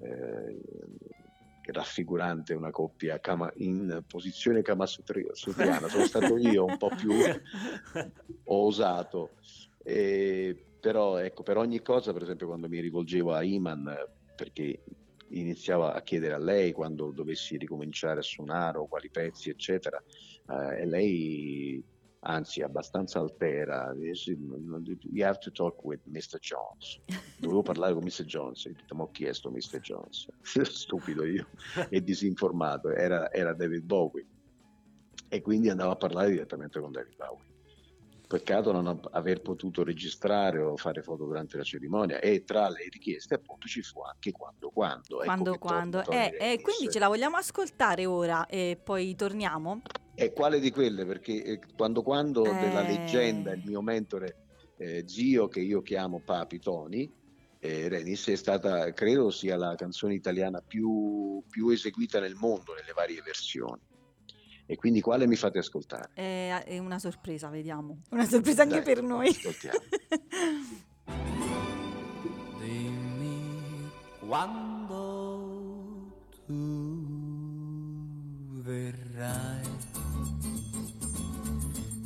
eh, 0.00 0.60
raffigurante 1.72 2.54
una 2.54 2.70
coppia 2.70 3.18
kama- 3.20 3.52
in 3.56 4.02
posizione 4.06 4.62
kamasutriana. 4.62 5.88
Sono 5.88 6.04
stato 6.04 6.36
io 6.38 6.64
un 6.64 6.76
po' 6.76 6.90
più 6.96 7.12
ho 7.12 7.34
osato. 8.66 9.36
Eh, 9.82 10.66
però 10.80 11.16
ecco, 11.18 11.42
per 11.42 11.56
ogni 11.56 11.80
cosa, 11.82 12.12
per 12.12 12.22
esempio 12.22 12.46
quando 12.46 12.68
mi 12.68 12.80
rivolgevo 12.80 13.32
a 13.32 13.42
Iman, 13.42 13.94
perché 14.34 14.82
iniziava 15.40 15.94
a 15.94 16.02
chiedere 16.02 16.34
a 16.34 16.38
lei 16.38 16.72
quando 16.72 17.10
dovessi 17.10 17.56
ricominciare 17.56 18.20
a 18.20 18.22
suonare 18.22 18.78
o 18.78 18.86
quali 18.86 19.10
pezzi, 19.10 19.50
eccetera, 19.50 20.02
eh, 20.48 20.82
e 20.82 20.86
lei 20.86 21.84
anzi 22.26 22.62
abbastanza 22.62 23.18
altera, 23.18 23.92
dice, 23.94 24.32
you 24.32 25.26
have 25.26 25.38
to 25.38 25.50
talk 25.50 25.84
with 25.84 26.00
Mr. 26.06 26.38
Jones. 26.38 27.00
Dovevo 27.38 27.62
parlare 27.62 27.92
con 27.92 28.02
Mr. 28.02 28.24
Jones, 28.24 28.64
e 28.66 28.74
ma 28.94 29.02
ho 29.02 29.10
chiesto 29.10 29.50
Mr. 29.50 29.80
Jones, 29.80 30.28
stupido 30.62 31.24
io 31.24 31.46
e 31.90 32.02
disinformato, 32.02 32.90
era, 32.90 33.30
era 33.32 33.52
David 33.52 33.84
Bowie 33.84 34.26
e 35.28 35.40
quindi 35.40 35.68
andavo 35.68 35.90
a 35.90 35.96
parlare 35.96 36.30
direttamente 36.30 36.80
con 36.80 36.92
David 36.92 37.16
Bowie. 37.16 37.53
Peccato 38.34 38.72
non 38.72 38.88
av- 38.88 39.08
aver 39.12 39.42
potuto 39.42 39.84
registrare 39.84 40.58
o 40.58 40.76
fare 40.76 41.02
foto 41.02 41.24
durante 41.24 41.56
la 41.56 41.62
cerimonia 41.62 42.18
e 42.18 42.42
tra 42.42 42.68
le 42.68 42.88
richieste 42.90 43.34
appunto 43.34 43.68
ci 43.68 43.80
fu 43.80 44.00
anche 44.00 44.32
quando 44.32 44.70
quando. 44.70 45.22
ecco 45.22 45.24
quando 45.24 45.52
che 45.52 45.58
quando. 45.58 46.02
Tony 46.02 46.16
Eh, 46.16 46.36
eh, 46.40 46.60
quindi 46.60 46.90
ce 46.90 46.98
la 46.98 47.06
vogliamo 47.06 47.36
ascoltare 47.36 48.06
ora 48.06 48.46
e 48.46 48.76
poi 48.82 49.14
torniamo? 49.14 49.82
E 50.16 50.32
quale 50.32 50.58
di 50.58 50.72
quelle? 50.72 51.06
Perché 51.06 51.44
eh, 51.44 51.60
quando 51.76 52.02
quando 52.02 52.42
della 52.42 52.84
Eh. 52.84 52.96
leggenda, 52.98 53.52
il 53.52 53.62
mio 53.64 53.80
mentore 53.82 54.36
eh, 54.78 55.04
zio 55.06 55.46
che 55.46 55.60
io 55.60 55.80
chiamo 55.82 56.20
Papi 56.24 56.58
Tony, 56.58 57.08
eh, 57.60 57.88
Renis 57.88 58.26
è 58.30 58.34
stata, 58.34 58.92
credo 58.92 59.30
sia 59.30 59.56
la 59.56 59.76
canzone 59.76 60.14
italiana 60.14 60.60
più, 60.60 61.40
più 61.48 61.68
eseguita 61.68 62.18
nel 62.18 62.34
mondo 62.34 62.74
nelle 62.74 62.92
varie 62.92 63.22
versioni. 63.22 63.80
E 64.66 64.76
quindi 64.76 65.00
quale 65.02 65.26
mi 65.26 65.36
fate 65.36 65.58
ascoltare? 65.58 66.10
È, 66.14 66.64
è 66.66 66.78
una 66.78 66.98
sorpresa, 66.98 67.48
vediamo. 67.48 67.98
Una 68.10 68.24
sorpresa 68.24 68.62
anche 68.62 68.82
Dai, 68.82 68.94
per 68.94 69.02
noi. 69.02 69.28
ascoltiamo. 69.28 69.78
Dimmi 72.60 73.90
quando 74.26 75.42
tu 76.46 77.62
verrai. 78.62 79.62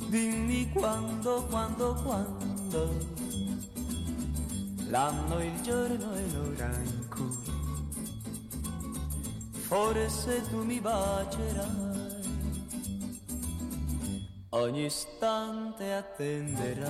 Dimmi 0.09 0.69
quando, 0.73 1.45
quando, 1.49 1.93
quando. 2.03 2.97
L'anno, 4.89 5.41
il 5.43 5.61
giorno 5.61 6.13
e 6.15 6.31
l'ora 6.33 6.77
in 6.83 7.07
cui. 7.07 7.37
Forse 9.51 10.41
tu 10.49 10.63
mi 10.63 10.81
bacerai. 10.81 11.98
Ogni 14.51 14.85
istante 14.85 15.93
attenderai 15.93 16.89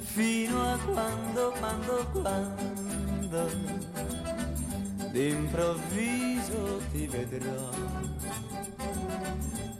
fino 0.00 0.62
a 0.62 0.78
quando, 0.78 1.52
quando, 1.58 2.06
quando 2.12 3.50
d'improvviso 5.10 6.80
ti 6.90 7.06
vedrò 7.06 7.70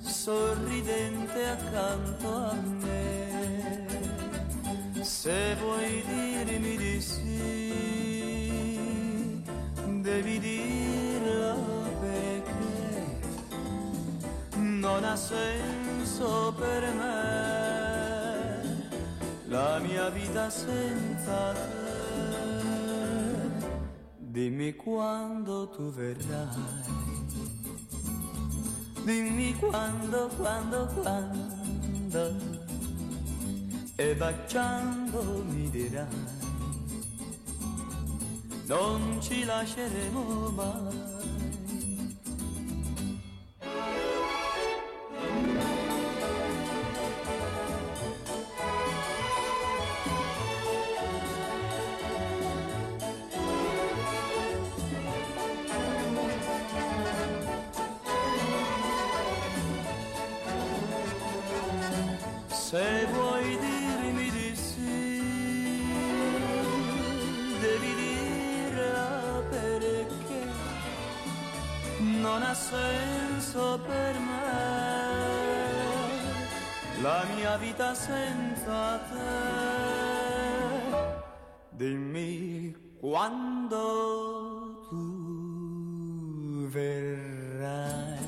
sorridente 0.03 1.47
accanto 1.47 2.35
a 2.35 2.53
me. 2.53 3.87
Se 5.01 5.55
vuoi 5.55 6.05
dirmi 6.07 6.77
di 6.77 7.01
sì, 7.01 7.73
devi 10.03 10.39
dirlo 10.39 11.16
non 14.87 15.03
ha 15.03 15.17
senso 15.17 16.55
per 16.57 16.83
me 16.95 18.25
la 19.49 19.81
mia 19.81 20.09
vita 20.11 20.49
senza 20.49 21.53
te. 21.53 21.65
Dimmi 24.17 24.77
quando 24.77 25.69
tu 25.71 25.91
verrai. 25.91 26.85
Dimmi 29.03 29.55
quando, 29.55 30.31
quando, 30.37 30.87
quando. 31.03 32.25
E 33.97 34.15
baciando 34.15 35.43
mi 35.49 35.69
dirai. 35.69 36.25
Non 38.67 39.19
ci 39.21 39.45
lasceremo 39.45 40.51
mai. 40.51 41.16
Senso 72.57 73.79
per 73.87 74.15
me 74.19 74.97
la 77.03 77.25
mia 77.35 77.57
vita 77.59 77.95
senza 77.95 78.99
te. 79.11 79.67
Dimmi 81.71 82.75
quando 82.99 84.87
tu 84.89 86.67
verrai. 86.69 88.19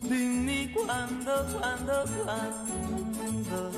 Dimmi 0.00 0.70
quando, 0.72 1.34
quando, 1.58 2.04
quando 2.24 3.70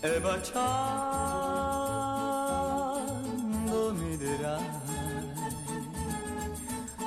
E 0.00 0.20
baciando 0.20 1.03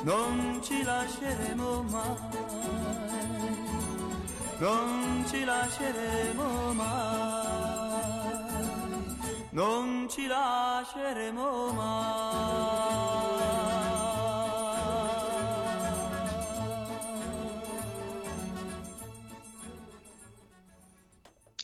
non 0.08 0.62
ci 0.64 0.84
lasceremo 0.84 1.82
mai, 1.82 2.16
non 4.60 5.26
ci 5.28 5.43
lasceremo 5.43 6.72
mai, 6.72 6.88
non 9.49 10.08
ci 10.10 10.28
lasceremo 10.28 11.72
mai. 11.74 12.05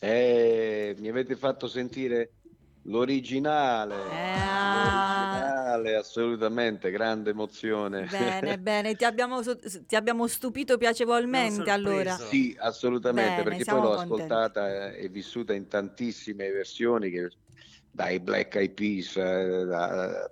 Eh, 0.02 0.94
mi 0.98 1.08
avete 1.08 1.34
fatto 1.34 1.66
sentire 1.66 2.32
l'originale. 2.82 3.94
Eh. 4.10 4.53
L'originale, 5.76 5.94
assolutamente, 5.96 6.90
grande 6.90 7.30
emozione. 7.30 8.06
Bene, 8.10 8.58
bene, 8.58 8.94
ti 8.94 9.04
abbiamo, 9.04 9.42
so- 9.42 9.58
ti 9.58 9.96
abbiamo 9.96 10.26
stupito 10.26 10.76
piacevolmente 10.76 11.70
allora. 11.70 12.16
Sì, 12.16 12.56
assolutamente, 12.58 13.30
Bene, 13.30 13.42
perché 13.42 13.56
poi 13.56 13.64
siamo 13.64 13.80
l'ho 13.82 13.94
contenti. 13.96 14.22
ascoltata 14.22 14.90
e 14.92 15.08
vissuta 15.08 15.52
in 15.52 15.68
tantissime 15.68 16.50
versioni, 16.50 17.10
che- 17.10 17.30
dai 17.90 18.18
Black 18.20 18.54
Eyed 18.56 18.72
Peas, 18.72 19.16
eh, 19.16 19.64
da, 19.66 20.30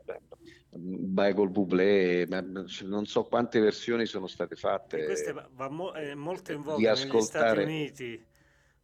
Michael 0.75 1.51
Bublé, 1.51 2.27
ma 2.29 2.41
non 2.41 3.05
so 3.07 3.25
quante 3.25 3.61
versioni 3.61 4.07
sono 4.07 4.27
state 4.27 4.57
fatte. 4.57 5.03
E 5.03 5.05
questo 5.05 5.35
va, 5.35 5.49
va 5.53 5.69
mo- 5.69 5.93
è 5.93 6.15
molto 6.15 6.53
in 6.53 6.59
di 6.61 6.65
voga 6.65 6.93
negli 6.93 6.97
Stati 6.97 7.07
ascoltare- 7.07 7.63
Uniti, 7.65 8.25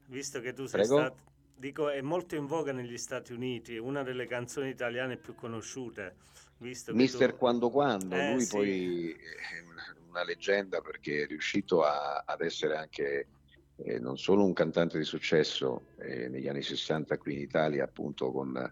visto 0.06 0.40
che 0.40 0.52
tu 0.52 0.66
sei 0.66 0.80
Prego? 0.80 0.96
stato... 0.98 1.16
Dico, 1.56 1.88
è 1.88 2.00
molto 2.02 2.36
in 2.36 2.46
voga 2.46 2.70
negli 2.72 2.96
Stati 2.98 3.32
Uniti, 3.32 3.74
è 3.74 3.78
una 3.80 4.04
delle 4.04 4.26
canzoni 4.26 4.68
italiane 4.68 5.16
più 5.16 5.34
conosciute, 5.34 6.14
visto 6.58 6.94
Mister 6.94 7.32
tu... 7.32 7.36
Quando 7.38 7.70
Quando, 7.70 8.16
Eh, 8.16 8.32
lui 8.32 8.40
sì. 8.42 8.56
poi 8.56 9.10
è 9.12 9.60
una- 9.60 10.22
leggenda 10.24 10.80
perché 10.80 11.22
è 11.22 11.26
riuscito 11.28 11.84
a- 11.84 12.24
ad 12.26 12.40
essere 12.40 12.76
anche 12.76 13.28
eh, 13.76 14.00
non 14.00 14.18
solo 14.18 14.44
un 14.44 14.52
cantante 14.52 14.98
di 14.98 15.04
successo 15.04 15.86
eh, 16.00 16.28
negli 16.28 16.48
anni 16.48 16.62
60 16.62 17.16
qui 17.18 17.34
in 17.34 17.40
Italia, 17.42 17.84
appunto 17.84 18.32
con, 18.32 18.68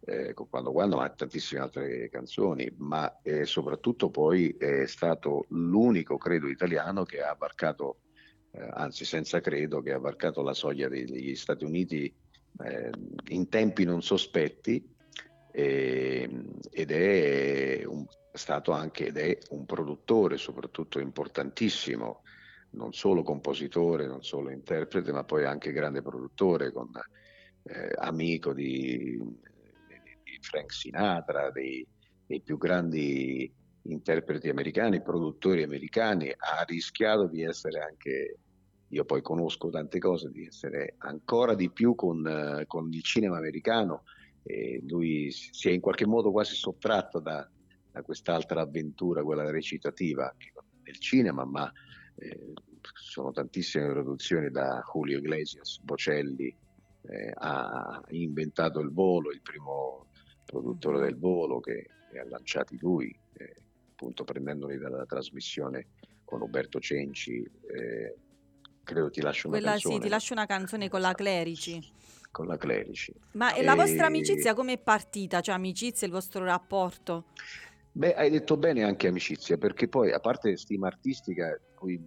eh, 0.00 0.34
con 0.34 0.48
Quando 0.48 0.72
Quando, 0.72 0.96
ma 0.96 1.08
tantissime 1.10 1.60
altre 1.60 2.08
canzoni, 2.08 2.68
ma 2.78 3.20
eh, 3.22 3.44
soprattutto 3.44 4.10
poi 4.10 4.56
è 4.58 4.86
stato 4.86 5.46
l'unico, 5.50 6.16
credo, 6.18 6.48
italiano 6.48 7.04
che 7.04 7.22
ha 7.22 7.36
varcato, 7.38 8.00
eh, 8.50 8.68
anzi 8.72 9.04
senza 9.04 9.40
credo, 9.40 9.80
che 9.80 9.92
ha 9.92 9.98
varcato 10.00 10.42
la 10.42 10.54
soglia 10.54 10.88
degli 10.88 11.36
Stati 11.36 11.64
Uniti 11.64 12.12
in 13.28 13.48
tempi 13.48 13.84
non 13.84 14.02
sospetti 14.02 14.84
e- 15.58 16.30
ed 16.70 16.90
è 16.92 17.84
un- 17.84 18.06
stato 18.30 18.70
anche 18.70 19.06
ed 19.08 19.16
è 19.16 19.36
un 19.50 19.66
produttore 19.66 20.36
soprattutto 20.36 21.00
importantissimo, 21.00 22.22
non 22.70 22.92
solo 22.92 23.24
compositore, 23.24 24.06
non 24.06 24.22
solo 24.22 24.50
interprete, 24.50 25.10
ma 25.10 25.24
poi 25.24 25.44
anche 25.44 25.72
grande 25.72 26.02
produttore, 26.02 26.70
con, 26.70 26.90
eh, 27.64 27.90
amico 27.96 28.52
di, 28.52 29.18
di 29.18 30.38
Frank 30.40 30.72
Sinatra, 30.72 31.50
dei, 31.50 31.84
dei 32.24 32.40
più 32.40 32.56
grandi 32.56 33.52
interpreti 33.82 34.48
americani, 34.48 35.02
produttori 35.02 35.64
americani, 35.64 36.28
ha 36.30 36.62
rischiato 36.64 37.26
di 37.26 37.42
essere 37.42 37.80
anche, 37.80 38.38
io 38.86 39.04
poi 39.04 39.22
conosco 39.22 39.70
tante 39.70 39.98
cose, 39.98 40.30
di 40.30 40.46
essere 40.46 40.94
ancora 40.98 41.54
di 41.56 41.68
più 41.72 41.96
con, 41.96 42.62
con 42.68 42.92
il 42.92 43.02
cinema 43.02 43.38
americano 43.38 44.04
e 44.48 44.82
lui 44.86 45.30
si 45.30 45.68
è 45.68 45.72
in 45.72 45.80
qualche 45.80 46.06
modo 46.06 46.30
quasi 46.30 46.54
sottratto 46.54 47.20
da, 47.20 47.46
da 47.92 48.00
quest'altra 48.00 48.62
avventura, 48.62 49.22
quella 49.22 49.50
recitativa 49.50 50.34
nel 50.84 50.98
cinema, 50.98 51.44
ma 51.44 51.70
eh, 52.16 52.54
sono 52.94 53.30
tantissime 53.30 53.88
produzioni 53.88 54.50
da 54.50 54.82
Julio 54.90 55.18
Iglesias, 55.18 55.80
Bocelli, 55.82 56.46
eh, 57.02 57.30
ha 57.34 58.02
inventato 58.08 58.80
il 58.80 58.90
volo, 58.90 59.30
il 59.30 59.42
primo 59.42 60.06
produttore 60.46 61.00
del 61.00 61.18
volo 61.18 61.60
che, 61.60 61.86
ha 62.18 62.26
lanciati 62.26 62.78
lui, 62.78 63.14
eh, 63.34 63.54
appunto 63.90 64.24
prendendoli 64.24 64.78
dalla 64.78 65.04
trasmissione 65.04 65.88
con 66.24 66.38
Roberto 66.38 66.80
Cenci. 66.80 67.42
eh, 67.42 68.16
credo 68.82 69.10
ti 69.10 69.20
lascio 69.20 69.48
una 69.48 69.58
Quella 69.58 69.76
sì, 69.76 69.82
canzone. 69.82 70.02
ti 70.04 70.08
lascio 70.08 70.32
una 70.32 70.46
canzone 70.46 70.88
con 70.88 71.00
la 71.02 71.12
Clerici. 71.12 71.96
Con 72.30 72.46
la 72.46 72.56
Clerici. 72.56 73.12
Ma 73.32 73.54
e 73.54 73.62
la 73.62 73.74
vostra 73.74 74.06
amicizia 74.06 74.54
come 74.54 74.74
è 74.74 74.78
partita? 74.78 75.40
Cioè 75.40 75.54
amicizia, 75.54 76.06
il 76.06 76.12
vostro 76.12 76.44
rapporto? 76.44 77.26
Beh, 77.92 78.14
hai 78.14 78.30
detto 78.30 78.56
bene 78.56 78.84
anche 78.84 79.08
amicizia, 79.08 79.56
perché 79.56 79.88
poi 79.88 80.12
a 80.12 80.20
parte 80.20 80.56
stima 80.56 80.86
artistica, 80.86 81.58
cui 81.74 82.00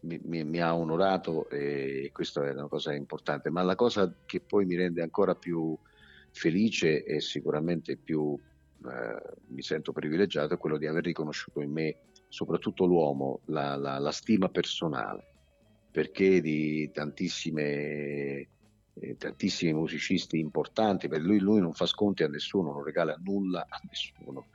mi, 0.00 0.20
mi- 0.24 0.44
mi 0.44 0.60
ha 0.60 0.74
onorato 0.74 1.48
e 1.50 2.10
questa 2.12 2.46
è 2.46 2.52
una 2.52 2.68
cosa 2.68 2.94
importante, 2.94 3.50
ma 3.50 3.62
la 3.62 3.74
cosa 3.74 4.14
che 4.24 4.40
poi 4.40 4.64
mi 4.64 4.76
rende 4.76 5.02
ancora 5.02 5.34
più 5.34 5.76
felice 6.30 7.02
e 7.04 7.20
sicuramente 7.20 7.96
più 7.96 8.34
eh, 8.84 9.36
mi 9.48 9.62
sento 9.62 9.92
privilegiato 9.92 10.54
è 10.54 10.58
quello 10.58 10.78
di 10.78 10.86
aver 10.86 11.04
riconosciuto 11.04 11.60
in 11.60 11.72
me, 11.72 11.96
soprattutto 12.28 12.86
l'uomo, 12.86 13.40
la, 13.46 13.74
la- 13.76 13.98
la 13.98 14.12
stima 14.12 14.48
personale, 14.48 15.24
perché 15.90 16.40
di 16.40 16.90
tantissime, 16.92 18.48
eh, 18.98 19.16
tantissimi 19.16 19.72
musicisti 19.74 20.38
importanti, 20.38 21.08
per 21.08 21.20
lui, 21.20 21.38
lui 21.38 21.60
non 21.60 21.72
fa 21.72 21.86
sconti 21.86 22.22
a 22.22 22.28
nessuno, 22.28 22.72
non 22.72 22.82
regala 22.82 23.14
nulla 23.22 23.66
a 23.68 23.78
nessuno 23.88 24.48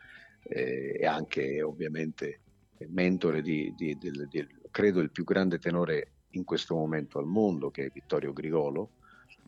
eh, 0.44 0.98
e 1.00 1.06
anche 1.06 1.62
ovviamente 1.62 2.42
mentore 2.90 3.42
di, 3.44 3.74
di- 3.76 3.98
del- 3.98 4.28
del- 4.28 4.48
credo 4.72 5.00
il 5.02 5.12
più 5.12 5.24
grande 5.24 5.60
tenore 5.60 6.14
in 6.32 6.44
questo 6.44 6.76
momento 6.76 7.20
al 7.20 7.26
mondo 7.28 7.70
che 7.70 7.86
è 7.86 7.90
Vittorio 7.92 8.34
Grigolo 8.34 8.94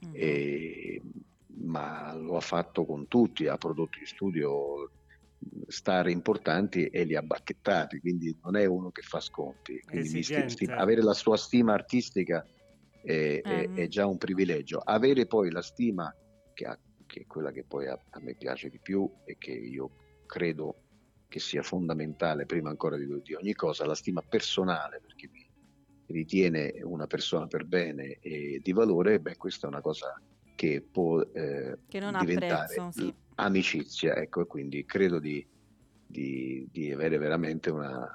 Mm. 0.05 0.11
e- 0.15 1.01
ma 1.65 2.13
lo 2.15 2.35
ha 2.35 2.41
fatto 2.41 2.83
con 2.85 3.07
tutti, 3.07 3.47
ha 3.47 3.57
prodotto 3.57 3.99
in 3.99 4.05
studio 4.05 4.91
star 5.67 6.09
importanti 6.09 6.87
e 6.87 7.03
li 7.03 7.15
ha 7.15 7.21
bacchettati, 7.21 7.99
quindi 7.99 8.35
non 8.41 8.55
è 8.55 8.65
uno 8.65 8.91
che 8.91 9.01
fa 9.01 9.19
sconti. 9.19 9.79
Quindi 9.81 10.23
sti- 10.23 10.49
sti- 10.49 10.65
avere 10.71 11.01
la 11.03 11.13
sua 11.13 11.37
stima 11.37 11.73
artistica 11.73 12.45
è, 13.03 13.41
è- 13.43 13.69
Mm. 13.69 13.75
è 13.75 13.87
già 13.87 14.05
un 14.07 14.17
privilegio. 14.17 14.79
Avere 14.79 15.25
poi 15.27 15.51
la 15.51 15.61
stima, 15.61 16.13
che, 16.53 16.65
ha- 16.65 16.79
che 17.05 17.21
è 17.21 17.25
quella 17.27 17.51
che 17.51 17.63
poi 17.65 17.87
a, 17.87 17.99
a 18.09 18.19
me 18.19 18.35
piace 18.35 18.69
di 18.69 18.79
più 18.79 19.09
e 19.25 19.35
che 19.37 19.51
io 19.51 19.91
credo 20.25 20.77
che 21.27 21.39
sia 21.39 21.63
fondamentale 21.63 22.45
prima 22.45 22.69
ancora 22.69 22.95
di, 22.95 23.05
di 23.21 23.33
ogni 23.33 23.53
cosa, 23.53 23.85
la 23.85 23.95
stima 23.95 24.21
personale, 24.21 24.99
perché 25.01 25.27
mi 25.29 25.45
ritiene 26.07 26.73
una 26.83 27.07
persona 27.07 27.47
per 27.47 27.65
bene 27.65 28.19
e 28.21 28.59
di 28.61 28.71
valore, 28.71 29.19
beh, 29.19 29.35
questa 29.37 29.65
è 29.67 29.69
una 29.69 29.81
cosa 29.81 30.13
che 30.55 30.85
può 30.89 31.19
eh, 31.21 31.79
Che 31.87 31.99
diventare 31.99 32.35
prezzo, 32.67 32.91
sì. 32.91 33.13
amicizia, 33.35 34.15
ecco, 34.15 34.41
e 34.41 34.45
quindi 34.45 34.85
credo 34.85 35.17
di, 35.19 35.45
di- 36.05 36.67
di 36.71 36.91
avere 36.91 37.17
veramente 37.17 37.71
una, 37.71 38.07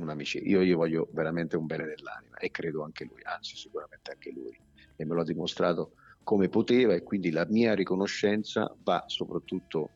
un'amicizia. 0.00 0.48
Io 0.48 0.62
gli 0.62 0.74
voglio 0.74 1.08
veramente 1.12 1.56
un 1.56 1.66
bene 1.66 1.84
nell'anima 1.84 2.36
e 2.38 2.50
credo 2.50 2.82
anche 2.82 3.04
lui, 3.04 3.20
anzi 3.24 3.56
sicuramente 3.56 4.10
anche 4.10 4.30
lui, 4.32 4.58
e 4.96 5.04
me 5.04 5.14
lo 5.14 5.20
ha 5.20 5.24
dimostrato 5.24 5.92
come 6.22 6.48
poteva 6.48 6.94
e 6.94 7.02
quindi 7.02 7.30
la 7.30 7.46
mia 7.48 7.74
riconoscenza 7.74 8.74
va 8.82 9.04
soprattutto 9.06 9.90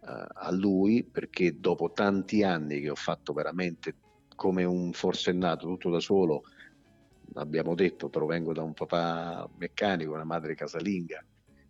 eh, 0.00 0.26
a 0.32 0.50
lui 0.52 1.04
perché 1.04 1.58
dopo 1.58 1.92
tanti 1.92 2.42
anni 2.42 2.80
che 2.80 2.90
ho 2.90 2.94
fatto 2.94 3.32
veramente 3.32 3.96
come 4.34 4.64
un 4.64 4.92
forsennato 4.92 5.66
tutto 5.66 5.90
da 5.90 6.00
solo, 6.00 6.42
abbiamo 7.34 7.74
detto, 7.74 8.08
provengo 8.08 8.52
da 8.52 8.62
un 8.62 8.74
papà 8.74 9.48
meccanico, 9.58 10.12
una 10.12 10.24
madre 10.24 10.54
casalinga 10.54 11.24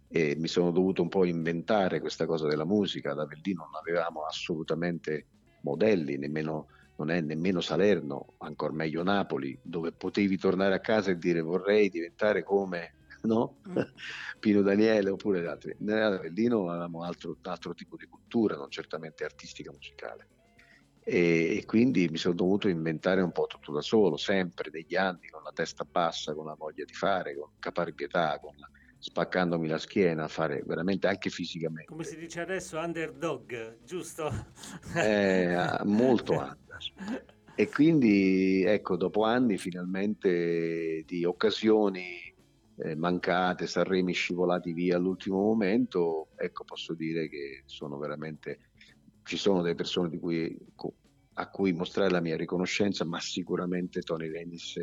e 0.08 0.36
mi 0.36 0.48
sono 0.48 0.70
dovuto 0.70 1.00
un 1.00 1.08
po' 1.08 1.24
inventare 1.24 2.00
questa 2.00 2.26
cosa 2.26 2.46
della 2.46 2.66
musica, 2.66 3.14
da 3.14 3.22
Avellino 3.22 3.64
non 3.64 3.80
avevamo 3.80 4.24
assolutamente 4.24 5.26
modelli, 5.62 6.18
nemmeno, 6.18 6.66
non 7.02 7.10
è 7.10 7.20
nemmeno 7.20 7.60
Salerno, 7.60 8.34
ancora 8.38 8.72
meglio 8.72 9.02
Napoli, 9.02 9.58
dove 9.60 9.92
potevi 9.92 10.38
tornare 10.38 10.74
a 10.74 10.80
casa 10.80 11.10
e 11.10 11.18
dire 11.18 11.40
vorrei 11.40 11.90
diventare 11.90 12.44
come 12.44 12.94
no? 13.22 13.60
Mm. 13.68 13.76
Pino 14.38 14.62
Daniele 14.62 15.10
oppure 15.10 15.46
altri. 15.46 15.74
Noi 15.80 16.00
ad 16.00 16.14
Avellino 16.14 16.68
avevamo 16.70 17.02
altro, 17.02 17.36
altro 17.42 17.74
tipo 17.74 17.96
di 17.96 18.06
cultura, 18.06 18.56
non 18.56 18.70
certamente 18.70 19.24
artistica 19.24 19.72
musicale. 19.72 20.28
E, 21.04 21.56
e 21.56 21.64
quindi 21.64 22.08
mi 22.08 22.16
sono 22.16 22.34
dovuto 22.34 22.68
inventare 22.68 23.20
un 23.20 23.32
po' 23.32 23.46
tutto 23.46 23.72
da 23.72 23.80
solo, 23.80 24.16
sempre 24.16 24.70
degli 24.70 24.94
anni, 24.94 25.28
con 25.28 25.42
la 25.42 25.50
testa 25.52 25.84
bassa, 25.84 26.34
con 26.34 26.46
la 26.46 26.54
voglia 26.54 26.84
di 26.84 26.92
fare, 26.92 27.34
con 27.34 27.50
caparbietà, 27.58 28.38
con 28.38 28.54
la- 28.56 28.70
spaccandomi 29.02 29.66
la 29.66 29.78
schiena, 29.78 30.28
fare 30.28 30.62
veramente 30.64 31.08
anche 31.08 31.28
fisicamente. 31.28 31.86
Come 31.86 32.04
si 32.04 32.16
dice 32.16 32.40
adesso, 32.40 32.78
underdog, 32.78 33.78
giusto? 33.84 34.30
Eh, 34.94 35.80
molto 35.82 36.34
under. 36.34 36.78
E 37.56 37.68
quindi, 37.68 38.62
ecco, 38.64 38.96
dopo 38.96 39.24
anni 39.24 39.58
finalmente 39.58 41.02
di 41.04 41.24
occasioni 41.24 42.32
eh, 42.76 42.94
mancate, 42.94 43.66
Sanremi 43.66 44.12
scivolati 44.12 44.72
via 44.72 44.98
all'ultimo 44.98 45.38
momento, 45.38 46.28
ecco, 46.36 46.62
posso 46.62 46.94
dire 46.94 47.28
che 47.28 47.64
sono 47.66 47.98
veramente, 47.98 48.70
ci 49.24 49.36
sono 49.36 49.62
delle 49.62 49.74
persone 49.74 50.10
di 50.10 50.18
cui, 50.20 50.56
a 51.34 51.50
cui 51.50 51.72
mostrare 51.72 52.10
la 52.10 52.20
mia 52.20 52.36
riconoscenza, 52.36 53.04
ma 53.04 53.18
sicuramente 53.18 54.00
Tony 54.02 54.30
Dennis 54.30 54.76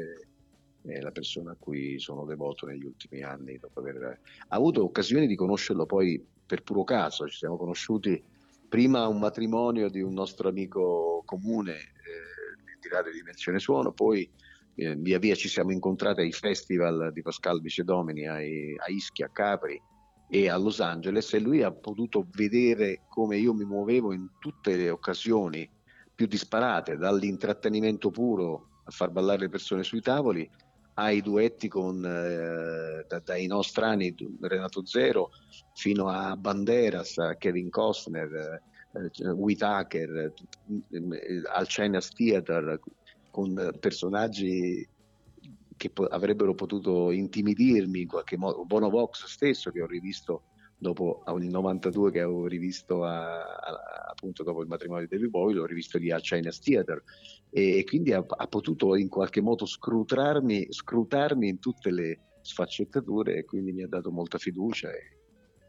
è, 0.90 1.02
la 1.02 1.12
persona 1.12 1.52
a 1.52 1.56
cui 1.58 2.00
sono 2.00 2.26
devoto 2.26 2.66
negli 2.66 2.86
ultimi 2.86 3.22
anni, 3.22 3.58
dopo 3.58 3.80
aver 3.80 4.20
avuto 4.50 4.84
occasioni 4.84 5.28
di 5.28 5.36
conoscerlo 5.36 5.86
poi 5.86 6.24
per 6.46 6.64
puro 6.64 6.84
caso, 6.84 7.28
ci 7.28 7.38
siamo 7.38 7.58
conosciuti 7.58 8.22
prima 8.68 9.02
a 9.02 9.08
un 9.08 9.20
matrimonio 9.20 9.90
di 9.90 10.02
un 10.02 10.14
nostro 10.14 10.50
amico 10.50 11.22
comune 11.26 11.74
eh, 11.74 12.78
di 12.82 12.88
Radio 12.90 13.12
Dimensione 13.12 13.60
Suono, 13.60 13.92
poi 13.92 14.30
eh, 14.76 14.96
via 14.96 15.20
via 15.20 15.36
ci 15.36 15.48
siamo 15.48 15.72
incontrati 15.72 16.22
ai 16.22 16.32
festival 16.32 17.12
di 17.14 17.22
Pascal 17.22 17.62
Vicedomini 17.62 18.28
ai- 18.28 18.76
a 18.78 18.92
Ischia, 18.92 19.28
a 19.28 19.30
Capri 19.30 19.80
e 20.28 20.50
a 20.50 20.58
Los 20.58 20.80
Angeles 20.80 21.34
e 21.34 21.40
lui 21.40 21.64
ha 21.64 21.72
potuto 21.72 22.28
vedere 22.32 23.02
come 23.10 23.38
io 23.38 23.54
mi 23.54 23.66
muovevo 23.66 24.14
in 24.14 24.28
tutte 24.40 24.76
le 24.76 24.90
occasioni 24.90 25.70
più 26.14 26.28
disparate, 26.28 26.98
dall'intrattenimento 26.98 28.12
puro 28.12 28.82
a 28.84 28.92
far 28.92 29.10
ballare 29.10 29.42
le 29.42 29.50
persone 29.50 29.84
sui 29.84 30.02
tavoli 30.02 30.50
ai 31.00 31.22
duetti 31.22 31.68
con 31.70 32.04
eh, 32.04 33.06
da- 33.08 33.22
dai 33.24 33.48
nostrani 33.48 34.14
Renato 34.42 34.86
Zero 34.86 35.30
fino 35.72 36.10
a 36.10 36.36
Banderas, 36.36 37.18
a 37.18 37.36
Kevin 37.36 37.70
Costner, 37.70 38.62
eh, 38.92 39.30
Whitaker, 39.30 40.10
eh, 40.18 40.34
eh, 40.90 41.42
al 41.54 41.68
China's 41.68 42.10
Theater 42.10 42.80
con 43.30 43.58
eh, 43.58 43.78
personaggi 43.80 44.88
che 45.78 45.90
po- 45.92 46.08
avrebbero 46.08 46.54
potuto 46.54 47.12
intimidirmi 47.12 48.02
in 48.02 48.08
qualche 48.08 48.38
modo. 48.38 48.66
Bono 48.66 48.90
Vox 48.90 49.26
stesso 49.26 49.72
che 49.72 49.82
ho 49.82 49.88
rivisto 49.88 50.44
dopo 50.82 51.24
il 51.38 51.50
92 51.50 52.12
che 52.12 52.22
avevo 52.22 52.48
rivisto 52.48 53.04
a- 53.04 53.42
a- 53.42 54.06
appunto 54.10 54.44
dopo 54.44 54.62
il 54.62 54.68
matrimonio 54.68 55.06
di 55.06 55.14
David 55.14 55.30
Bowie, 55.30 55.56
l'ho 55.56 55.66
rivisto 55.66 55.98
lì 55.98 56.10
al 56.10 56.22
China's 56.22 56.60
Theater 56.60 57.04
e, 57.50 57.80
e 57.80 57.84
quindi 57.84 58.14
ha, 58.14 58.24
ha 58.26 58.48
potuto 58.48 58.96
in 58.96 59.10
qualche 59.10 59.42
modo 59.42 59.66
scrutarmi, 59.66 60.68
scrutarmi 60.70 61.50
in 61.50 61.60
tutte 61.60 61.92
le 61.92 62.22
sfaccettature 62.42 63.38
e 63.38 63.46
quindi 63.46 63.74
mi 63.74 63.84
ha 63.84 63.88
dato 63.88 64.10
molta 64.12 64.38
fiducia 64.38 64.90
e, 64.92 65.18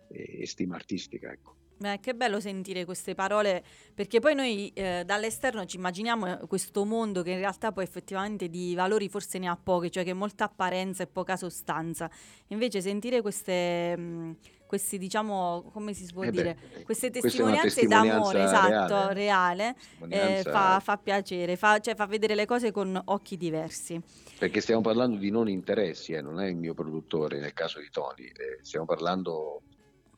e- 0.08 0.42
e 0.42 0.46
stima 0.46 0.76
artistica. 0.76 1.30
Ecco. 1.30 1.56
Beh, 1.80 1.98
che 1.98 2.14
bello 2.14 2.40
sentire 2.40 2.84
queste 2.84 3.14
parole, 3.14 3.64
perché 3.94 4.20
poi 4.20 4.34
noi 4.34 4.70
eh, 4.74 5.02
dall'esterno 5.06 5.64
ci 5.64 5.78
immaginiamo 5.78 6.26
eh, 6.42 6.46
questo 6.46 6.84
mondo 6.84 7.22
che 7.22 7.30
in 7.30 7.38
realtà 7.38 7.72
poi 7.72 7.84
effettivamente 7.84 8.50
di 8.50 8.74
valori 8.74 9.08
forse 9.08 9.38
ne 9.38 9.48
ha 9.48 9.56
pochi, 9.56 9.90
cioè 9.90 10.04
che 10.04 10.12
molta 10.12 10.44
apparenza 10.44 11.02
e 11.02 11.06
poca 11.06 11.38
sostanza. 11.38 12.10
Invece 12.48 12.82
sentire 12.82 13.22
queste, 13.22 13.96
mh, 13.96 14.36
questi 14.66 14.98
diciamo, 14.98 15.70
come 15.72 15.94
si 15.94 16.06
può 16.12 16.22
Eh 16.24 16.26
beh, 16.26 16.32
dire, 16.32 16.58
queste 16.84 17.08
testimonianze 17.08 17.86
d'amore, 17.86 18.44
esatto, 18.44 19.12
reale. 19.12 19.14
reale, 19.14 19.68
eh, 19.70 19.74
Testimonianza- 19.78 20.50
fa, 20.50 20.80
fa 20.80 20.98
piacere, 20.98 21.56
fa, 21.56 21.78
cioè 21.78 21.94
fa 21.94 22.04
vedere 22.04 22.34
le 22.34 22.44
cose 22.44 22.72
con 22.72 23.00
occhi 23.06 23.38
diversi. 23.38 23.98
Perché 24.38 24.60
stiamo 24.60 24.82
parlando 24.82 25.16
di 25.16 25.30
non 25.30 25.48
interessi, 25.48 26.12
eh, 26.12 26.20
non 26.20 26.40
è 26.40 26.46
il 26.46 26.56
mio 26.56 26.74
produttore 26.74 27.40
nel 27.40 27.54
caso 27.54 27.80
di 27.80 27.88
Tony, 27.90 28.24
eh, 28.26 28.58
stiamo 28.60 28.84
parlando 28.84 29.62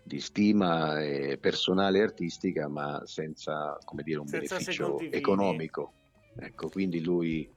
di 0.02 0.20
stima 0.20 1.00
eh, 1.00 1.38
personale 1.38 1.98
e 1.98 2.02
artistica, 2.02 2.68
ma 2.68 3.02
senza 3.04 3.78
come 3.84 4.02
dire, 4.02 4.18
un 4.18 4.26
Senza 4.26 4.56
beneficio 4.56 4.98
economico. 4.98 5.92
Ecco, 6.34 6.68
quindi 6.68 7.02
lui 7.02 7.48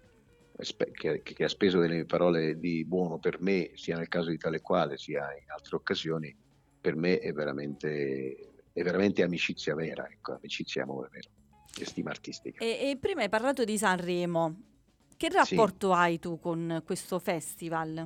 che, 0.91 1.21
che 1.21 1.43
ha 1.43 1.49
speso 1.49 1.79
delle 1.79 2.05
parole 2.05 2.57
di 2.59 2.85
buono 2.85 3.17
per 3.17 3.41
me, 3.41 3.71
sia 3.75 3.97
nel 3.97 4.07
caso 4.07 4.29
di 4.29 4.37
tale 4.37 4.61
quale, 4.61 4.97
sia 4.97 5.35
in 5.41 5.49
altre 5.49 5.75
occasioni, 5.75 6.35
per 6.79 6.95
me 6.95 7.19
è 7.19 7.31
veramente, 7.33 8.63
è 8.71 8.83
veramente 8.83 9.23
amicizia 9.23 9.75
vera, 9.75 10.07
ecco, 10.09 10.33
amicizia 10.33 10.81
e 10.81 10.83
amore 10.83 11.09
vero, 11.11 11.29
e 11.77 11.85
stima 11.85 12.11
artistica. 12.11 12.63
E, 12.63 12.89
e 12.89 12.97
prima 12.97 13.21
hai 13.21 13.29
parlato 13.29 13.63
di 13.63 13.77
Sanremo. 13.77 14.61
Che 15.17 15.29
rapporto 15.29 15.93
hai 15.93 16.19
tu 16.19 16.39
con 16.39 16.81
questo 16.85 17.19
festival? 17.19 18.05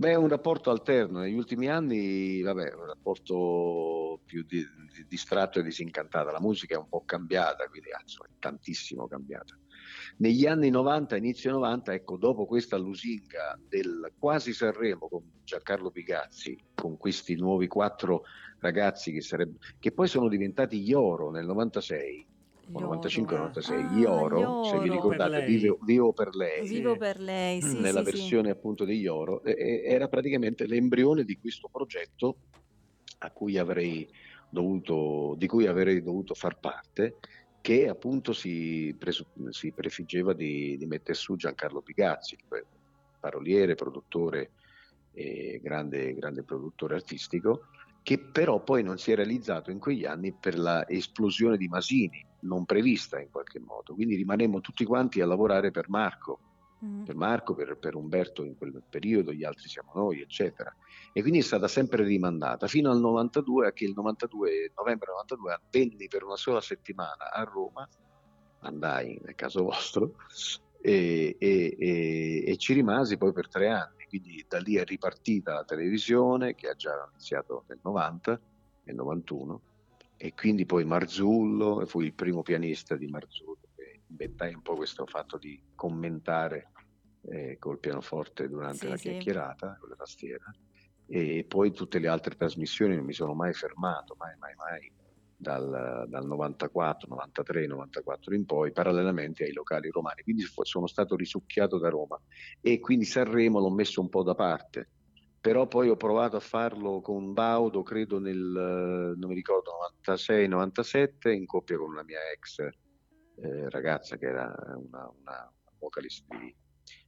Beh, 0.00 0.12
è 0.12 0.14
un 0.14 0.28
rapporto 0.28 0.70
alterno. 0.70 1.18
Negli 1.18 1.34
ultimi 1.34 1.68
anni, 1.68 2.40
vabbè, 2.40 2.72
un 2.72 2.86
rapporto 2.86 4.22
più 4.24 4.42
di- 4.46 4.64
di- 4.94 5.04
distratto 5.06 5.58
e 5.58 5.62
disincantato. 5.62 6.30
La 6.30 6.40
musica 6.40 6.74
è 6.74 6.78
un 6.78 6.88
po' 6.88 7.04
cambiata, 7.04 7.66
quindi 7.68 7.90
ah, 7.92 8.00
insomma, 8.00 8.28
è 8.30 8.32
tantissimo 8.38 9.06
cambiata. 9.06 9.58
Negli 10.16 10.46
anni 10.46 10.70
90, 10.70 11.16
inizio 11.16 11.50
90, 11.50 11.92
ecco, 11.92 12.16
dopo 12.16 12.46
questa 12.46 12.78
lusinga 12.78 13.60
del 13.68 14.14
quasi 14.16 14.54
Sanremo 14.54 15.06
con 15.06 15.22
Giancarlo 15.44 15.90
Pigazzi, 15.90 16.58
con 16.74 16.96
questi 16.96 17.34
nuovi 17.34 17.66
quattro 17.66 18.22
ragazzi 18.60 19.12
che, 19.12 19.20
sareb- 19.20 19.58
che 19.78 19.92
poi 19.92 20.08
sono 20.08 20.28
diventati 20.30 20.80
gli 20.80 20.94
Oro 20.94 21.30
nel 21.30 21.44
96, 21.44 22.26
o 22.38 22.39
95-96, 22.72 23.90
gli 23.92 24.04
Ah, 24.04 24.12
Oro, 24.12 24.64
se 24.64 24.78
vi 24.78 24.88
ricordate, 24.90 25.30
Per 25.40 25.44
vivo, 25.44 25.78
Vivo 25.82 26.12
per 26.12 26.34
lei. 26.34 26.66
Vivo 26.68 26.96
per 26.96 27.18
lei, 27.18 27.60
sì, 27.60 27.74
nella 27.74 28.04
sì, 28.04 28.04
sì. 28.06 28.16
versione 28.16 28.50
appunto 28.50 28.84
degli 28.84 29.06
Oro, 29.06 29.42
e- 29.42 29.82
era 29.84 30.08
praticamente 30.08 30.66
l'embrione 30.66 31.24
di 31.24 31.36
questo 31.38 31.68
progetto 31.70 32.38
a 33.18 33.30
cui 33.32 33.58
avrei 33.58 34.08
dovuto, 34.48 35.34
di 35.36 35.46
cui 35.46 35.66
avrei 35.66 36.02
dovuto 36.02 36.34
far 36.34 36.58
parte, 36.58 37.18
che 37.60 37.88
appunto 37.88 38.32
si, 38.32 38.94
presu- 38.98 39.26
si 39.50 39.72
prefiggeva 39.72 40.32
di, 40.32 40.76
di 40.76 40.86
mettere 40.86 41.14
su 41.14 41.36
Giancarlo 41.36 41.82
Pigazzi, 41.82 42.36
paroliere, 43.18 43.74
produttore, 43.74 44.52
e 45.12 45.60
grande, 45.62 46.14
grande 46.14 46.44
produttore 46.44 46.94
artistico, 46.94 47.66
che 48.02 48.18
però 48.18 48.62
poi 48.62 48.82
non 48.82 48.96
si 48.96 49.12
è 49.12 49.14
realizzato 49.14 49.70
in 49.70 49.78
quegli 49.78 50.04
anni 50.06 50.32
per 50.32 50.58
la 50.58 50.88
esplosione 50.88 51.56
di 51.56 51.68
Masini, 51.68 52.24
non 52.42 52.64
prevista 52.64 53.20
in 53.20 53.30
qualche 53.30 53.58
modo. 53.60 53.94
Quindi 53.94 54.14
rimanemmo 54.16 54.60
tutti 54.60 54.84
quanti 54.84 55.20
a 55.20 55.26
lavorare 55.26 55.70
per 55.70 55.88
Marco, 55.88 56.40
Mm. 56.82 57.02
per 57.02 57.14
Marco, 57.14 57.54
per, 57.54 57.76
per 57.76 57.94
Umberto 57.94 58.42
in 58.42 58.56
quel 58.56 58.82
periodo, 58.88 59.34
gli 59.34 59.44
altri 59.44 59.68
siamo 59.68 59.92
noi, 59.94 60.22
eccetera. 60.22 60.74
E 61.12 61.20
quindi 61.20 61.40
è 61.40 61.42
stata 61.42 61.68
sempre 61.68 62.04
rimandata 62.04 62.66
fino 62.68 62.90
al 62.90 63.00
92, 63.00 63.66
a 63.66 63.72
che 63.72 63.84
il 63.84 63.92
92, 63.94 64.72
novembre 64.74 65.10
92 65.10 65.60
venni 65.70 66.08
per 66.08 66.24
una 66.24 66.36
sola 66.36 66.62
settimana 66.62 67.30
a 67.32 67.42
Roma, 67.42 67.86
andai 68.60 69.20
nel 69.22 69.34
caso 69.34 69.62
vostro, 69.64 70.14
e, 70.80 71.36
e- 71.38 71.76
e- 71.78 72.44
e 72.46 72.56
ci 72.56 72.72
rimasi 72.72 73.18
poi 73.18 73.32
per 73.32 73.48
tre 73.48 73.68
anni. 73.68 74.06
Quindi 74.08 74.42
da 74.48 74.58
lì 74.58 74.76
è 74.76 74.84
ripartita 74.84 75.52
la 75.52 75.64
televisione, 75.64 76.54
che 76.54 76.68
ha 76.70 76.74
già 76.74 77.08
iniziato 77.10 77.64
nel 77.68 77.78
90, 77.82 78.40
nel 78.84 78.94
91, 78.94 79.60
e 80.22 80.34
quindi 80.34 80.66
poi 80.66 80.84
Marzullo, 80.84 81.86
fui 81.86 82.04
il 82.04 82.12
primo 82.12 82.42
pianista 82.42 82.94
di 82.94 83.06
Marzullo, 83.06 83.56
che 83.74 84.02
inventai 84.06 84.52
un 84.52 84.60
po' 84.60 84.76
questo 84.76 85.06
fatto 85.06 85.38
di 85.38 85.58
commentare 85.74 86.72
eh, 87.22 87.56
col 87.58 87.78
pianoforte 87.78 88.46
durante 88.46 88.84
Sì, 88.84 88.88
la 88.88 88.96
sì. 88.98 89.08
chiacchierata, 89.08 89.78
con 89.80 89.88
la 89.88 89.94
tastiera, 89.94 90.44
e 91.06 91.46
poi 91.48 91.72
tutte 91.72 91.98
le 91.98 92.08
altre 92.08 92.34
trasmissioni 92.34 92.96
non 92.96 93.06
mi 93.06 93.14
sono 93.14 93.32
mai 93.32 93.54
fermato, 93.54 94.14
mai, 94.18 94.36
mai, 94.36 94.54
mai, 94.56 94.92
dal, 95.34 96.04
dal 96.06 96.26
94, 96.26 97.08
93, 97.08 97.66
94 97.66 98.34
in 98.34 98.44
poi, 98.44 98.72
parallelamente 98.72 99.44
ai 99.44 99.54
locali 99.54 99.88
romani. 99.88 100.20
Quindi 100.22 100.42
sono 100.42 100.86
stato 100.86 101.16
risucchiato 101.16 101.78
da 101.78 101.88
Roma 101.88 102.20
e 102.60 102.78
quindi 102.78 103.06
Sanremo 103.06 103.58
l'ho 103.58 103.70
messo 103.70 104.02
un 104.02 104.10
po' 104.10 104.22
da 104.22 104.34
parte. 104.34 104.90
Però 105.40 105.66
poi 105.66 105.88
ho 105.88 105.96
provato 105.96 106.36
a 106.36 106.40
farlo 106.40 107.00
con 107.00 107.32
Baudo, 107.32 107.82
credo 107.82 108.18
nel, 108.18 109.14
non 109.16 109.28
mi 109.28 109.34
ricordo, 109.34 109.70
96-97, 110.04 111.30
in 111.32 111.46
coppia 111.46 111.78
con 111.78 111.90
una 111.90 112.02
mia 112.02 112.18
ex 112.34 112.58
eh, 112.60 113.70
ragazza 113.70 114.16
che 114.18 114.26
era 114.26 114.54
una, 114.76 115.10
una 115.18 115.52
vocalist 115.78 116.26
di, 116.28 116.54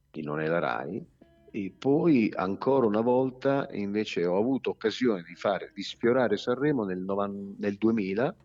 di 0.09 0.23
Non 0.23 0.39
è 0.39 0.47
la 0.47 0.59
Rai. 0.59 1.05
E 1.51 1.75
poi 1.77 2.31
ancora 2.35 2.87
una 2.87 3.01
volta 3.01 3.67
invece 3.73 4.25
ho 4.25 4.39
avuto 4.39 4.71
occasione 4.71 5.21
di 5.21 5.35
fare, 5.35 5.71
di 5.71 5.83
sfiorare 5.83 6.35
Sanremo 6.35 6.83
nel, 6.83 7.05
nel 7.59 7.77
2000 7.77 8.35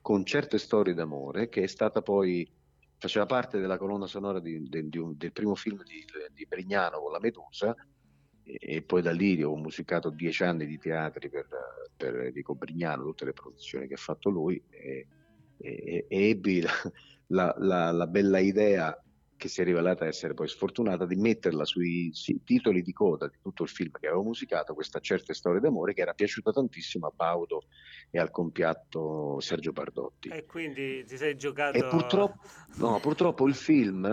con 0.00 0.24
certe 0.24 0.58
storie 0.58 0.94
d'amore, 0.94 1.48
che 1.48 1.62
è 1.62 1.66
stata 1.68 2.02
poi, 2.02 2.50
faceva 2.98 3.26
parte 3.26 3.60
della 3.60 3.78
colonna 3.78 4.08
sonora 4.08 4.40
di- 4.40 4.68
de- 4.68 4.88
di 4.88 4.98
un- 4.98 5.16
del 5.16 5.30
primo 5.30 5.54
film 5.54 5.80
di, 5.84 6.04
di 6.32 6.46
Brignano 6.46 6.98
con 6.98 7.12
la 7.12 7.20
Medusa, 7.20 7.72
e, 8.58 8.82
poi 8.82 9.02
da 9.02 9.10
lì 9.12 9.42
ho 9.42 9.56
musicato 9.56 10.10
dieci 10.10 10.42
anni 10.44 10.66
di 10.66 10.78
teatri 10.78 11.28
per, 11.28 11.46
per 11.96 12.16
Enrico 12.20 12.54
Brignano, 12.54 13.04
tutte 13.04 13.24
le 13.26 13.32
produzioni 13.32 13.86
che 13.86 13.94
ha 13.94 13.98
fatto 13.98 14.30
lui, 14.30 14.62
e, 14.68 15.08
e- 15.56 16.06
e 16.08 16.28
ebbi 16.30 16.60
la, 16.62 16.70
la- 17.28 17.54
la- 17.58 17.90
la 17.92 18.06
bella 18.06 18.38
idea 18.38 18.96
che 19.38 19.48
si 19.48 19.62
è 19.62 19.64
rivelata 19.64 20.04
essere 20.04 20.34
poi 20.34 20.48
sfortunata 20.48 21.06
di 21.06 21.14
metterla 21.14 21.64
sui 21.64 22.10
si- 22.12 22.42
titoli 22.44 22.82
di 22.82 22.92
coda 22.92 23.28
di 23.28 23.38
tutto 23.40 23.62
il 23.62 23.68
film 23.68 23.92
che 23.92 24.08
avevo 24.08 24.24
musicato, 24.24 24.74
questa 24.74 24.98
certe 24.98 25.32
storie 25.32 25.60
d'amore 25.60 25.94
che 25.94 26.02
era 26.02 26.12
piaciuta 26.12 26.50
tantissimo 26.50 27.06
a 27.06 27.12
Baudo 27.14 27.62
e 28.10 28.18
al 28.18 28.30
compiatto 28.30 29.38
Sergio 29.40 29.72
Bardotti. 29.72 30.28
E 30.28 30.44
quindi 30.44 31.04
ti 31.04 31.16
sei 31.16 31.36
giocato... 31.36 31.78
E 31.78 31.84
purtroppo, 31.84 32.40
no, 32.78 32.98
purtroppo 32.98 33.46
il 33.46 33.54
film, 33.54 34.04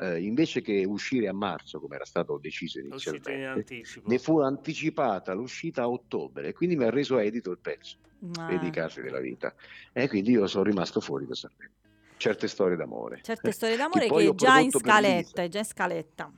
eh, 0.00 0.22
invece 0.22 0.62
che 0.62 0.84
uscire 0.86 1.26
a 1.26 1.34
marzo, 1.34 1.80
come 1.80 1.96
era 1.96 2.04
stato 2.04 2.38
deciso 2.38 2.78
in 2.78 2.86
inizialmente, 2.86 3.46
anticipo. 3.46 4.08
ne 4.08 4.18
fu 4.18 4.38
anticipata 4.38 5.34
l'uscita 5.34 5.82
a 5.82 5.88
ottobre 5.88 6.48
e 6.48 6.52
quindi 6.52 6.76
mi 6.76 6.84
ha 6.84 6.90
reso 6.90 7.18
edito 7.18 7.50
il 7.50 7.58
pezzo, 7.58 7.98
Ah, 8.38 8.46
vedi 8.46 8.68
i 8.68 8.70
casi 8.70 9.00
della 9.00 9.20
vita. 9.20 9.52
E 9.92 10.06
quindi 10.08 10.30
io 10.30 10.46
sono 10.46 10.64
rimasto 10.64 11.00
fuori 11.00 11.26
da 11.26 11.34
Sanremo. 11.34 11.74
Certe 12.18 12.48
storie 12.48 12.76
d'amore. 12.76 13.20
Certe 13.22 13.52
storie 13.52 13.76
d'amore 13.76 14.08
che 14.08 14.28
è 14.28 14.34
già 14.34 14.58
in 14.58 14.70
scaletta, 14.70 15.42
è 15.42 15.48
già 15.48 15.60
in 15.60 15.64
scaletta. 15.64 16.32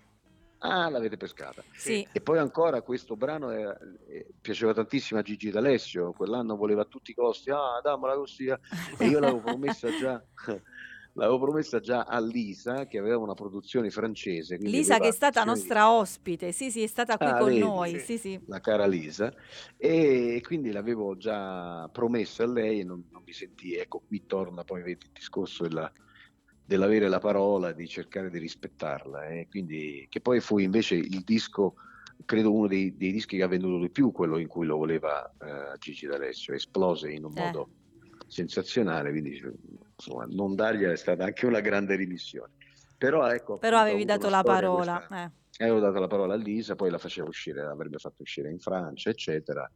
Ah, 0.62 0.91
l'avete 0.91 1.16
pescata. 1.16 1.62
Sì. 1.74 2.07
E 2.12 2.20
poi 2.20 2.37
ancora 2.39 2.83
questo 2.83 3.16
brano 3.16 3.51
era- 3.51 3.78
piaceva 4.43 4.74
tantissimo 4.74 5.18
a 5.18 5.22
Gigi 5.22 5.51
D'Alessio, 5.51 6.12
quell'anno 6.12 6.55
voleva 6.55 6.83
a 6.83 6.85
tutti 6.85 7.12
i 7.12 7.14
costi, 7.14 7.51
ah 7.51 7.81
dammela 7.83 8.14
così, 8.14 8.47
e 8.47 9.07
io 9.07 9.20
l'avevo 9.20 9.41
promessa 9.41 9.89
già, 9.97 10.22
l'avevo 11.21 11.39
promessa 11.39 11.81
già 11.81 12.03
a 12.05 12.18
Lisa 12.18 12.87
che 12.87 12.99
aveva 12.99 13.18
una 13.18 13.35
produzione 13.35 13.91
francese. 13.91 14.57
Lisa 14.57 14.99
che 14.99 15.09
è 15.09 15.12
stata 15.12 15.45
nostra 15.45 15.93
ospite, 15.93 16.53
sì 16.53 16.71
sì, 16.71 16.83
è 16.83 16.87
stata 16.87 17.16
qui 17.18 17.27
Ah, 17.27 17.39
con 17.39 17.49
vedi? 17.49 17.59
noi, 17.61 17.99
Sì. 18.01 18.16
sì 18.18 18.41
la 18.47 18.61
cara 18.61 18.87
Lisa, 18.87 19.33
e 19.77 20.41
quindi 20.43 20.73
l'avevo 20.73 21.16
già 21.16 21.89
promesso 21.93 22.43
a 22.43 22.47
lei 22.47 22.81
e 22.81 22.85
non, 22.85 23.07
non 23.12 23.23
mi 23.25 23.33
sentì. 23.33 23.75
Ecco, 23.77 24.03
qui 24.07 24.25
torna 24.27 24.64
poi 24.64 24.83
vedi, 24.83 25.05
il 25.05 25.11
discorso 25.12 25.62
della- 25.64 25.93
dell'avere 26.64 27.09
la 27.09 27.18
parola, 27.18 27.73
di 27.73 27.87
cercare 27.87 28.31
di 28.31 28.39
rispettarla. 28.39 29.27
E 29.29 29.47
quindi, 29.49 30.07
che 30.09 30.21
poi 30.21 30.41
fu 30.41 30.59
invece 30.59 30.95
il 30.97 31.23
disco, 31.23 31.75
credo 32.25 32.53
uno 32.53 32.66
dei, 32.66 32.97
dei 32.97 33.12
dischi 33.12 33.37
che 33.37 33.43
ha 33.43 33.49
venduto 33.49 33.79
di 33.81 33.91
più, 33.91 34.11
quello 34.11 34.39
in 34.39 34.49
cui 34.49 34.66
lo 34.66 34.77
voleva 34.77 35.23
eh, 35.39 35.77
Gigi 35.79 36.07
D'Alessio, 36.07 36.55
esplose 36.55 37.11
in 37.11 37.25
un 37.25 37.33
Eh. 37.37 37.41
modo 37.43 37.71
sensazionale, 38.27 39.11
quindi 39.11 39.41
insomma, 40.05 40.26
non 40.28 40.55
dargliela 40.55 40.92
è 40.92 40.96
stata 40.96 41.24
anche 41.24 41.46
una 41.46 41.61
grande 41.61 41.96
rimissione. 41.96 42.53
Però, 42.96 43.26
ecco, 43.28 43.59
Però 43.59 43.78
avevi 43.78 44.05
dato 44.05 44.28
la 44.28 44.42
parola. 44.42 45.07
eh. 45.09 45.30
e 45.59 45.64
avevo 45.64 45.80
dato 45.80 45.98
la 46.01 46.07
parola 46.07 46.34
a 46.34 46.36
Lisa, 46.36 46.74
poi 46.74 46.90
la 46.90 46.98
faceva 46.98 47.28
uscire, 47.28 47.62
l'avrebbe 47.62 47.98
fatto 47.98 48.22
uscire 48.22 48.51
in 48.51 48.59
Francia, 48.59 49.11
eccetera. 49.11 49.70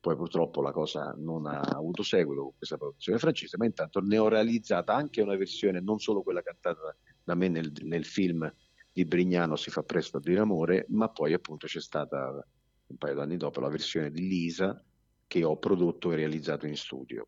Poi 0.00 0.16
purtroppo 0.16 0.60
la 0.60 0.72
cosa 0.72 1.14
non 1.16 1.46
ha 1.46 1.60
avuto 1.60 2.02
seguito 2.02 2.42
con 2.42 2.52
questa 2.56 2.76
produzione 2.76 3.18
francese, 3.18 3.56
ma 3.56 3.64
intanto 3.64 4.00
ne 4.00 4.18
ho 4.18 4.28
realizzata 4.28 4.94
anche 4.94 5.22
una 5.22 5.36
versione, 5.36 5.80
non 5.80 5.98
solo 5.98 6.22
quella 6.22 6.42
cantata 6.42 6.94
da 7.22 7.34
me 7.34 7.48
nel, 7.48 7.72
nel 7.84 8.04
film 8.04 8.52
di 8.92 9.04
Brignano 9.04 9.56
Si 9.56 9.70
fa 9.70 9.82
presto 9.82 10.18
a 10.18 10.20
dire 10.20 10.40
amore, 10.40 10.86
ma 10.90 11.08
poi 11.08 11.32
appunto 11.32 11.66
c'è 11.66 11.80
stata 11.80 12.46
un 12.86 12.96
paio 12.96 13.14
d'anni 13.14 13.36
dopo 13.36 13.60
la 13.60 13.68
versione 13.68 14.10
di 14.10 14.28
Lisa 14.28 14.80
che 15.26 15.42
ho 15.42 15.56
prodotto 15.56 16.12
e 16.12 16.16
realizzato 16.16 16.66
in 16.66 16.76
studio. 16.76 17.26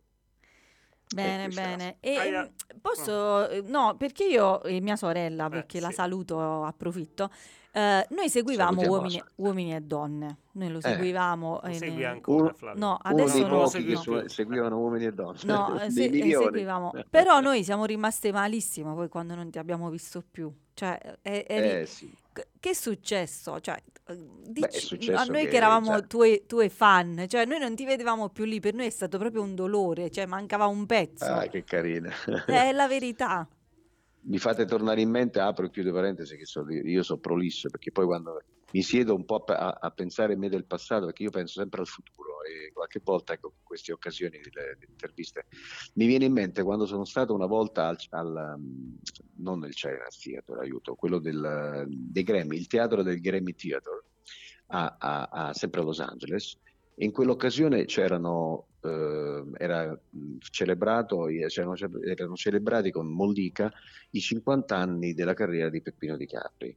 Bene, 1.15 1.49
bene. 1.49 1.97
E 2.01 2.17
Aia. 2.17 2.43
mm, 2.43 2.79
posso, 2.81 3.49
eh, 3.49 3.63
no, 3.67 3.95
perché 3.97 4.25
io 4.25 4.63
e 4.65 4.81
mia 4.81 4.97
sorella, 4.97 5.47
Eh, 5.47 5.51
perché 5.51 5.79
la 5.81 5.89
sì. 5.89 5.95
saluto, 5.95 6.65
approfitto, 6.65 7.31
eh, 7.73 8.07
noi 8.11 8.29
seguivamo 8.29 8.83
uomini, 8.89 9.23
uomini 9.37 9.75
e 9.75 9.81
donne, 9.83 10.39
noi 10.53 10.69
lo 10.71 10.79
Eh. 10.79 10.83
seguivamo. 10.83 11.63
Eh, 11.63 11.75
segui 11.75 11.97
ne- 11.99 12.05
ancora, 12.07 12.53
Flavio? 12.53 12.81
No, 12.81 12.99
Uno 13.05 13.23
adesso 13.23 13.39
non 13.41 13.51
no, 13.51 13.57
lo 13.61 13.67
segui 13.67 13.99
più. 14.01 14.29
seguivano 14.29 14.79
uomini 14.79 15.05
e 15.05 15.13
donne, 15.13 15.39
No, 15.45 15.79
eh, 15.81 15.91
se- 15.91 16.05
eh, 16.07 16.33
seguivamo. 16.35 16.93
Però 17.11 17.41
noi 17.41 17.63
siamo 17.63 17.85
rimaste 17.85 18.33
malissimo 18.33 18.95
poi 18.95 19.09
quando 19.09 19.35
non 19.37 19.51
ti 19.51 19.59
abbiamo 19.59 19.89
visto 19.91 20.25
più. 20.29 20.53
Cioè, 20.77 21.17
eri- 21.23 21.81
Eh 21.81 21.87
sì. 21.87 22.13
che 22.61 22.71
è 22.71 22.75
successo? 22.75 23.59
Cioè, 23.61 23.83
eh, 24.09 24.13
è 24.13 24.17
dici- 24.51 24.79
successo 24.79 25.19
a 25.19 25.25
noi 25.25 25.45
che, 25.45 25.49
che, 25.49 25.57
eravamo 25.57 25.87
cioè- 25.87 26.07
tue, 26.07 26.45
tue 26.47 26.69
fan, 26.69 27.25
cioè 27.29 27.47
noi 27.47 27.59
non 27.61 27.75
ti 27.75 27.87
vedevamo 27.87 28.29
più 28.29 28.45
lì, 28.45 28.61
per 28.61 28.75
noi 28.75 28.85
è 28.85 28.91
stato 28.91 29.17
proprio 29.17 29.41
un 29.41 29.55
dolore, 29.55 30.11
cioè 30.11 30.27
mancava 30.27 30.67
un 30.67 30.85
pezzo. 30.85 31.25
Ah, 31.25 31.47
che 31.47 31.65
carina. 31.65 32.13
È 32.45 32.73
la 32.77 32.87
verità. 32.87 33.49
mi 34.29 34.39
fate 34.39 34.67
tornare 34.67 35.01
in 35.01 35.09
mente, 35.09 35.41
apro 35.41 35.65
e 35.65 35.71
chiudo 35.71 35.93
parentesi, 35.95 36.37
che 36.37 36.45
so- 36.45 36.69
io 36.69 37.03
sono 37.03 37.21
prolisso 37.21 37.71
perché 37.71 37.91
poi 37.91 38.05
quando 38.05 38.43
mi 38.77 38.83
siedo 38.83 39.15
un 39.15 39.25
po' 39.25 39.43
a, 39.47 39.79
a 39.81 39.91
pensare 39.91 40.37
me 40.37 40.51
del 40.51 40.67
passato, 40.67 41.07
perché 41.07 41.23
io 41.23 41.31
penso 41.31 41.61
sempre 41.61 41.81
al 41.81 41.87
futuro 41.87 42.43
e 42.43 42.71
qualche 42.75 43.01
volta 43.03 43.33
ecco, 43.33 43.55
queste 43.63 43.91
occasioni 43.93 44.39
di, 44.39 44.51
di 44.51 44.87
interviste 44.87 45.47
mi 45.95 46.07
viene 46.07 46.27
in 46.27 46.33
mente 46.33 46.63
quando 46.63 46.85
sono 46.85 47.07
stato 47.07 47.33
una 47.33 47.47
volta 47.47 47.89
al, 47.89 47.97
al, 48.11 48.55
um, 48.59 48.99
non 49.39 49.61
nel 49.61 49.73
China 49.73 50.05
Theater, 50.23 50.59
aiuto, 50.59 50.95
quello 50.95 51.19
del, 51.19 51.87
dei 51.89 52.23
Grammy, 52.23 52.57
il 52.57 52.67
teatro 52.67 53.03
del 53.03 53.19
Grammy 53.19 53.55
Theater, 53.55 54.05
a, 54.69 54.97
a- 54.99 55.29
a- 55.31 55.55
sempre 55.55 55.81
a 55.81 55.85
Los 55.85 56.01
Angeles, 56.01 56.59
in 56.99 57.13
quell'occasione 57.13 57.85
c'erano, 57.87 58.69
eh, 58.83 59.45
era 59.59 59.91
mh, 60.11 60.37
celebrato, 60.51 61.27
c'erano, 61.49 61.75
erano 62.05 62.35
celebrati 62.35 62.91
con 62.91 63.07
Mollica 63.07 63.73
i 64.11 64.21
50 64.21 64.77
anni 64.77 65.15
della 65.15 65.35
carriera 65.35 65.71
di 65.71 65.81
Peppino 65.83 66.17
Di 66.17 66.27
Capri, 66.27 66.77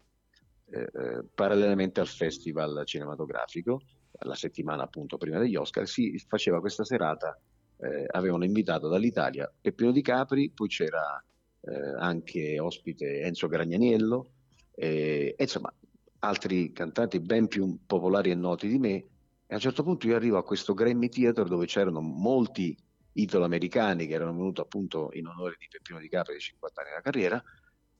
eh, 0.71 0.81
eh, 0.81 1.23
parallelamente 1.33 1.99
al 1.99 2.07
Festival 2.07 2.83
cinematografico, 2.85 3.81
la 4.19 4.35
settimana 4.35 4.83
appunto 4.83 5.17
prima 5.17 5.39
degli 5.39 5.55
Oscar, 5.55 5.87
si 5.87 6.17
faceva 6.27 6.59
questa 6.59 6.83
serata, 6.83 7.39
eh, 7.77 8.05
avevano 8.11 8.43
invitato 8.43 8.87
dall'Italia 8.87 9.51
Peppino 9.59 9.91
Di 9.91 10.01
Capri, 10.01 10.51
poi 10.51 10.67
c'era 10.67 11.23
eh, 11.61 11.95
anche 11.97 12.59
ospite 12.59 13.21
Enzo 13.21 13.47
Gragnaniello, 13.47 14.31
e, 14.75 15.35
e 15.37 15.43
insomma 15.43 15.73
altri 16.19 16.71
cantanti 16.71 17.19
ben 17.19 17.47
più 17.47 17.79
popolari 17.85 18.31
e 18.31 18.35
noti 18.35 18.67
di 18.67 18.77
me. 18.77 18.95
E 18.95 19.53
a 19.53 19.55
un 19.55 19.59
certo 19.59 19.83
punto 19.83 20.07
io 20.07 20.15
arrivo 20.15 20.37
a 20.37 20.43
questo 20.43 20.73
Grammy 20.73 21.09
Theater 21.09 21.47
dove 21.47 21.65
c'erano 21.65 22.01
molti 22.01 22.77
italo-americani 23.13 24.05
che 24.05 24.13
erano 24.13 24.33
venuti 24.33 24.61
appunto 24.61 25.09
in 25.13 25.27
onore 25.27 25.55
di 25.57 25.67
Peppino 25.69 25.99
Di 25.99 26.07
Capri 26.07 26.33
dei 26.33 26.41
50 26.41 26.81
anni 26.81 26.89
della 26.89 27.01
carriera 27.01 27.43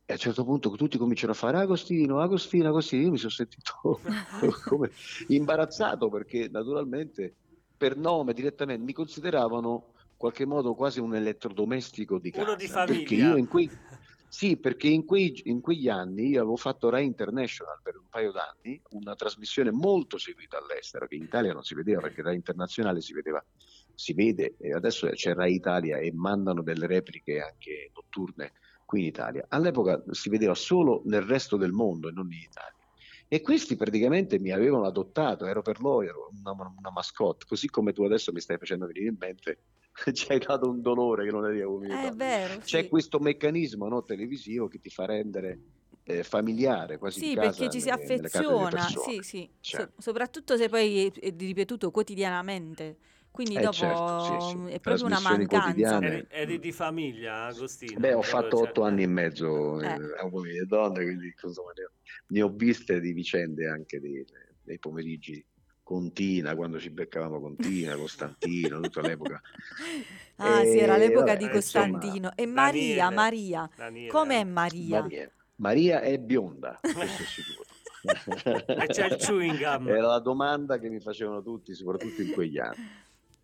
a 0.10 0.14
un 0.14 0.20
certo 0.20 0.43
punto 0.43 0.72
tutti 0.72 0.97
cominciano 0.97 1.34
a 1.34 1.36
fare 1.36 1.57
Agostino, 1.57 2.20
Agostino, 2.20 2.68
Agostino. 2.68 3.03
Io 3.03 3.12
mi 3.12 3.18
sono 3.18 3.32
sentito 3.32 3.99
come 4.66 4.89
imbarazzato 5.28 6.10
perché 6.10 6.49
naturalmente 6.49 7.36
per 7.78 7.95
nome 7.95 8.34
direttamente 8.34 8.84
mi 8.84 8.93
consideravano 8.93 9.93
in 9.93 10.18
qualche 10.18 10.45
modo 10.45 10.74
quasi 10.74 10.99
un 10.99 11.16
elettrodomestico 11.16 12.18
di 12.18 12.32
casa. 12.32 12.43
Uno 12.43 12.55
di 12.55 12.68
Perché 12.68 13.03
famiglia. 13.05 13.38
in 13.38 13.47
quei, 13.47 13.70
sì, 14.28 14.57
perché 14.57 14.88
in, 14.88 15.05
quei, 15.05 15.39
in 15.45 15.62
quegli 15.62 15.88
anni 15.88 16.30
io 16.30 16.41
avevo 16.41 16.57
fatto 16.57 16.89
Rai 16.89 17.05
International 17.05 17.80
per 17.82 17.95
un 17.95 18.07
paio 18.10 18.32
d'anni, 18.32 18.82
una 18.89 19.16
trasmissione 19.16 19.72
molto 19.72 20.18
seguita 20.18 20.57
all'estero, 20.57 21.07
che 21.07 21.16
in 21.16 21.24
Italia 21.24 21.53
non 21.53 21.64
si 21.64 21.76
vedeva 21.76 22.01
perché 22.01 22.24
Rai 22.24 22.36
Internazionale 22.36 22.99
si 22.99 23.14
vedeva, 23.14 23.43
si 23.93 24.14
vede, 24.14 24.55
e 24.60 24.74
adesso 24.74 25.07
c'è 25.07 25.36
Rai 25.36 25.53
Italia 25.53 25.97
e 25.97 26.12
mandano 26.12 26.64
delle 26.64 26.88
repliche 26.88 27.39
anche 27.41 27.91
notturne 27.93 28.53
qui 28.90 29.02
in 29.02 29.06
Italia. 29.06 29.46
All'epoca 29.50 30.04
si 30.10 30.30
vedeva 30.30 30.56
solo 30.56 31.04
nel 31.06 31.22
resto 31.22 31.58
del 31.58 31.72
mondo 31.72 32.10
e 32.10 32.12
non 32.12 32.26
in 32.32 32.40
Italia. 32.40 32.74
E 33.28 33.42
questi 33.42 33.76
praticamente 33.76 34.40
mi 34.40 34.50
avevano 34.52 34.86
adottato, 34.88 35.46
ero 35.46 35.62
per 35.62 35.80
loro 35.80 36.02
ero 36.02 36.30
una, 36.42 36.52
una 36.54 36.92
mascotte, 36.92 37.46
così 37.48 37.68
come 37.70 37.94
tu 37.94 38.02
adesso 38.04 38.32
mi 38.32 38.40
stai 38.40 38.58
facendo 38.58 38.88
venire 38.88 39.10
in 39.10 39.16
mente, 39.20 39.66
ci 40.14 40.32
hai 40.32 40.40
dato 40.40 40.68
un 40.68 40.82
dolore 40.82 41.26
che 41.26 41.32
non 41.32 41.46
avevo 41.46 41.80
È 41.84 42.12
vero, 42.16 42.60
c'è 42.62 42.84
sì. 42.84 42.90
questo 42.90 43.20
meccanismo 43.20 43.88
no, 43.88 44.04
televisivo 44.04 44.68
che 44.68 44.80
ti 44.80 44.90
fa 44.90 45.06
rendere 45.06 45.60
eh, 46.04 46.24
familiare, 46.24 46.98
quasi 46.98 47.20
Sì, 47.20 47.36
perché 47.36 47.70
ci 47.70 47.80
si 47.82 47.90
nelle- 47.90 48.02
affeziona, 48.02 48.88
sì, 48.88 49.20
sì, 49.22 49.48
so- 49.60 49.78
Certo. 49.78 50.02
soprattutto 50.02 50.58
se 50.58 50.68
poi 50.68 51.06
è, 51.06 51.12
è 51.12 51.34
ripetuto 51.38 51.92
quotidianamente, 51.92 52.98
quindi 53.32 53.56
Eh, 53.56 53.62
dopo 53.62 53.74
certo, 53.74 54.20
sì, 54.20 54.50
sì. 54.50 54.74
è 54.74 54.80
proprio 54.80 55.06
una 55.06 55.16
Trasmissioni 55.20 55.38
mancanza. 55.46 55.60
quotidiane. 55.62 56.26
Eri, 56.30 56.60
di 56.60 56.72
famiglia, 56.72 57.46
Agostino? 57.46 58.00
Beh, 58.00 58.14
ho 58.14 58.22
fatto 58.22 58.58
cioè, 58.58 58.68
otto 58.70 58.82
anni 58.84 59.04
e 59.04 59.08
mezzo 59.08 59.80
Eh. 59.82 59.88
eh, 59.88 60.20
a 60.20 60.26
uomini 60.26 60.58
e 60.58 60.66
donne, 60.66 61.04
quindi 61.04 61.34
insomma, 61.42 61.72
ne, 61.76 61.84
ho, 61.86 61.92
ne 62.28 62.42
ho 62.42 62.50
viste 62.50 63.00
di 63.00 63.14
vicende 63.14 63.68
anche 63.68 64.00
di- 64.00 64.26
dei 64.62 64.80
pomeriggi 64.80 65.44
con 65.82 66.12
Tina, 66.14 66.56
quando 66.56 66.80
ci 66.80 66.92
beccavamo 66.92 67.40
con 67.40 67.56
Tina, 67.56 67.96
Costantino, 67.96 68.80
tutta 68.82 69.02
l'epoca. 69.02 69.42
Ah, 70.42 70.64
sì, 70.64 70.78
era 70.78 70.96
E, 70.96 71.00
l'epoca 71.00 71.34
vabbè, 71.34 71.38
di 71.38 71.56
insomma, 71.56 71.90
Costantino. 72.00 72.32
E 72.36 72.46
Maria, 72.46 73.10
Daniele. 73.10 73.16
Maria, 73.16 73.70
Daniele. 73.76 74.08
com'è 74.10 74.44
Maria? 74.46 75.02
Maria. 75.02 75.32
Maria 75.56 76.00
è 76.02 76.18
bionda, 76.18 76.80
questo 76.82 77.24
è 77.24 77.26
sicuro. 77.26 77.66
E 78.82 78.86
c'è 78.88 79.08
il 79.08 79.16
chewing 79.18 79.58
gum. 79.58 79.88
Era 79.90 80.08
la 80.08 80.20
domanda 80.20 80.80
che 80.80 80.88
mi 80.88 81.02
facevano 81.02 81.42
tutti, 81.42 81.74
soprattutto 81.74 82.22
in 82.22 82.32
quegli 82.32 82.58
anni. 82.58 82.78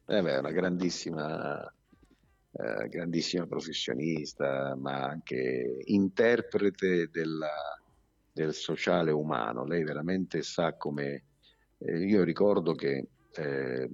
Eh 0.08 0.22
beh, 0.22 0.34
è 0.36 0.38
una 0.40 0.52
grandissima, 0.52 1.64
eh, 2.52 2.88
grandissima 2.90 3.48
professionista, 3.48 4.76
ma 4.76 5.04
anche 5.04 5.80
interprete 5.86 7.10
della- 7.10 7.82
del 8.32 8.54
sociale 8.54 9.12
umano. 9.12 9.66
Lei 9.66 9.84
veramente 9.84 10.42
sa 10.44 10.76
come... 10.78 11.26
eh, 11.80 11.98
io 12.06 12.24
ricordo 12.24 12.74
che 12.74 13.10
eh, 13.38 13.90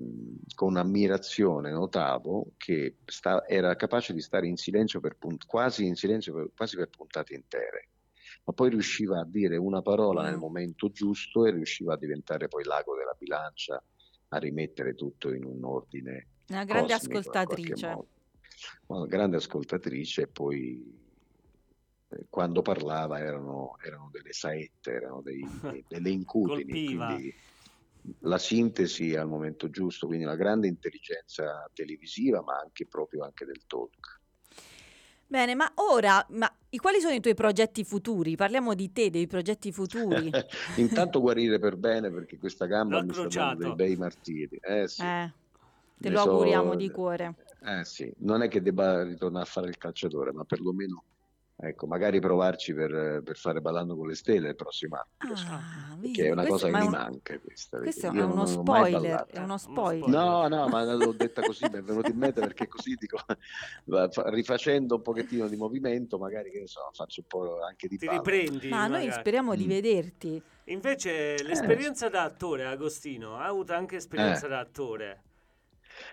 con 0.53 0.77
ammirazione 0.77 1.71
notavo 1.71 2.53
che 2.57 2.99
sta- 3.05 3.47
era 3.47 3.75
capace 3.75 4.13
di 4.13 4.21
stare 4.21 4.47
in 4.47 4.55
silenzio 4.57 4.99
per 4.99 5.17
punt- 5.17 5.45
quasi 5.45 5.85
in 5.87 5.95
silenzio 5.95 6.33
per, 6.33 6.51
quasi 6.55 6.75
per 6.75 6.89
puntate 6.89 7.33
intere, 7.33 7.89
ma 8.45 8.53
poi 8.53 8.69
riusciva 8.69 9.19
a 9.21 9.25
dire 9.25 9.57
una 9.57 9.81
parola 9.81 10.23
nel 10.23 10.35
Mm. 10.37 10.39
momento 10.39 10.89
giusto 10.91 11.45
e 11.45 11.51
riusciva 11.51 11.93
a 11.93 11.97
diventare 11.97 12.47
poi 12.47 12.63
l'ago 12.65 12.95
della 12.95 13.15
bilancia, 13.17 13.83
a 14.33 14.37
rimettere 14.37 14.93
tutto 14.95 15.33
in 15.33 15.43
un 15.43 15.63
ordine 15.63 16.27
Una 16.49 16.63
grande 16.63 16.93
cosmico, 16.93 17.19
ascoltatrice. 17.19 17.97
Una 18.87 19.05
grande 19.05 19.37
ascoltatrice 19.37 20.21
e 20.23 20.27
poi 20.27 20.99
eh, 22.09 22.25
quando 22.29 22.61
parlava 22.61 23.19
erano, 23.19 23.77
erano 23.83 24.09
delle 24.11 24.31
saette, 24.33 24.91
erano 24.91 25.21
dei- 25.21 25.41
delle 25.87 26.23
Colpiva. 26.23 27.07
quindi 27.15 27.33
la 28.19 28.37
sintesi 28.37 29.15
al 29.15 29.27
momento 29.27 29.69
giusto, 29.69 30.07
quindi 30.07 30.25
la 30.25 30.35
grande 30.35 30.67
intelligenza 30.67 31.69
televisiva, 31.73 32.41
ma 32.41 32.57
anche 32.57 32.87
proprio 32.87 33.23
anche 33.23 33.45
del 33.45 33.65
talk. 33.67 34.19
Bene, 35.31 35.55
ma 35.55 35.71
ora, 35.75 36.25
ma 36.31 36.53
i- 36.71 36.77
quali 36.77 36.99
sono 36.99 37.13
i 37.13 37.21
tuoi 37.21 37.35
progetti 37.35 37.85
futuri? 37.85 38.35
Parliamo 38.35 38.73
di 38.73 38.91
te, 38.91 39.09
dei 39.09 39.27
progetti 39.27 39.71
futuri. 39.71 40.29
Intanto 40.75 41.21
guarire 41.21 41.57
per 41.57 41.77
bene 41.77 42.11
perché 42.11 42.37
questa 42.37 42.65
gamba 42.65 42.97
L'ho 42.99 43.05
mi 43.05 43.13
sta 43.13 43.29
dando 43.29 43.63
dei 43.63 43.73
bei 43.73 43.95
martiri. 43.95 44.57
Eh 44.61 44.89
sì, 44.89 45.03
Eh, 45.03 45.33
te 46.01 46.09
ne 46.09 46.15
lo 46.15 46.17
so- 46.19 46.31
auguriamo 46.31 46.75
di 46.75 46.91
cuore. 46.91 47.35
eh 47.61 47.85
sì, 47.85 48.11
non 48.17 48.41
è 48.41 48.49
che 48.49 48.61
debba 48.61 49.03
ritornare 49.03 49.45
a 49.45 49.47
fare 49.47 49.69
il 49.69 49.77
calciatore, 49.77 50.33
ma 50.33 50.43
perlomeno 50.43 51.05
Ecco, 51.63 51.85
magari 51.85 52.19
provarci 52.19 52.73
per, 52.73 53.21
per 53.23 53.37
fare 53.37 53.61
Ballando 53.61 53.95
con 53.95 54.07
le 54.07 54.15
stelle 54.15 54.49
il 54.49 54.55
prossimo 54.55 54.95
anno, 54.95 55.33
Ah, 55.47 55.95
vedi, 55.99 56.19
è 56.21 56.31
una 56.31 56.43
cosa 56.47 56.65
che 56.67 56.73
mi 56.75 56.85
un- 56.85 56.89
manca 56.89 57.37
questa. 57.39 57.77
Questo 57.77 58.07
è 58.07 58.09
uno 58.23 58.47
spoiler, 58.47 59.25
è 59.27 59.37
uno 59.37 59.59
spoiler. 59.59 60.09
No, 60.09 60.47
no, 60.47 60.67
ma 60.69 60.83
l'ho 60.95 61.11
detta 61.11 61.41
così, 61.43 61.65
mi 61.71 61.77
è 61.77 61.81
venuto 61.83 62.09
in 62.09 62.17
mente 62.17 62.41
perché 62.41 62.67
così 62.67 62.95
dico, 62.95 63.17
rifacendo 64.25 64.95
un 64.95 65.01
pochettino 65.03 65.47
di 65.47 65.55
movimento, 65.55 66.17
magari 66.17 66.49
che 66.49 66.61
ne 66.61 66.67
so, 66.67 66.89
faccio 66.93 67.21
un 67.21 67.27
po' 67.27 67.63
anche 67.63 67.87
di 67.87 67.97
Ti 67.97 68.07
ballo. 68.07 68.17
riprendi. 68.23 68.69
Ma 68.69 68.87
noi 68.87 69.03
magari. 69.05 69.19
speriamo 69.19 69.55
di 69.55 69.65
Mm. 69.65 69.69
vederti. 69.69 70.41
Invece 70.65 71.43
l'esperienza 71.43 72.09
da 72.09 72.23
attore, 72.23 72.65
Agostino, 72.65 73.37
ha 73.37 73.45
avuto 73.45 73.73
anche 73.73 73.97
esperienza 73.97 74.47
Eh. 74.47 74.49
da 74.49 74.59
attore. 74.59 75.21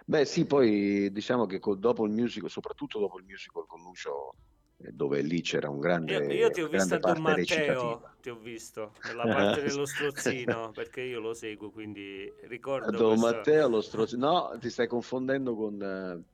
Beh, 0.05 0.25
sì, 0.27 0.45
poi 0.45 1.11
diciamo 1.13 1.47
che 1.47 1.59
col- 1.59 1.79
dopo 1.79 2.05
il 2.05 2.13
musical, 2.13 2.51
soprattutto 2.51 2.99
dopo 2.99 3.17
il 3.19 3.25
musical 3.25 3.65
con 3.67 3.81
Lucio, 3.81 4.33
eh, 4.33 4.48
dove 4.81 5.21
lì 5.23 5.41
c'era 5.43 5.69
un 5.69 5.81
grande, 5.81 6.13
Io, 6.13 6.33
io 6.33 6.51
ti 6.51 6.61
ho 6.63 6.69
visto 6.69 6.95
a 6.95 6.99
Don 6.99 7.21
Matteo, 7.21 8.11
ti 8.23 8.31
ho 8.31 8.37
visto 8.39 8.93
nella 9.05 9.25
parte 9.27 9.63
dello 9.63 9.85
strozzino, 9.85 10.71
perché 10.75 11.01
io 11.01 11.19
lo 11.19 11.35
seguo, 11.35 11.71
quindi 11.71 12.33
ricordo 12.43 12.91
Don 12.97 13.19
questo- 13.19 13.27
Matteo 13.37 13.69
lo 13.69 13.81
strozzo. 13.81 14.17
No, 14.17 14.57
ti 14.61 14.71
stai 14.71 14.87
confondendo 14.87 15.57
con 15.57 16.25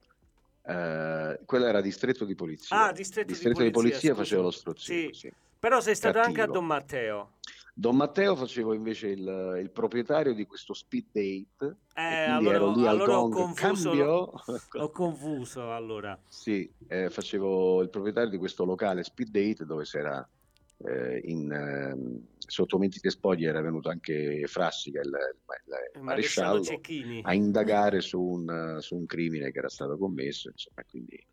eh, 0.67 1.41
quello 1.45 1.67
era 1.67 1.81
distretto 1.81 2.25
di 2.27 2.35
polizia. 2.35 2.85
Ah, 2.87 2.93
distretto, 2.93 3.29
Distretto 3.29 3.61
di 3.61 3.67
di 3.67 3.71
polizia 3.73 3.99
polizia, 3.99 4.15
faceva 4.15 4.43
lo 4.43 4.51
strozzino, 4.51 5.13
Sì, 5.13 5.19
sì. 5.19 5.33
però 5.59 5.81
sei 5.81 5.95
stato 5.95 6.19
anche 6.19 6.31
a 6.43 6.45
Cattivo. 6.45 6.53
Don 6.53 6.67
Matteo. 6.67 7.31
Don 7.77 7.97
Matteo 7.97 8.37
facevo 8.37 8.73
invece 8.73 9.09
il, 9.09 9.59
il 9.61 9.71
proprietario 9.73 10.33
di 10.33 10.47
questo 10.47 10.75
speed 10.75 11.07
date 11.11 11.79
Eh, 11.97 12.03
allora, 12.29 12.57
ero 12.57 12.73
lì 12.73 12.83
al 12.87 12.89
allora 12.95 13.19
ho 13.19 13.29
confuso, 13.29 13.89
cambio. 13.91 14.33
ho 14.79 14.91
confuso 14.91 15.73
allora. 15.73 16.21
Sì, 16.29 16.73
eh, 16.87 17.11
facevo 17.11 17.83
il 17.83 17.91
proprietario 17.91 18.31
di 18.31 18.37
questo 18.39 18.65
locale 18.65 19.03
speed 19.03 19.29
date 19.31 19.65
dove 19.65 19.83
c'era 19.83 20.25
eh, 20.87 21.21
in, 21.25 21.51
ehm, 21.51 22.27
sotto 22.39 22.79
mentite 22.79 23.11
spoglie 23.11 23.49
era 23.49 23.61
venuto 23.61 23.89
anche 23.89 24.43
Frassica, 24.47 25.01
il, 25.01 25.07
il- 25.07 25.13
il 25.95 25.99
Il 25.99 26.03
maresciallo, 26.03 26.63
Cecchini. 26.63 27.21
a 27.25 27.35
indagare 27.35 28.01
su 28.01 28.21
un, 28.21 28.77
su 28.81 28.97
un 28.97 29.07
crimine 29.07 29.51
che 29.51 29.59
era 29.59 29.69
stato 29.69 29.97
commesso, 29.99 30.49
insomma, 30.49 30.83
quindi 30.89 31.27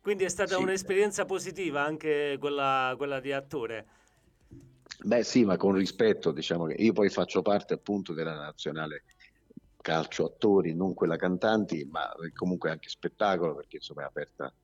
Quindi 0.00 0.24
è 0.24 0.28
stata 0.28 0.56
Sì. 0.56 0.62
un'esperienza 0.62 1.24
positiva 1.24 1.82
anche 1.84 2.36
quella, 2.38 2.94
quella 2.96 3.20
di 3.20 3.32
attore. 3.32 3.86
Beh, 5.02 5.22
sì, 5.24 5.44
ma 5.44 5.56
con 5.56 5.72
rispetto, 5.74 6.30
diciamo 6.32 6.66
che 6.66 6.74
io 6.74 6.92
poi 6.92 7.08
faccio 7.08 7.40
parte 7.42 7.74
appunto 7.74 8.12
della 8.12 8.34
nazionale 8.34 9.04
calcio 9.80 10.26
attori, 10.26 10.74
non 10.74 10.92
quella 10.94 11.16
cantanti, 11.16 11.84
ma 11.86 12.10
comunque 12.34 12.70
anche 12.70 12.88
spettacolo, 12.90 13.54
perché 13.54 13.76
insomma 13.76 14.02
è 14.02 14.04
aperta 14.06 14.54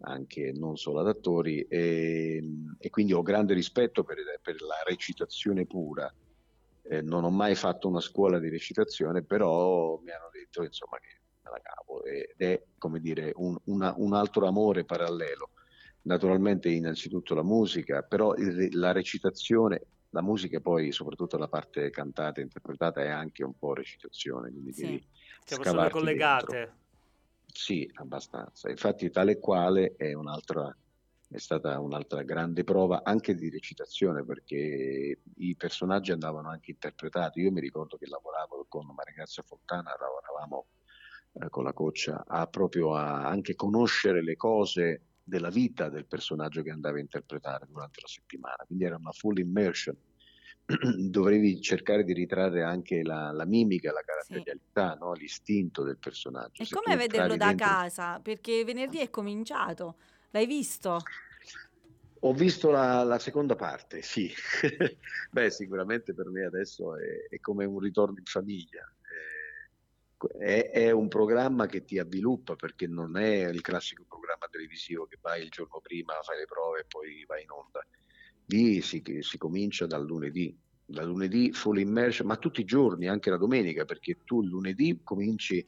anche 0.00 0.52
non 0.52 0.76
solo 0.76 1.00
ad 1.00 1.06
attori, 1.08 1.60
e, 1.62 2.42
e 2.78 2.90
quindi 2.90 3.12
ho 3.12 3.22
grande 3.22 3.54
rispetto 3.54 4.02
per, 4.02 4.16
per 4.42 4.60
la 4.62 4.74
recitazione 4.84 5.66
pura. 5.66 6.12
Eh, 6.82 7.02
non 7.02 7.24
ho 7.24 7.30
mai 7.30 7.54
fatto 7.54 7.88
una 7.88 8.00
scuola 8.00 8.38
di 8.40 8.48
recitazione, 8.48 9.24
però 9.24 9.98
mi 9.98 10.10
hanno 10.10 10.28
detto 10.32 10.62
insomma 10.64 10.98
che 10.98 11.20
me 11.42 11.50
la 11.50 11.60
cavo 11.60 12.04
ed 12.04 12.34
è 12.38 12.62
come 12.78 13.00
dire 13.00 13.32
un, 13.36 13.56
una- 13.64 13.94
un 13.96 14.14
altro 14.14 14.46
amore 14.46 14.84
parallelo. 14.84 15.50
Naturalmente 16.06 16.70
innanzitutto 16.70 17.34
la 17.34 17.42
musica, 17.42 18.02
però 18.02 18.34
il- 18.36 18.68
la 18.78 18.92
recitazione, 18.92 19.88
la 20.10 20.22
musica 20.22 20.60
poi 20.60 20.92
soprattutto 20.92 21.36
la 21.36 21.48
parte 21.48 21.90
cantata 21.90 22.40
e 22.40 22.44
interpretata 22.44 23.02
è 23.02 23.08
anche 23.08 23.42
un 23.42 23.56
po' 23.58 23.74
recitazione, 23.74 24.50
quindi 24.50 24.72
Sì. 24.72 25.04
sono 25.64 25.88
collegate. 25.88 26.56
dentro. 26.56 26.74
Sì, 27.44 27.90
abbastanza. 27.94 28.70
Infatti 28.70 29.10
tale 29.10 29.38
quale 29.40 29.94
è 29.96 30.12
un'altra, 30.12 30.76
è 31.28 31.38
stata 31.38 31.80
un'altra 31.80 32.22
grande 32.22 32.62
prova 32.62 33.02
anche 33.02 33.34
di 33.34 33.48
recitazione 33.50 34.24
perché 34.24 35.22
i 35.36 35.56
personaggi 35.56 36.12
andavano 36.12 36.50
anche 36.50 36.70
interpretati. 36.70 37.40
Io 37.40 37.50
mi 37.50 37.60
ricordo 37.60 37.96
che 37.96 38.06
lavoravo 38.06 38.66
con 38.68 38.86
Maria 38.94 39.14
Grazia 39.14 39.42
Fontana, 39.42 39.90
lavoravamo 39.98 40.66
eh, 41.32 41.48
con 41.50 41.64
la 41.64 41.72
coccia 41.72 42.24
a 42.26 42.46
proprio 42.46 42.94
a 42.94 43.26
anche 43.26 43.54
conoscere 43.56 44.22
le 44.22 44.36
cose 44.36 45.02
della 45.28 45.50
vita 45.50 45.88
del 45.88 46.06
personaggio 46.06 46.62
che 46.62 46.70
andava 46.70 46.98
a 46.98 47.00
interpretare 47.00 47.66
durante 47.68 48.00
la 48.00 48.06
settimana. 48.06 48.62
Quindi 48.64 48.84
era 48.84 48.96
una 48.96 49.10
full 49.10 49.38
immersion. 49.38 49.96
Dovevi 51.10 51.60
cercare 51.60 52.04
di 52.04 52.12
ritrarre 52.12 52.62
anche 52.62 53.02
la, 53.02 53.32
la 53.32 53.44
mimica, 53.44 53.92
la 53.92 54.02
caratterialità, 54.02 54.94
no? 54.94 55.12
l'istinto 55.14 55.82
del 55.82 55.98
personaggio. 55.98 56.62
E 56.62 56.68
com'è 56.70 56.92
tu 56.92 56.98
vederlo 56.98 57.36
da 57.36 57.46
dentro- 57.48 57.66
casa? 57.66 58.20
Perché 58.20 58.64
venerdì 58.64 58.98
è 58.98 59.10
cominciato. 59.10 59.96
L'hai 60.30 60.46
visto? 60.46 61.02
Ho 62.20 62.32
visto 62.32 62.70
la, 62.70 63.02
la 63.02 63.18
seconda 63.18 63.56
parte, 63.56 64.02
sì. 64.02 64.32
Beh, 65.30 65.50
sicuramente 65.50 66.14
per 66.14 66.28
me 66.28 66.44
adesso 66.44 66.96
è, 66.96 67.26
è 67.30 67.40
come 67.40 67.64
un 67.64 67.80
ritorno 67.80 68.16
in 68.18 68.24
famiglia. 68.24 68.88
È, 70.38 70.70
è 70.70 70.90
un 70.90 71.08
programma 71.08 71.66
che 71.66 71.84
ti 71.84 71.98
avviluppa 71.98 72.56
perché 72.56 72.86
non 72.86 73.18
è 73.18 73.48
il 73.48 73.60
classico 73.60 74.04
programma 74.08 74.46
televisivo 74.50 75.06
che 75.06 75.18
vai 75.20 75.42
il 75.42 75.50
giorno 75.50 75.80
prima, 75.80 76.14
fai 76.22 76.38
le 76.38 76.46
prove 76.46 76.80
e 76.80 76.84
poi 76.86 77.24
vai 77.26 77.42
in 77.42 77.50
onda. 77.50 77.86
Lì 78.46 78.80
si, 78.80 79.02
si 79.20 79.38
comincia 79.38 79.86
dal 79.86 80.06
lunedì, 80.06 80.56
da 80.84 81.04
lunedì 81.04 81.52
full 81.52 81.78
immersion, 81.78 82.28
ma 82.28 82.36
tutti 82.36 82.60
i 82.60 82.64
giorni, 82.64 83.08
anche 83.08 83.30
la 83.30 83.36
domenica, 83.36 83.84
perché 83.84 84.22
tu 84.24 84.42
il 84.42 84.48
lunedì 84.48 85.00
cominci 85.02 85.66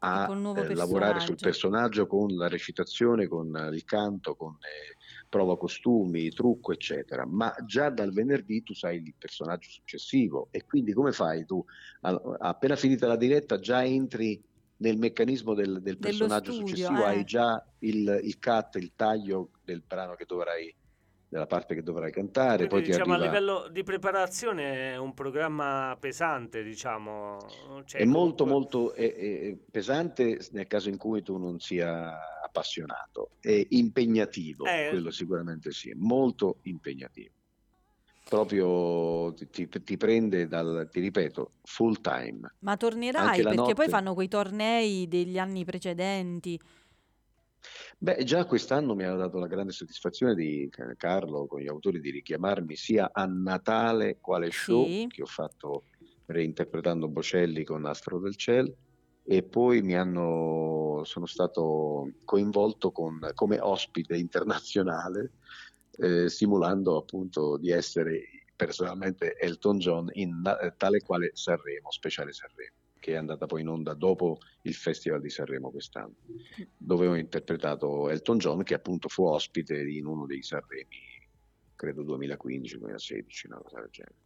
a 0.00 0.28
eh, 0.30 0.74
lavorare 0.74 1.20
sul 1.20 1.36
personaggio. 1.36 2.06
con 2.06 2.34
la 2.34 2.48
recitazione, 2.48 3.28
con 3.28 3.70
il 3.72 3.84
canto, 3.84 4.34
con 4.34 4.56
eh, 4.60 4.95
prova 5.28 5.56
costumi, 5.56 6.30
trucco, 6.30 6.72
eccetera. 6.72 7.26
Ma 7.26 7.54
già 7.64 7.90
dal 7.90 8.12
venerdì 8.12 8.62
tu 8.62 8.74
sai 8.74 8.96
il 8.96 9.14
personaggio 9.18 9.68
successivo 9.68 10.48
e 10.50 10.64
quindi 10.64 10.92
come 10.92 11.12
fai 11.12 11.44
tu? 11.44 11.64
Appena 12.00 12.76
finita 12.76 13.06
la 13.06 13.16
diretta 13.16 13.58
già 13.58 13.84
entri 13.84 14.42
nel 14.78 14.98
meccanismo 14.98 15.54
del, 15.54 15.80
del 15.80 15.98
personaggio 15.98 16.52
studio, 16.52 16.68
successivo, 16.68 17.00
eh. 17.00 17.04
hai 17.06 17.24
già 17.24 17.64
il, 17.80 18.20
il 18.22 18.38
cut, 18.38 18.76
il 18.76 18.92
taglio 18.94 19.50
del 19.64 19.82
brano 19.86 20.14
che 20.14 20.26
dovrai, 20.26 20.74
della 21.28 21.46
parte 21.46 21.74
che 21.74 21.82
dovrai 21.82 22.12
cantare, 22.12 22.66
Quindi, 22.66 22.74
poi 22.74 22.82
ti 22.82 22.90
diciamo, 22.90 23.14
arriva... 23.14 23.26
a 23.26 23.30
livello 23.30 23.68
di 23.70 23.82
preparazione 23.82 24.92
è 24.92 24.96
un 24.96 25.14
programma 25.14 25.96
pesante, 25.98 26.62
diciamo. 26.62 27.38
Cioè, 27.86 28.00
è 28.00 28.04
molto 28.04 28.44
comunque- 28.44 28.78
molto 28.80 28.94
è- 28.94 29.14
è 29.14 29.56
pesante 29.70 30.38
nel 30.52 30.66
caso 30.66 30.90
in 30.90 30.98
cui 30.98 31.22
tu 31.22 31.38
non 31.38 31.58
sia 31.58 32.12
appassionato, 32.56 33.30
è 33.40 33.66
impegnativo, 33.70 34.64
Eh. 34.64 34.88
quello 34.90 35.10
sicuramente 35.10 35.70
sì, 35.72 35.92
molto 35.94 36.58
impegnativo. 36.62 37.34
Proprio 38.28 39.32
ti, 39.34 39.68
ti- 39.68 39.96
prende 39.96 40.48
dal, 40.48 40.88
ti 40.90 40.98
ripeto, 40.98 41.52
full 41.62 42.00
time. 42.00 42.54
Ma 42.60 42.76
tornerai 42.76 43.40
perché 43.42 43.52
poi 43.52 43.86
notte. 43.86 43.88
fanno 43.88 44.14
quei 44.14 44.26
tornei 44.26 45.06
degli 45.06 45.38
anni 45.38 45.64
precedenti. 45.64 46.60
Beh, 47.98 48.24
già 48.24 48.44
quest'anno 48.44 48.94
mi 48.94 49.04
ha 49.04 49.14
dato 49.14 49.38
la 49.38 49.46
grande 49.46 49.72
soddisfazione 49.72 50.34
di 50.34 50.68
Carlo 50.96 51.46
con 51.46 51.60
gli 51.60 51.68
autori 51.68 52.00
di 52.00 52.10
richiamarmi 52.10 52.74
sia 52.76 53.10
a 53.12 53.26
Natale 53.26 54.18
quale 54.20 54.50
show 54.50 54.84
Sì. 54.84 55.06
che 55.08 55.22
ho 55.22 55.26
fatto 55.26 55.84
reinterpretando 56.26 57.08
Bocelli 57.08 57.62
con 57.64 57.84
Astro 57.86 58.18
del 58.18 58.36
Ciel 58.36 58.74
e 59.28 59.42
poi 59.42 59.82
mi 59.82 59.96
hanno, 59.96 61.02
sono 61.04 61.26
stato 61.26 62.12
coinvolto 62.24 62.92
con- 62.92 63.30
come 63.34 63.58
ospite 63.58 64.16
internazionale 64.16 65.32
eh, 65.98 66.28
simulando 66.28 66.96
appunto 66.96 67.56
di 67.56 67.70
essere 67.70 68.22
personalmente 68.54 69.36
Elton 69.36 69.78
John 69.78 70.08
in 70.12 70.42
eh, 70.60 70.74
tale 70.76 71.00
quale 71.00 71.32
Sanremo, 71.34 71.90
speciale 71.90 72.32
Sanremo, 72.32 72.76
che 73.00 73.12
è 73.12 73.16
andata 73.16 73.46
poi 73.46 73.62
in 73.62 73.68
onda 73.68 73.94
dopo 73.94 74.38
il 74.62 74.74
Festival 74.74 75.20
di 75.20 75.30
Sanremo 75.30 75.70
quest'anno, 75.70 76.14
dove 76.76 77.08
ho 77.08 77.16
interpretato 77.16 78.08
Elton 78.08 78.38
John 78.38 78.62
che 78.62 78.74
appunto 78.74 79.08
fu 79.08 79.24
ospite 79.24 79.76
in 79.76 80.06
uno 80.06 80.24
dei 80.26 80.42
Sanremi, 80.42 80.96
credo 81.74 82.04
2015-2016, 82.04 83.46
una 83.46 83.58
cosa 83.58 83.80
del 83.80 83.90
genere. 83.90 84.25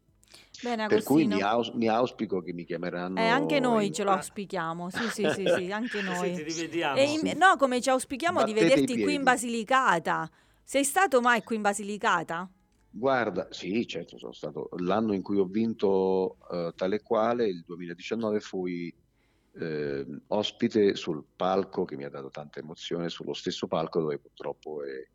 Bene, 0.63 0.87
Per 0.89 1.03
cui 1.03 1.23
Agostino. 1.23 1.37
mi, 1.37 1.43
aus- 1.43 1.71
mi 1.73 1.89
auspico 1.89 2.43
che 2.43 2.53
mi 2.53 2.65
chiameranno. 2.65 3.19
Eh, 3.19 3.27
anche 3.27 3.61
noi 3.61 3.87
in- 3.87 3.93
ce 3.95 4.03
lo 4.05 4.11
auspichiamo. 4.13 4.91
Sì, 4.91 5.09
sì, 5.09 5.29
sì, 5.31 5.49
sì, 5.49 5.71
anche 5.73 6.03
noi. 6.03 6.35
ti 6.35 6.43
rivediamo. 6.43 6.97
E 6.99 7.05
in- 7.05 7.39
no, 7.39 7.57
come 7.57 7.81
ci 7.81 7.89
auspichiamo 7.91 8.43
di 8.45 8.53
Battete 8.53 8.67
i 8.67 8.69
vederti 8.69 8.93
qui 8.93 9.01
in 9.01 9.07
piedi. 9.07 9.23
Basilicata. 9.25 10.31
Sei 10.63 10.85
stato 10.85 11.21
mai 11.21 11.43
qui 11.43 11.57
in 11.57 11.63
Basilicata? 11.63 12.49
Guarda, 12.93 13.47
sì, 13.53 13.87
certo, 13.87 14.19
sono 14.19 14.33
stato 14.33 14.69
l'anno 14.79 15.15
in 15.15 15.23
cui 15.23 15.39
ho 15.39 15.45
vinto 15.45 16.39
eh, 16.51 16.73
tale 16.75 17.01
quale, 17.03 17.47
il 17.47 17.63
2019, 17.65 18.41
fui 18.41 18.93
eh, 19.53 20.07
ospite 20.29 20.95
sul 20.97 21.25
palco 21.37 21.85
che 21.85 21.97
mi 21.97 22.05
ha 22.05 22.11
dato 22.11 22.31
tanta 22.31 22.59
emozione, 22.61 23.09
sullo 23.09 23.33
stesso 23.33 23.67
palco 23.69 24.01
dove 24.01 24.19
purtroppo 24.19 24.83
è, 24.85 25.07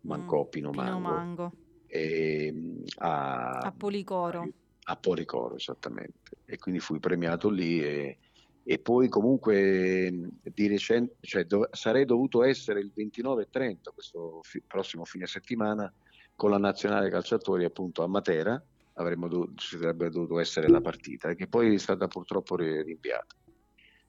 mancò 0.00 0.44
Mm, 0.44 0.48
Pino, 0.48 0.70
Pino 0.70 0.82
Mango, 0.82 1.08
Mango. 1.08 1.52
e, 1.86 2.50
mm, 2.52 2.82
a, 2.98 3.58
A 3.58 3.72
Policoro. 3.72 4.48
A 4.84 4.96
Policoro, 4.96 5.56
esattamente. 5.56 6.38
E 6.44 6.58
quindi 6.58 6.80
fui 6.80 6.98
premiato 6.98 7.48
lì 7.48 7.82
e, 7.82 8.18
e 8.62 8.78
poi 8.78 9.08
comunque 9.08 10.10
di 10.42 10.66
recente, 10.66 11.16
cioè, 11.20 11.44
dov- 11.44 11.72
sarei 11.72 12.04
dovuto 12.04 12.42
essere 12.42 12.80
il 12.80 12.92
29 12.94 13.42
e 13.42 13.48
30 13.50 13.90
questo 13.90 14.40
fi- 14.42 14.62
prossimo 14.66 15.04
fine 15.04 15.26
settimana 15.26 15.92
con 16.34 16.50
la 16.50 16.58
nazionale 16.58 17.10
calciatori 17.10 17.64
appunto 17.64 18.02
a 18.02 18.08
Matera, 18.08 18.60
avremmo 18.94 19.28
dovuto, 19.28 19.52
ci 19.56 19.78
sarebbe 19.78 20.10
dovuto 20.10 20.38
essere 20.40 20.68
la 20.68 20.80
partita, 20.80 21.34
che 21.34 21.46
poi 21.46 21.74
è 21.74 21.78
stata 21.78 22.08
purtroppo 22.08 22.56
ri- 22.56 22.82
rinviata. 22.82 23.36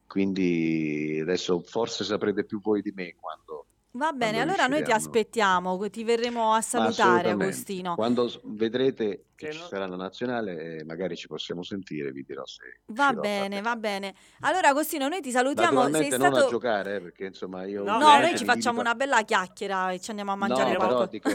Quindi 0.05 1.19
adesso 1.21 1.61
forse 1.61 2.03
saprete 2.03 2.45
più 2.45 2.59
voi 2.61 2.81
di 2.81 2.91
me 2.93 3.15
quando 3.15 3.67
Va 3.95 4.11
bene, 4.11 4.37
quando 4.37 4.53
allora 4.53 4.67
noi 4.67 4.83
ti 4.83 4.91
aspettiamo, 4.91 5.89
ti 5.89 6.03
verremo 6.03 6.53
a 6.53 6.61
salutare. 6.61 7.29
Agostino. 7.29 7.93
Quando 7.93 8.27
vedrete 8.45 9.25
che 9.47 9.51
ci 9.53 9.59
no- 9.59 9.65
sarà 9.67 9.85
la 9.87 9.95
nazionale, 9.95 10.77
eh, 10.79 10.83
magari 10.85 11.15
ci 11.15 11.27
possiamo 11.27 11.63
sentire, 11.63 12.11
vi 12.11 12.23
dirò 12.23 12.45
se 12.45 12.79
Va 12.87 13.07
a 13.07 13.13
bene, 13.13 13.61
va 13.61 13.75
bene. 13.75 14.13
Allora, 14.41 14.69
Agostino, 14.69 15.07
noi 15.07 15.21
ti 15.21 15.31
salutiamo. 15.31 15.69
Sei 15.69 15.91
Naturalmente 15.91 16.17
non 16.17 16.27
a 16.33 16.35
stato. 16.35 16.49
giocare, 16.49 16.95
eh, 16.95 17.01
perché 17.01 17.25
insomma 17.25 17.65
io 17.65 17.83
No, 17.83 17.97
No, 17.99 18.19
noi 18.19 18.37
ci 18.37 18.45
facciamo 18.45 18.79
una 18.79 18.95
bella 18.95 19.21
chiacchiera 19.23 19.91
e 19.91 19.99
ci 19.99 20.09
andiamo 20.09 20.31
a 20.31 20.35
mangiare 20.35 20.71
No, 20.71 20.77
qualcosa. 20.77 21.07
però 21.07 21.09
dico, 21.09 21.29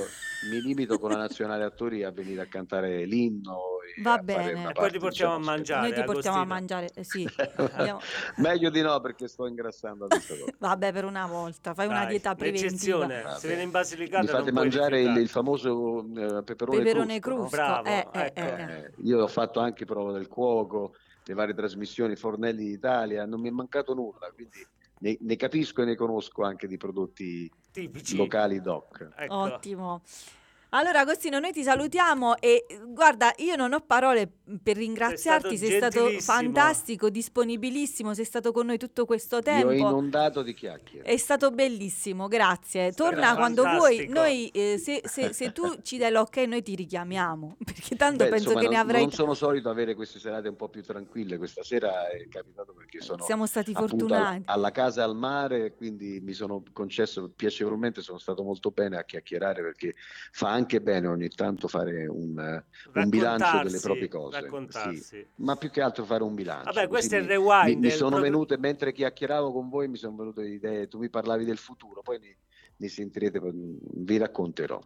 mi 0.51 0.61
limito 0.61 0.99
con 0.99 1.11
la 1.11 1.17
nazionale 1.17 1.65
attori 1.65 2.05
a 2.05 2.11
venire 2.11 2.43
a 2.43 2.47
cantare 2.47 3.05
l'inno 3.05 3.57
e 3.97 4.03
Va 4.03 4.13
a 4.15 4.19
bene. 4.19 4.53
una 4.53 4.71
E 4.71 4.73
poi 4.73 4.91
ti 4.93 4.99
portiamo 4.99 5.35
a 5.35 5.39
mangiare. 5.39 5.81
Noi 5.89 5.93
ti 5.99 6.05
portiamo 6.05 6.37
a 6.37 6.41
Agostino. 6.43 6.55
mangiare, 6.55 6.91
eh, 6.95 7.05
sì. 7.05 7.27
Meglio 8.37 8.71
di 8.71 8.81
no 8.81 9.01
perché 9.01 9.29
sto 9.29 9.47
ingrassando. 9.47 10.07
Vabbè, 10.59 10.93
per 10.93 11.05
una 11.05 11.27
volta, 11.27 11.75
fai 11.75 11.87
una 11.87 12.01
Dai, 12.01 12.09
dieta 12.09 12.35
preventiva. 12.35 13.37
Se 13.39 13.47
viene 13.49 13.63
in 13.63 13.71
Basilicata 13.71 14.23
Mi 14.23 14.29
fate 14.29 14.53
mangiare 14.53 15.01
il, 15.03 15.17
il 15.17 15.29
famoso 15.29 16.01
eh, 16.17 16.43
peperone, 16.45 16.79
Peperone 16.83 17.19
crusco, 17.21 17.39
crusco. 17.41 17.57
Bravo, 17.57 17.89
eh, 17.89 17.98
eh, 17.99 18.21
ecco. 18.27 18.41
eh, 18.41 18.63
eh. 18.63 18.85
Eh, 18.85 18.93
io 19.03 19.23
ho 19.23 19.29
fatto 19.29 19.61
anche 19.61 19.85
prova 19.85 20.13
del 20.13 20.29
cuoco, 20.29 20.95
le 21.25 21.35
varie 21.35 21.55
trasmissioni, 21.55 22.17
Fornelli 22.17 22.65
d'Italia, 22.65 23.27
non 23.27 23.41
mi 23.41 23.49
è 23.49 23.53
mancato 23.53 23.95
nulla, 23.95 24.31
quindi 24.35 24.67
ne, 25.01 25.17
ne 25.21 25.37
capisco 25.37 25.83
e 25.83 25.85
ne 25.85 25.95
conosco 25.95 26.43
anche 26.43 26.67
di 26.67 26.77
prodotti 26.77 27.51
Tipici. 27.71 28.17
locali 28.17 28.61
doc. 28.61 29.09
Ecco. 29.17 29.35
Ottimo. 29.35 30.03
Allora, 30.71 31.01
Agostino, 31.01 31.39
noi 31.39 31.51
ti 31.53 31.63
salutiamo 31.63 32.37
e 32.37 32.67
guarda, 32.89 33.33
io 33.39 33.57
non 33.57 33.73
ho 33.73 33.81
parole 33.81 34.31
per 34.63 34.77
ringraziarti, 34.77 35.57
sei 35.57 35.71
stato 35.71 35.87
stato, 35.93 35.99
gentilissimo. 36.09 36.35
fantastico, 36.37 37.09
disponibilissimo, 37.09 38.13
sei 38.13 38.27
stato 38.27 38.53
con 38.53 38.67
noi 38.67 38.77
tutto 38.77 39.07
questo 39.07 39.39
Vi 39.41 39.49
ho 39.49 39.53
tempo. 39.55 39.73
inondato 39.73 40.43
di 40.43 40.53
chiacchiere. 40.53 41.09
È 41.09 41.17
stato 41.17 41.51
bellissimo, 41.53 42.29
grazie. 42.29 42.93
Torna 42.93 43.29
Era 43.29 43.35
quando 43.37 43.63
fantastico. 43.63 44.13
vuoi. 44.13 44.29
Noi, 44.29 44.49
eh, 44.49 44.77
se, 44.77 45.01
se- 45.05 45.33
se 45.33 45.53
tu 45.53 45.79
ci 45.81 45.97
dai 45.97 46.11
l'ok, 46.13 46.37
noi 46.47 46.63
ti 46.63 46.75
richiamiamo. 46.75 47.57
Perché 47.65 47.97
tanto 47.97 48.25
Beh, 48.25 48.31
penso 48.31 48.49
insomma, 48.51 48.61
che 48.61 48.69
ne 48.69 48.75
non, 48.77 48.83
avrai. 48.85 49.01
non 49.03 49.13
sono 49.13 49.33
solito 49.33 49.71
avere 49.71 49.95
queste 49.95 50.19
serate 50.19 50.49
un 50.49 50.57
po' 50.57 50.69
più 50.69 50.83
tranquille, 50.83 51.39
questa 51.39 51.63
sera 51.63 52.09
è 52.11 52.29
capitato 52.29 52.75
perché 52.75 53.01
sono 53.01 53.25
Siamo 53.25 53.47
stati 53.47 53.73
appunto 53.75 53.95
al- 53.95 54.01
fortunati. 54.11 54.43
alla 54.45 54.71
casa 54.71 55.03
al 55.03 55.17
mare, 55.17 55.73
quindi 55.75 56.21
mi 56.21 56.35
sono 56.35 56.63
concesso 56.75 57.31
piacevolmente, 57.35 58.03
sono 58.03 58.19
stato 58.19 58.43
molto 58.43 58.71
bene 58.71 58.99
a 58.99 59.05
chiacchierare 59.05 59.63
perché 59.63 59.95
fa 60.31 60.57
anche 60.59 60.81
bene 60.81 61.07
ogni 61.07 61.29
tanto 61.29 61.69
fare 61.69 62.07
un, 62.07 62.39
eh, 62.39 62.65
un 63.01 63.09
bilancio 63.09 63.63
delle 63.63 63.81
proprie 63.81 64.09
cose. 64.09 64.51
Sì. 65.01 65.25
Ma 65.37 65.57
più 65.57 65.71
che 65.71 65.81
altro 65.81 66.05
fare 66.05 66.23
un 66.23 66.35
bilancio. 66.35 66.73
Vabbè, 66.73 66.89
questo 66.89 67.15
è 67.15 67.19
il 67.19 67.25
mi- 67.25 67.31
rewind. 67.31 67.69
mi, 67.69 67.77
mi 67.87 67.91
sono 67.91 68.11
pro- 68.17 68.21
venute, 68.21 68.59
mentre 68.59 68.93
chiacchieravo 68.93 69.53
con 69.53 69.69
voi, 69.69 69.89
mi 69.89 69.97
sono 69.97 70.17
venute 70.17 70.47
idee, 70.47 70.89
tu 70.89 70.99
mi 70.99 71.09
parlavi 71.09 71.45
del 71.45 71.59
futuro, 71.59 72.03
poi 72.03 72.19
ne, 72.19 72.37
ne 72.77 72.89
sentirete, 72.89 73.41
vi 73.43 74.17
racconterò. 74.19 74.79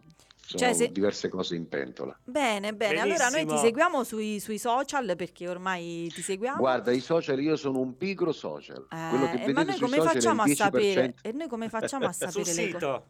Sono 0.45 0.59
Cioè, 0.61 0.73
se- 0.73 0.91
diverse 0.91 1.29
cose 1.29 1.55
in 1.55 1.69
pentola. 1.69 2.17
Bene, 2.23 2.73
bene. 2.73 2.99
Allora 2.99 3.29
noi 3.29 3.39
ti 3.39 3.45
Benissimo. 3.45 3.57
seguiamo 3.61 4.03
sui, 4.03 4.39
sui 4.41 4.57
social 4.57 5.15
perché 5.15 5.47
ormai 5.47 6.11
ti 6.13 6.21
seguiamo. 6.21 6.57
Guarda, 6.57 6.91
i 6.91 6.99
social, 6.99 7.39
io 7.39 7.55
sono 7.55 7.79
un 7.79 7.95
pigro 7.95 8.33
social. 8.33 8.85
Eh, 8.91 9.09
Quello 9.09 9.29
che 9.31 9.43
eh, 9.43 9.53
ma 9.53 9.63
noi 9.63 9.79
come 9.79 10.01
facciamo 10.01 10.41
a 10.41 10.45
il 10.47 10.51
10%. 10.51 10.55
sapere? 10.55 11.13
E 11.21 11.31
noi 11.31 11.47
come 11.47 11.69
facciamo 11.69 12.05
a 12.07 12.11
Sul 12.11 12.29
sapere 12.29 12.53
le 12.53 12.71
cose? 12.71 12.71
sito. 12.71 13.05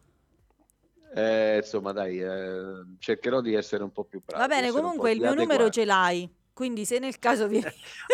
Eh, 1.16 1.57
insomma, 1.57 1.91
dai, 1.91 2.20
eh, 2.20 2.84
cercherò 2.99 3.41
di 3.41 3.53
essere 3.53 3.84
un 3.84 3.91
po' 3.91 4.03
più 4.03 4.22
bravo. 4.24 4.41
Va 4.41 4.47
bene, 4.53 4.72
comunque 4.72 5.11
il 5.11 5.20
mio 5.20 5.30
numero 5.30 5.66
adeguato. 5.66 5.72
ce 5.72 5.86
l'hai. 5.86 6.30
Quindi 6.53 6.86
se 6.86 6.99
nel 6.99 7.18
caso 7.18 7.47
vieni... 7.47 7.66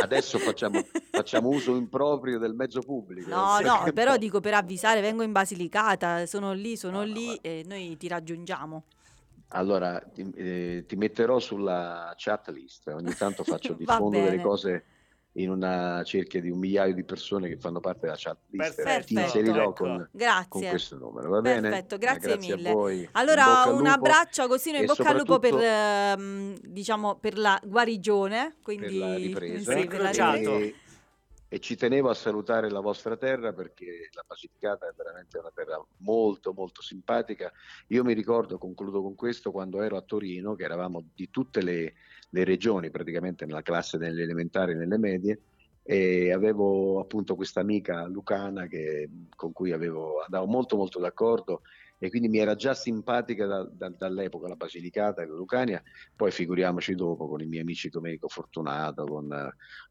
Adesso 0.01 0.37
facciamo, 0.37 0.81
facciamo 1.11 1.49
uso 1.49 1.75
improprio 1.75 2.39
del 2.39 2.53
mezzo 2.53 2.79
pubblico. 2.81 3.29
No, 3.29 3.59
no, 3.59 3.91
però 3.93 4.15
dico 4.15 4.39
per 4.39 4.53
avvisare, 4.53 5.01
vengo 5.01 5.23
in 5.23 5.33
Basilicata, 5.33 6.25
sono 6.25 6.53
lì, 6.53 6.77
sono 6.77 6.99
No, 6.99 7.05
no, 7.05 7.11
lì 7.11 7.25
guarda. 7.25 7.41
e 7.49 7.63
noi 7.67 7.97
ti 7.97 8.07
raggiungiamo. 8.07 8.83
Allora, 9.49 9.99
ti, 9.99 10.29
eh, 10.35 10.85
ti 10.87 10.95
metterò 10.95 11.39
sulla 11.39 12.13
chat 12.15 12.49
list. 12.49 12.87
Ogni 12.87 13.13
tanto 13.13 13.43
faccio 13.43 13.73
delle 13.79 14.09
bene. 14.09 14.41
cose 14.41 14.83
in 15.33 15.49
una 15.51 16.01
cerchia 16.03 16.41
di 16.41 16.49
un 16.49 16.57
migliaio 16.57 16.93
di 16.93 17.03
persone 17.03 17.47
che 17.47 17.57
fanno 17.57 17.79
parte 17.79 18.01
della 18.01 18.15
chat 18.17 18.37
list. 18.49 18.75
Perfetto. 18.75 19.05
Ti 19.05 19.13
inserirò 19.13 19.61
Ecco. 19.63 19.73
con, 19.73 19.95
con 19.97 20.07
Grazie. 20.11 20.69
questo 20.69 20.97
numero, 20.97 21.29
va 21.29 21.41
bene? 21.41 21.69
Perfetto, 21.69 21.95
Eh, 21.95 21.97
grazie 21.99 22.37
mille. 22.37 22.69
a 22.69 22.73
voi. 22.73 22.99
In 23.01 23.09
Allora, 23.11 23.63
un 23.67 23.77
lupo 23.77 23.89
abbraccio 23.89 24.41
Agostino, 24.41 24.77
in 24.77 24.83
e 24.83 24.85
bocca 24.87 25.09
al 25.09 25.17
lupo 25.17 25.39
per, 25.39 25.53
ehm, 25.55 26.57
diciamo, 26.63 27.15
per 27.15 27.37
la 27.37 27.59
guarigione. 27.63 28.55
Quindi, 28.63 28.85
per 28.87 28.93
la 28.95 29.15
ripresa. 29.15 29.57
sì, 29.59 29.65
per 29.65 29.75
la 29.75 29.81
Incrociato. 30.09 30.37
ripresa. 30.57 30.87
E, 31.51 31.59
ci 31.59 31.75
tenevo 31.75 32.09
a 32.09 32.13
salutare 32.13 32.69
la 32.69 32.79
vostra 32.79 33.17
terra 33.17 33.53
perché 33.53 34.09
la 34.13 34.23
Basilicata 34.25 34.87
è 34.87 34.93
veramente 34.95 35.39
una 35.39 35.51
terra 35.51 35.83
molto 35.97 36.53
molto 36.53 36.83
simpatica. 36.83 37.51
Io 37.87 38.03
mi 38.03 38.13
ricordo, 38.13 38.59
concludo 38.59 39.01
con 39.01 39.15
questo, 39.15 39.51
quando 39.51 39.81
ero 39.81 39.97
a 39.97 40.01
Torino, 40.01 40.53
che 40.53 40.63
eravamo 40.63 41.03
di 41.15 41.29
tutte 41.31 41.63
le, 41.63 41.95
le 42.29 42.43
regioni, 42.43 42.91
praticamente 42.91 43.45
nella 43.45 43.63
classe 43.63 43.97
delle 43.97 44.21
elementari 44.21 44.73
e 44.73 44.75
nelle 44.75 44.99
medie, 44.99 45.41
e 45.81 46.31
avevo 46.31 46.99
appunto 46.99 47.35
questa 47.35 47.61
amica 47.61 48.05
lucana 48.05 48.67
che- 48.67 49.09
con 49.35 49.51
cui 49.51 49.71
avevo, 49.71 50.21
andavo 50.21 50.45
molto 50.45 50.75
molto 50.75 50.99
d'accordo 50.99 51.61
e 52.01 52.09
quindi 52.09 52.29
mi 52.29 52.39
era 52.39 52.55
già 52.55 52.73
simpatica 52.73 53.45
da- 53.45 53.69
da- 53.69 53.89
dall'epoca 53.89 54.47
la 54.47 54.55
Basilicata 54.55 55.21
e 55.21 55.27
la 55.27 55.35
Lucania, 55.35 55.83
poi 56.15 56.31
figuriamoci 56.31 56.95
dopo 56.95 57.27
con 57.27 57.41
i 57.41 57.45
miei 57.45 57.61
amici 57.61 57.89
Domenico 57.89 58.29
Fortunato, 58.29 59.03
con, 59.03 59.27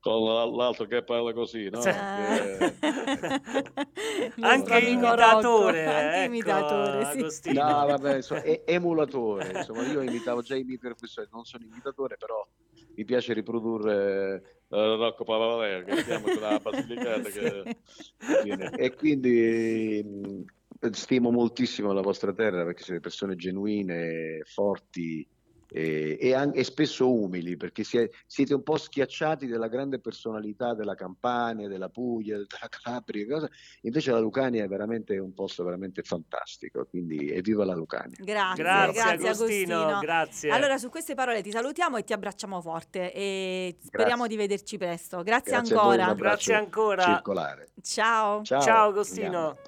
con 0.01 0.57
l'altro 0.57 0.87
che 0.87 1.05
parla 1.05 1.33
così, 1.35 1.69
no? 1.69 1.81
Sì. 1.83 1.91
Che- 1.91 2.75
Anche 4.41 4.79
imitatore, 4.79 5.85
anche 5.87 6.17
ecco, 6.17 6.27
imitatore, 6.27 7.31
sì. 7.31 7.53
No, 7.53 7.87
vabbè, 7.87 8.17
insomma, 8.17 8.43
è 8.43 8.63
emulatore, 8.67 9.53
insomma, 9.59 9.85
io 9.85 10.01
imitavo 10.03 10.41
già 10.41 10.57
i 10.57 10.65
miei 10.65 10.79
professori, 10.79 11.29
non 11.31 11.45
sono 11.45 11.65
imitatore, 11.65 12.17
però 12.17 12.47
mi 12.95 13.05
piace 13.05 13.33
riprodurre 13.35 14.63
eh, 14.69 14.97
Rocco 14.97 15.25
Pavaleo, 15.25 15.85
che 15.85 16.05
chiamo 16.05 16.27
la 16.39 16.59
Basilicata, 16.59 17.29
che 17.31 17.77
Sì. 17.85 18.43
viene. 18.43 18.73
E 18.77 18.95
quindi 18.95 20.03
mh, 20.05 20.45
stimo 20.93 21.31
moltissimo 21.31 21.93
la 21.93 22.01
vostra 22.03 22.33
terra 22.33 22.65
perché 22.65 22.83
siete 22.85 23.01
persone 23.01 23.35
genuine, 23.37 24.41
forti 24.45 25.27
e, 25.71 26.17
e 26.19 26.33
an- 26.33 26.53
e 26.55 26.65
spesso 26.65 27.13
umili, 27.13 27.59
perché 27.59 27.85
sie- 27.85 28.11
siete 28.27 28.55
un 28.55 28.63
po' 28.63 28.79
schiacciati 28.79 29.47
dalla 29.47 29.69
grande 29.69 29.99
personalità 30.01 30.73
della 30.73 30.95
Campania, 30.95 31.69
della 31.69 31.91
Puglia, 31.91 32.37
della 32.37 32.69
Calabria, 32.71 33.27
cosa. 33.27 33.51
invece 33.83 34.11
la 34.11 34.19
Lucania 34.19 34.65
è 34.65 34.67
veramente 34.67 35.19
un 35.19 35.35
posto 35.35 35.65
veramente 35.65 36.01
fantastico, 36.03 36.87
quindi 36.89 37.31
evviva 37.31 37.67
la 37.67 37.75
Lucania. 37.75 38.17
Grazie, 38.19 38.63
Grazie, 38.63 38.93
grazie, 39.03 39.29
Agostino, 39.29 39.75
Agostino. 39.77 40.01
grazie. 40.01 40.51
Allora, 40.53 40.79
su 40.79 40.89
queste 40.89 41.15
parole 41.15 41.43
ti 41.43 41.51
salutiamo 41.51 41.99
e 41.99 42.05
ti 42.05 42.15
abbracciamo 42.15 42.63
forte 42.63 43.13
e 43.13 43.77
speriamo 43.79 44.23
Grazie. 44.23 44.29
di 44.29 44.37
vederci 44.37 44.79
presto. 44.79 45.23
Grazie, 45.23 45.53
Grazie 45.53 45.77
a 45.77 45.83
voi, 45.83 45.95
un 45.97 46.01
ancora. 46.01 46.13
abbraccio 46.13 46.51
Grazie 46.51 46.55
ancora. 46.55 47.03
circolare. 47.03 47.69
Ciao. 47.83 48.43
Ciao, 48.43 48.61
Ciao 48.63 48.89
Agostino. 48.89 49.25
Andiamo. 49.27 49.68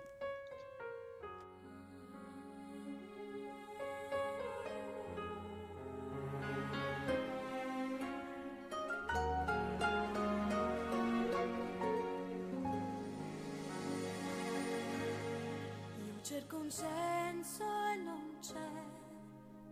Un 16.70 16.76
senso 16.76 17.64
e 17.64 17.96
non 17.96 18.36
c'è 18.40 18.70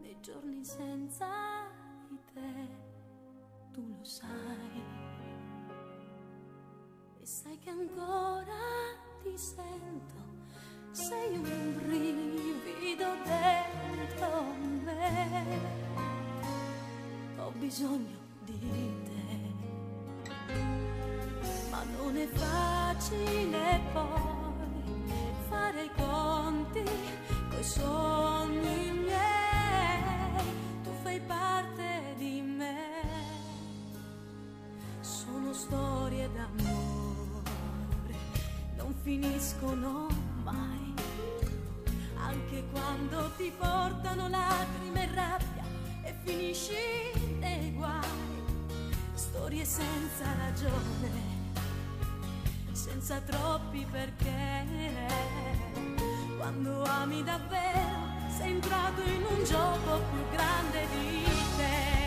nei 0.00 0.16
giorni 0.20 0.64
senza 0.64 1.28
di 2.08 2.18
te, 2.34 2.68
tu 3.70 3.86
lo 3.86 4.02
sai. 4.02 4.82
E 7.20 7.24
sai 7.24 7.56
che 7.58 7.70
ancora 7.70 8.52
ti 9.22 9.38
sento, 9.38 10.16
sei 10.90 11.36
un 11.36 11.76
brivido 11.76 13.06
dentro 13.22 14.42
me. 14.82 15.76
Ho 17.38 17.50
bisogno 17.52 18.18
di 18.40 18.58
te 19.04 19.16
ma 21.70 21.84
non 21.96 22.16
è 22.16 22.26
facile 22.26 23.80
poi 23.92 24.37
fare 25.48 25.84
i 25.84 25.90
conti 25.96 26.82
coi 27.50 27.64
sogni 27.64 28.90
miei. 29.06 30.44
Tu 30.82 30.90
fai 31.02 31.20
parte 31.20 32.14
di 32.16 32.40
me, 32.40 32.76
sono 35.00 35.52
storie 35.52 36.30
d'amore 36.32 36.88
finiscono 39.08 40.06
mai. 40.44 40.92
Anche 42.16 42.62
quando 42.70 43.30
ti 43.38 43.50
portano 43.56 44.28
lacrime 44.28 45.10
e 45.10 45.14
rabbia 45.14 45.64
e 46.02 46.14
finisci 46.24 46.74
nei 47.38 47.72
guai. 47.72 48.06
Storie 49.14 49.64
senza 49.64 50.26
ragione, 50.36 51.37
senza 52.78 53.20
troppi 53.26 53.84
perché. 53.90 54.64
Quando 56.36 56.84
ami 56.84 57.24
davvero 57.24 58.06
sei 58.36 58.52
entrato 58.52 59.02
in 59.02 59.24
un 59.28 59.44
gioco 59.44 60.00
più 60.12 60.28
grande 60.30 60.86
di 60.92 61.24
te. 61.56 61.97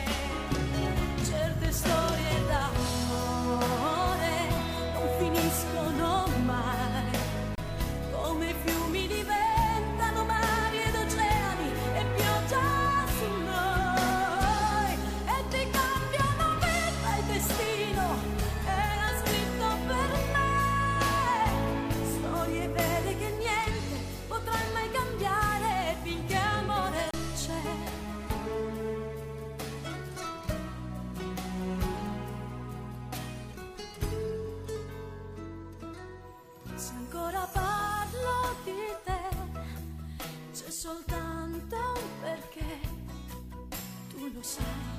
Tu 44.31 44.37
lo 44.37 44.90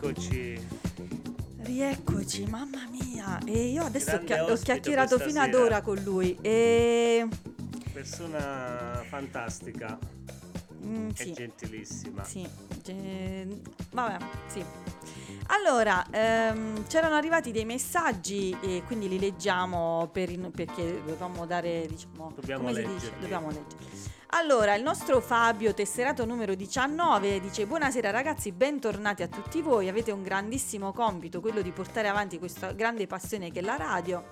c'è 0.00 0.06
Eccoci. 0.06 0.66
Rieccoci, 1.58 2.46
mamma 2.46 2.86
mia. 2.90 3.38
E 3.44 3.66
io 3.70 3.84
adesso 3.84 4.18
chia- 4.24 4.44
ho 4.44 4.54
chiacchierato 4.56 5.18
fino 5.18 5.40
ad 5.40 5.54
ora 5.54 5.82
con 5.82 5.96
lui. 6.02 6.36
E... 6.40 7.26
Persona 7.92 9.02
fantastica 9.08 9.98
mm, 10.84 11.08
e 11.08 11.14
sì. 11.14 11.32
gentilissima. 11.32 12.22
Sì, 12.24 12.48
ge- 12.82 13.60
vabbè, 13.90 14.24
sì. 14.46 14.64
Allora, 15.50 16.06
ehm, 16.10 16.86
c'erano 16.86 17.16
arrivati 17.16 17.50
dei 17.50 17.64
messaggi 17.64 18.56
e 18.60 18.82
quindi 18.86 19.08
li 19.08 19.18
leggiamo 19.18 20.08
per 20.12 20.30
in- 20.30 20.50
perché 20.52 21.00
dovevamo 21.04 21.44
dare, 21.44 21.86
diciamo, 21.88 22.32
Dobbiamo 22.34 22.70
leggerli. 22.70 23.20
Dobbiamo 23.20 23.48
leggere. 23.48 24.16
Allora, 24.32 24.74
il 24.74 24.82
nostro 24.82 25.20
Fabio, 25.20 25.72
tesserato 25.72 26.26
numero 26.26 26.54
19, 26.54 27.40
dice 27.40 27.64
Buonasera 27.66 28.10
ragazzi, 28.10 28.52
bentornati 28.52 29.22
a 29.22 29.26
tutti 29.26 29.62
voi, 29.62 29.88
avete 29.88 30.10
un 30.10 30.22
grandissimo 30.22 30.92
compito, 30.92 31.40
quello 31.40 31.62
di 31.62 31.70
portare 31.70 32.08
avanti 32.08 32.38
questa 32.38 32.72
grande 32.72 33.06
passione 33.06 33.50
che 33.50 33.60
è 33.60 33.62
la 33.62 33.76
radio. 33.76 34.26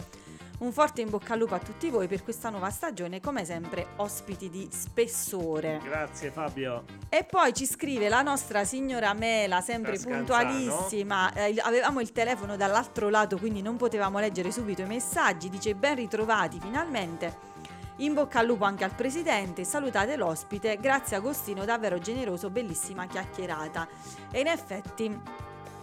Un 0.59 0.73
forte 0.73 1.03
in 1.03 1.11
bocca 1.11 1.33
al 1.35 1.39
lupo 1.39 1.55
a 1.55 1.59
tutti 1.59 1.89
voi 1.91 2.09
per 2.09 2.23
questa 2.23 2.51
nuova 2.51 2.71
stagione, 2.71 3.21
come 3.21 3.45
sempre 3.47 3.89
ospiti 3.97 4.51
di 4.51 4.69
spessore. 4.71 5.81
Grazie 5.83 6.31
Fabio. 6.31 6.85
E 7.09 7.25
poi 7.25 7.53
ci 7.55 7.67
scrive 7.67 8.09
la 8.09 8.23
nostra 8.23 8.65
signora 8.65 9.13
Mela, 9.15 9.61
sempre 9.61 9.99
puntualissima. 9.99 11.33
eh, 11.35 11.55
avevamo 11.61 12.01
il 12.01 12.13
telefono 12.13 12.57
dall'altro 12.57 13.09
lato, 13.09 13.39
quindi 13.39 13.61
non 13.61 13.77
potevamo 13.77 14.19
leggere 14.19 14.51
subito 14.51 14.83
i 14.83 14.87
messaggi. 14.87 15.51
Dice 15.51 15.75
ben 15.75 15.97
ritrovati 15.97 16.59
finalmente. 16.59 17.55
In 18.01 18.13
bocca 18.13 18.41
al 18.41 18.47
lupo 18.47 18.65
anche 18.65 18.85
al 18.85 18.93
presidente, 18.95 19.65
salutate 19.65 20.17
l'ospite, 20.17 20.77
grazie 20.79 21.17
Agostino, 21.17 21.65
davvero 21.65 21.99
generoso, 21.99 22.51
bellissima 22.51 23.07
chiacchierata. 23.07 23.89
E 24.31 24.41
in 24.41 24.49
effetti 24.49 25.19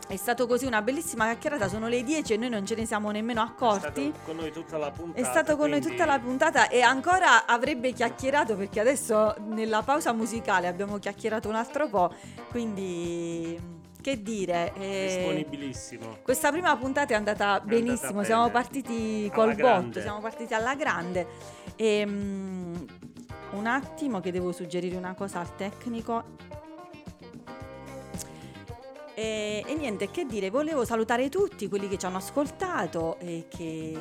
è 0.07 0.15
stato 0.15 0.45
così 0.45 0.65
una 0.65 0.83
bellissima 0.83 1.25
chiacchierata, 1.25 1.67
sono 1.67 1.87
le 1.87 2.03
10 2.03 2.33
e 2.33 2.37
noi 2.37 2.49
non 2.49 2.65
ce 2.67 2.75
ne 2.75 2.85
siamo 2.85 3.09
nemmeno 3.09 3.41
È 3.41 3.45
accorti. 3.47 4.11
stato 4.13 4.25
con 4.25 4.35
noi 4.35 4.51
tutta 4.51 4.77
la 4.77 4.91
puntata. 4.91 5.19
È 5.19 5.23
stato 5.23 5.57
con 5.57 5.69
noi 5.69 5.79
quindi 5.79 5.97
tutta 5.97 6.05
la 6.05 6.19
puntata 6.19 6.67
e 6.67 6.81
ancora 6.81 7.47
avrebbe 7.47 7.91
chiacchierato 7.93 8.55
perché 8.55 8.79
adesso 8.79 9.33
nella 9.47 9.81
pausa 9.81 10.13
musicale 10.13 10.67
abbiamo 10.67 10.99
chiacchierato 10.99 11.49
un 11.49 11.55
altro 11.55 11.87
po', 11.87 12.13
quindi 12.51 13.81
che 14.03 14.21
dire. 14.21 14.73
eh, 14.75 15.15
Disponibilissimo. 15.15 16.17
questa 16.21 16.51
prima 16.51 16.75
puntata 16.77 17.13
è 17.13 17.15
andata 17.15 17.59
benissimo, 17.61 18.11
bene. 18.11 18.25
siamo 18.25 18.49
partiti 18.51 19.23
Alla 19.31 19.33
col 19.33 19.55
grande. 19.55 19.85
botto, 19.87 20.01
siamo 20.01 20.19
partiti 20.19 20.53
alla 20.53 20.75
grande. 20.75 21.25
E, 21.75 22.05
mm, 22.05 22.75
un 23.53 23.65
attimo 23.65 24.19
che 24.19 24.31
devo 24.31 24.51
suggerire 24.51 24.97
una 24.97 25.13
cosa 25.15 25.39
al 25.39 25.55
tecnico. 25.55 26.23
E, 29.15 29.63
e 29.67 29.75
niente, 29.75 30.09
che 30.09 30.25
dire, 30.25 30.49
volevo 30.49 30.85
salutare 30.85 31.29
tutti 31.29 31.69
quelli 31.69 31.87
che 31.87 31.99
ci 31.99 32.05
hanno 32.07 32.17
ascoltato 32.17 33.17
e 33.19 33.45
che 33.47 33.95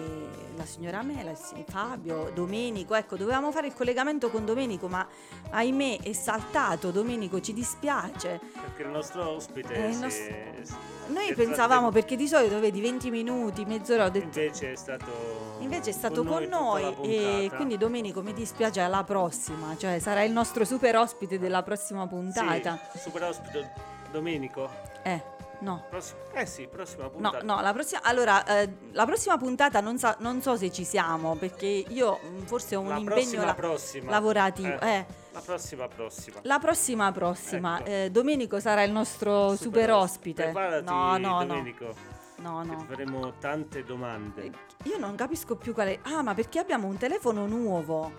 la 0.56 0.64
signora 0.64 1.02
Mela, 1.02 1.30
il 1.32 1.64
Fabio, 1.68 2.30
Domenico, 2.34 2.94
ecco, 2.94 3.16
dovevamo 3.16 3.52
fare 3.52 3.66
il 3.66 3.74
collegamento 3.74 4.30
con 4.30 4.46
Domenico, 4.46 4.88
ma 4.88 5.06
ahimè 5.50 6.00
è 6.02 6.12
saltato, 6.14 6.90
Domenico 6.90 7.40
ci 7.42 7.52
dispiace. 7.52 8.40
Perché 8.58 8.82
il 8.82 8.88
nostro 8.88 9.28
ospite 9.28 9.74
Eh, 9.74 9.88
il 9.88 9.94
si- 9.94 10.00
nostro- 10.00 10.34
si- 10.62 10.74
Noi 11.08 11.28
è 11.28 11.34
pensavamo, 11.34 11.56
trattenuto. 11.56 11.90
perché 11.92 12.16
di 12.16 12.26
solito 12.28 12.58
vedi 12.58 12.80
20 12.80 13.10
minuti, 13.10 13.64
mezz'ora, 13.66 14.06
ho 14.06 14.10
detto... 14.10 14.38
Invece 14.38 14.72
è 14.72 14.76
stato 14.76 15.40
Invece 15.58 15.90
è 15.90 15.92
stato 15.92 16.24
con 16.24 16.42
tutta 16.44 16.56
noi, 16.58 16.82
la 16.82 16.94
e 17.02 17.50
quindi 17.54 17.76
Domenico 17.76 18.22
mi 18.22 18.32
dispiace 18.32 18.80
alla 18.80 19.04
prossima, 19.04 19.76
cioè 19.76 19.98
sarà 19.98 20.22
il 20.22 20.32
nostro 20.32 20.64
super 20.64 20.96
ospite 20.96 21.38
della 21.38 21.62
prossima 21.62 22.06
puntata. 22.06 22.78
Sì, 22.92 22.98
super 22.98 23.24
ospite 23.24 23.70
Domenico. 24.10 24.70
Eh, 25.02 25.22
no. 25.60 25.84
Prossi- 25.90 26.14
eh 26.32 26.46
sì, 26.46 26.66
prossima 26.68 27.04
No, 27.04 27.10
puntata. 27.10 27.42
no, 27.44 27.60
la 27.60 27.72
prossima, 27.72 28.02
allora, 28.02 28.44
eh, 28.60 28.72
la 28.92 29.04
prossima 29.04 29.36
puntata 29.36 29.80
non, 29.80 29.98
sa- 29.98 30.16
non 30.20 30.40
so 30.40 30.56
se 30.56 30.70
ci 30.72 30.84
siamo 30.84 31.36
perché 31.36 31.66
io 31.66 32.18
mh, 32.22 32.38
forse 32.46 32.76
ho 32.76 32.80
un 32.80 32.88
la 32.88 32.96
impegno 32.98 33.14
prossima 33.20 33.44
la- 33.44 33.54
prossima. 33.54 34.10
lavorativo. 34.10 34.80
eh. 34.80 35.06
La 35.32 35.40
prossima 35.40 35.88
prossima. 35.88 36.38
La 36.42 36.58
prossima 36.58 37.10
prossima, 37.12 37.80
Ecco. 37.80 37.88
eh, 37.90 38.10
Domenico 38.10 38.60
sarà 38.60 38.82
il 38.82 38.92
nostro 38.92 39.56
super, 39.56 39.90
ospite. 39.92 40.42
Preparati, 40.44 40.84
no, 40.84 41.16
no, 41.16 41.38
no, 41.38 41.44
Domenico. 41.46 41.94
no, 42.38 42.62
no. 42.62 42.84
faremo 42.86 43.32
tante 43.38 43.82
domande. 43.82 44.50
Io 44.84 44.98
non 44.98 45.14
capisco 45.14 45.56
più 45.56 45.72
quale. 45.72 46.00
Ah, 46.02 46.22
ma 46.22 46.34
perché 46.34 46.58
abbiamo 46.58 46.86
un 46.86 46.98
telefono 46.98 47.46
nuovo? 47.46 48.12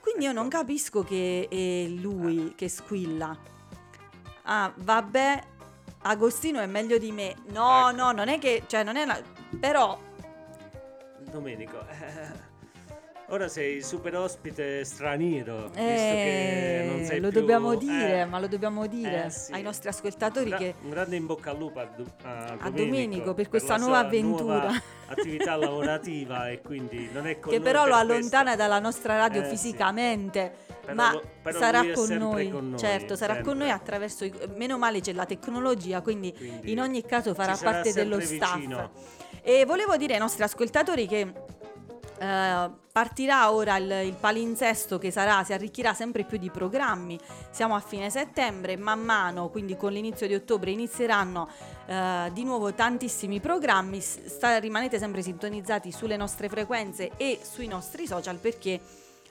Quindi 0.00 0.24
io 0.26 0.32
non 0.32 0.46
Ecco. 0.46 0.58
capisco 0.58 1.02
che 1.02 1.48
è 1.50 1.88
lui 1.88 2.54
che 2.54 2.68
squilla. 2.68 3.36
Ah, 4.44 4.72
vabbè, 4.74 5.42
Agostino 6.02 6.60
è 6.60 6.66
meglio 6.66 6.98
di 6.98 7.12
me. 7.12 7.34
No, 7.48 7.88
Ecco. 7.88 7.96
no, 7.96 8.12
non 8.12 8.28
è 8.28 8.38
che. 8.38 8.62
Cioè, 8.66 8.82
non 8.82 8.96
è 8.96 9.02
una. 9.02 9.20
Però. 9.58 9.98
Domenico. 11.30 11.84
Eh, 13.30 13.34
Ora 13.34 13.48
sei 13.48 13.80
super 13.82 14.16
ospite 14.16 14.84
straniero, 14.84 15.66
visto 15.66 15.78
eh, 15.78 16.82
che 16.84 16.84
non 16.88 17.04
sei 17.04 17.20
lo 17.20 17.28
più- 17.30 17.40
dobbiamo 17.40 17.74
dire, 17.76 18.20
eh, 18.20 18.24
ma 18.24 18.40
lo 18.40 18.48
dobbiamo 18.48 18.86
dire 18.86 19.26
eh, 19.26 19.30
sì. 19.30 19.52
ai 19.52 19.62
nostri 19.62 19.88
ascoltatori 19.88 20.48
gra- 20.48 20.58
che. 20.58 20.74
un 20.82 20.90
grande 20.90 21.16
in 21.16 21.26
bocca 21.26 21.50
al 21.50 21.58
lupo 21.58 21.78
a, 21.78 21.84
Du- 21.84 22.06
a 22.22 22.44
A 22.44 22.70
Domenico, 22.70 22.70
Domenico 22.70 23.34
per 23.34 23.48
questa 23.48 23.76
la 23.76 23.84
nuova 23.84 23.98
avventura. 23.98 24.42
nuova 24.58 24.82
attività 25.06 25.54
lavorativa 25.56 26.48
e 26.50 26.60
quindi 26.60 27.08
non 27.12 27.26
è 27.26 27.38
con 27.38 27.52
Che 27.52 27.60
però 27.60 27.84
lo 27.86 27.90
per 27.96 28.00
allontana 28.00 28.42
questo. 28.42 28.58
dalla 28.62 28.78
nostra 28.80 29.16
radio 29.16 29.42
Eh, 29.42 29.44
sì. 29.44 29.50
fisicamente. 29.50 30.52
Però 30.80 30.94
ma 30.94 31.12
lo- 31.12 31.22
però 31.42 31.58
sarà 31.58 31.84
con 31.92 32.08
noi. 32.10 32.50
con 32.50 32.70
noi, 32.70 32.78
certo, 32.78 33.14
sarà 33.14 33.34
sempre. 33.34 33.50
con 33.52 33.60
noi 33.60 33.70
attraverso 33.70 34.24
i- 34.24 34.32
meno 34.56 34.76
male 34.78 35.00
c'è 35.00 35.12
la 35.12 35.26
tecnologia, 35.26 36.00
quindi, 36.00 36.32
Quindi 36.32 36.72
in 36.72 36.80
ogni 36.80 37.02
caso 37.04 37.32
farà 37.34 37.56
parte 37.56 37.92
dello 37.92 38.18
sempre 38.18 38.36
staff. 38.36 38.56
vicino. 38.56 38.90
E 39.42 39.64
volevo 39.64 39.96
dire 39.96 40.14
ai 40.14 40.18
nostri 40.20 40.42
ascoltatori 40.42 41.06
che 41.06 41.32
eh, 42.20 42.70
partirà 42.92 43.50
ora 43.50 43.78
il, 43.78 43.90
il 44.04 44.14
palinsesto 44.18 44.98
che 44.98 45.10
sarà, 45.10 45.42
si 45.42 45.54
arricchirà 45.54 45.94
sempre 45.94 46.24
più 46.24 46.36
di 46.36 46.50
programmi. 46.50 47.18
Siamo 47.50 47.74
a 47.74 47.80
fine 47.80 48.10
settembre, 48.10 48.76
man 48.76 49.00
mano, 49.00 49.48
quindi 49.48 49.76
con 49.76 49.92
l'inizio 49.92 50.26
di 50.26 50.34
ottobre, 50.34 50.70
inizieranno 50.70 51.48
eh, 51.86 52.30
di 52.32 52.44
nuovo 52.44 52.74
tantissimi 52.74 53.40
programmi. 53.40 54.00
Sta- 54.00 54.58
rimanete 54.58 54.98
sempre 54.98 55.22
sintonizzati 55.22 55.90
sulle 55.90 56.18
nostre 56.18 56.50
frequenze 56.50 57.12
e 57.16 57.40
sui 57.42 57.68
nostri 57.68 58.06
social 58.06 58.36
perché 58.36 58.80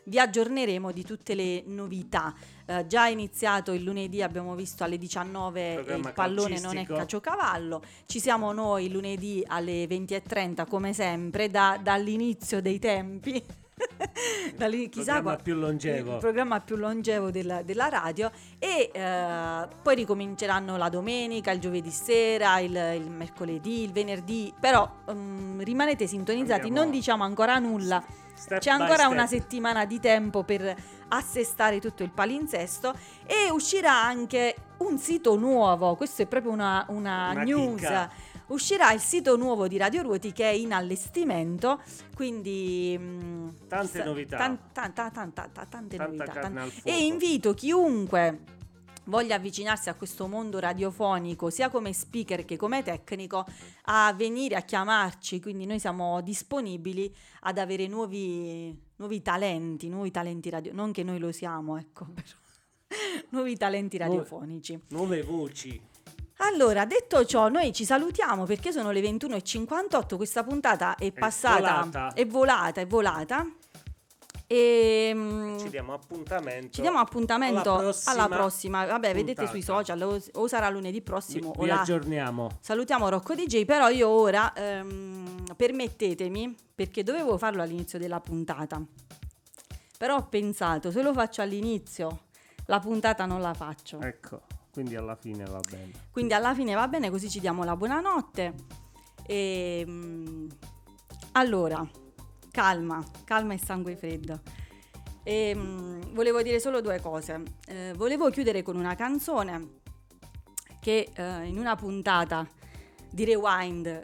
vi 0.06 0.20
aggiorneremo 0.20 0.92
di 0.92 1.04
tutte 1.04 1.36
le 1.36 1.64
novità. 1.66 2.34
Eh, 2.66 2.86
già 2.88 3.08
iniziato 3.08 3.72
il 3.72 3.84
lunedì, 3.84 4.22
abbiamo 4.22 4.56
visto 4.56 4.84
alle 4.84 4.98
19 4.98 5.72
e 5.72 5.76
Programma 5.76 6.08
il 6.10 6.14
pallone 6.14 6.60
non 6.60 6.78
è 6.78 6.86
caciocavallo. 6.86 7.82
Ci 8.06 8.20
siamo 8.20 8.52
noi 8.52 8.92
lunedì 8.92 9.44
alle 9.48 9.86
20.30 9.86 10.68
come 10.68 10.94
sempre, 10.94 11.50
da- 11.50 11.80
dall'inizio 11.82 12.62
dei 12.62 12.80
tempi. 12.80 13.44
Dall'ini- 14.58 14.90
chissà 14.90 15.14
Programma 15.14 15.38
più 15.42 15.56
longevo. 15.56 16.14
il 16.14 16.20
programma 16.20 16.60
più 16.60 16.76
longevo 16.76 17.32
della, 17.32 17.62
della 17.62 17.88
radio 17.88 18.30
e 18.58 18.90
eh, 18.94 19.68
poi 19.82 19.96
ricominceranno 19.96 20.76
la 20.76 20.90
domenica, 20.90 21.52
il 21.52 21.60
giovedì 21.60 21.90
sera, 21.90 22.60
il, 22.60 22.72
il 22.72 23.10
mercoledì, 23.10 23.84
il 23.84 23.92
venerdì, 23.94 24.54
però 24.60 24.90
mm, 25.12 25.62
rimanete 25.62 26.08
sintonizzati, 26.08 26.64
Andiamo- 26.64 26.82
non 26.82 26.92
diciamo 26.92 27.24
ancora 27.24 27.58
nulla, 27.58 28.04
Step 28.40 28.60
c'è 28.62 28.70
ancora 28.70 29.08
una 29.08 29.28
settimana 29.28 29.86
di 29.86 30.00
tempo 30.00 30.44
per 30.44 30.74
assestare 31.10 31.80
tutto 31.82 32.04
il 32.04 32.12
palinsesto 32.12 32.94
e 33.26 33.50
uscirà 33.52 34.02
anche 34.02 34.56
un 34.78 34.98
sito 34.98 35.36
nuovo, 35.38 35.96
questo 35.96 36.22
è 36.22 36.26
proprio 36.26 36.52
una, 36.54 36.86
una 36.88 37.32
Una 37.32 37.44
news. 37.44 37.76
chicca. 37.82 38.10
Uscirà 38.48 38.92
il 38.94 39.00
sito 39.02 39.36
nuovo 39.36 39.68
di 39.68 39.78
Radio 39.78 40.02
Ruoti 40.02 40.32
che 40.32 40.50
è 40.50 40.54
in 40.54 40.74
allestimento, 40.74 41.82
quindi 42.16 42.96
mm, 43.00 43.48
Tante 43.68 44.04
novità. 44.04 44.38
tan- 44.38 44.58
tan- 44.72 44.94
tan- 44.94 45.12
tan- 45.12 45.34
tan- 45.34 45.52
tan- 45.52 45.68
tante 45.70 45.98
Tanta 45.98 46.48
novità. 46.48 46.82
E 46.84 47.06
invito 47.06 47.54
chiunque 47.54 48.40
voglia 49.10 49.36
avvicinarsi 49.36 49.90
a 49.90 49.96
questo 49.96 50.28
mondo 50.28 50.60
radiofonico, 50.60 51.50
sia 51.50 51.70
come 51.70 51.92
speaker 51.92 52.46
che 52.46 52.56
come 52.56 52.84
tecnico, 52.84 53.46
a 53.86 54.14
venire 54.14 54.56
a 54.56 54.62
chiamarci. 54.62 55.42
Quindi 55.42 55.66
noi 55.66 55.80
siamo 55.80 56.22
disponibili 56.22 57.14
ad 57.42 57.58
avere 57.58 57.88
nuovi, 57.88 58.78
nuovi 58.96 59.22
talenti, 59.22 59.90
nuovi 59.90 60.12
talenti 60.12 60.50
radio. 60.50 60.74
Non 60.74 60.92
che 60.92 61.04
noi 61.04 61.20
lo 61.20 61.32
siamo, 61.32 61.78
ecco, 61.78 62.06
però. 62.14 62.38
nuovi 63.32 63.58
talenti 63.58 63.98
radiofonici. 63.98 64.80
Nuove 64.90 65.24
voci. 65.24 65.82
Allora, 66.42 66.86
detto 66.86 67.26
ciò, 67.26 67.50
noi 67.50 67.74
ci 67.74 67.84
salutiamo 67.84 68.46
perché 68.46 68.72
sono 68.72 68.92
le 68.92 69.02
21.58, 69.02 70.16
questa 70.16 70.44
puntata 70.44 70.96
è 70.96 71.12
passata, 71.12 71.82
volata. 71.82 72.14
è 72.14 72.26
volata, 72.26 72.82
è 72.82 72.88
volata. 72.88 73.46
E 74.52 75.12
mm, 75.14 75.60
Ci 75.60 75.70
diamo 75.70 75.94
appuntamento. 75.94 76.70
ci 76.72 76.82
diamo 76.82 76.98
appuntamento 76.98 77.72
alla 77.72 77.82
prossima, 77.82 78.12
alla 78.12 78.36
prossima. 78.36 78.86
Vabbè, 78.88 79.14
vedete 79.14 79.44
puntata. 79.44 79.50
sui 79.52 79.62
social, 79.62 80.02
o, 80.02 80.20
o 80.42 80.48
sarà 80.48 80.70
lunedì 80.70 81.04
prossimo 81.04 81.54
Vi, 81.56 81.66
vi 81.66 81.70
aggiorniamo. 81.70 82.50
Salutiamo 82.60 83.10
Rocco 83.10 83.36
DJ, 83.36 83.66
però 83.66 83.90
io 83.90 84.10
ora 84.10 84.52
ehm, 84.54 85.54
permettetemi, 85.56 86.56
perché 86.74 87.04
dovevo 87.04 87.38
farlo 87.38 87.62
all'inizio 87.62 88.00
della 88.00 88.20
puntata. 88.22 88.82
Però 90.00 90.16
ho 90.16 90.26
pensato, 90.28 90.90
se 90.90 91.04
lo 91.04 91.14
faccio 91.14 91.44
all'inizio, 91.44 92.22
la 92.66 92.80
puntata 92.80 93.28
non 93.28 93.42
la 93.42 93.54
faccio. 93.54 94.02
Ecco, 94.02 94.42
quindi 94.74 94.96
alla 94.96 95.16
fine 95.16 95.44
va 95.44 95.60
bene. 95.60 95.92
Quindi 96.10 96.34
alla 96.34 96.56
fine 96.56 96.74
va 96.74 96.88
bene, 96.88 97.12
così 97.12 97.30
ci 97.30 97.40
diamo 97.40 97.64
la 97.64 97.76
buonanotte. 97.76 98.54
E, 99.28 99.84
mm, 99.88 100.48
allora, 101.34 101.88
calma, 102.52 103.04
calma 103.24 103.54
e 103.54 103.58
sangue 103.58 103.96
freddo. 103.96 104.42
E, 105.24 105.54
mm, 105.56 106.14
volevo 106.14 106.42
dire 106.42 106.60
solo 106.60 106.82
due 106.82 107.00
cose. 107.00 107.42
Eh, 107.68 107.94
volevo 107.96 108.30
chiudere 108.30 108.62
con 108.62 108.76
una 108.76 108.96
canzone 108.96 109.78
che 110.80 111.12
eh, 111.14 111.46
in 111.46 111.58
una 111.58 111.76
puntata 111.76 112.48
di 113.10 113.26
Rewind 113.26 114.04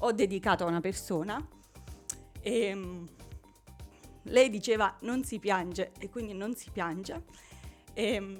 ho 0.00 0.12
dedicato 0.12 0.64
a 0.64 0.68
una 0.68 0.80
persona. 0.80 1.44
E, 2.40 2.74
mm, 2.74 3.06
lei 4.24 4.50
diceva 4.50 4.96
non 5.00 5.24
si 5.24 5.38
piange 5.38 5.92
e 5.98 6.08
quindi 6.08 6.32
non 6.34 6.54
si 6.54 6.70
piange. 6.70 7.24
E, 7.94 8.20
mm, 8.20 8.36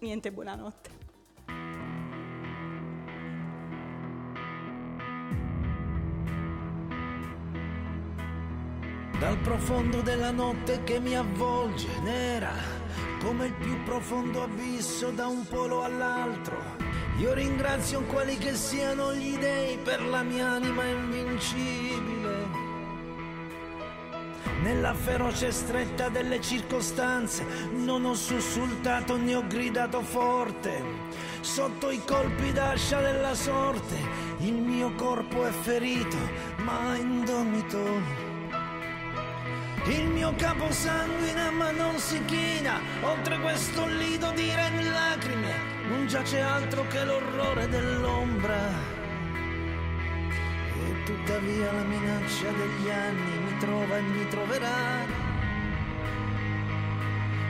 Niente, 0.00 0.30
buonanotte. 0.30 0.97
Profondo 9.42 10.02
della 10.02 10.30
notte 10.30 10.82
che 10.84 11.00
mi 11.00 11.16
avvolge 11.16 11.88
nera, 12.02 12.52
come 13.22 13.46
il 13.46 13.54
più 13.54 13.82
profondo 13.82 14.42
abisso 14.42 15.10
da 15.10 15.26
un 15.26 15.46
polo 15.46 15.82
all'altro. 15.84 16.76
Io 17.18 17.32
ringrazio 17.32 18.02
quali 18.02 18.36
che 18.36 18.54
siano 18.54 19.14
gli 19.14 19.36
dei 19.38 19.78
per 19.78 20.02
la 20.02 20.22
mia 20.22 20.50
anima 20.50 20.84
invincibile. 20.84 22.46
Nella 24.62 24.92
feroce 24.92 25.50
stretta 25.50 26.08
delle 26.08 26.40
circostanze 26.40 27.44
non 27.72 28.04
ho 28.04 28.14
sussultato 28.14 29.16
né 29.16 29.34
ho 29.34 29.46
gridato 29.46 30.02
forte. 30.02 30.82
Sotto 31.40 31.90
i 31.90 32.00
colpi 32.04 32.52
d'ascia 32.52 33.00
della 33.00 33.34
sorte 33.34 33.96
il 34.40 34.54
mio 34.54 34.92
corpo 34.94 35.46
è 35.46 35.50
ferito 35.50 36.16
ma 36.58 36.96
indomito. 36.96 38.27
Il 39.86 40.06
mio 40.08 40.34
capo 40.36 40.70
sanguina 40.70 41.50
ma 41.50 41.70
non 41.70 41.98
si 41.98 42.22
china, 42.24 42.80
oltre 43.02 43.38
questo 43.38 43.86
lido 43.86 44.30
di 44.32 44.54
re 44.54 44.68
in 44.68 44.90
lacrime, 44.90 45.54
non 45.88 46.06
giace 46.06 46.40
altro 46.40 46.86
che 46.88 47.04
l'orrore 47.04 47.68
dell'ombra. 47.68 48.96
E 50.74 51.02
tuttavia 51.04 51.72
la 51.72 51.82
minaccia 51.82 52.50
degli 52.50 52.90
anni 52.90 53.38
mi 53.44 53.56
trova 53.58 53.96
e 53.96 54.00
mi 54.02 54.28
troverà 54.28 55.26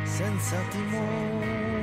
senza 0.04 0.56
timore. 0.70 1.77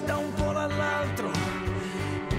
Da 0.00 0.16
un 0.16 0.32
polo 0.34 0.58
all'altro. 0.58 1.30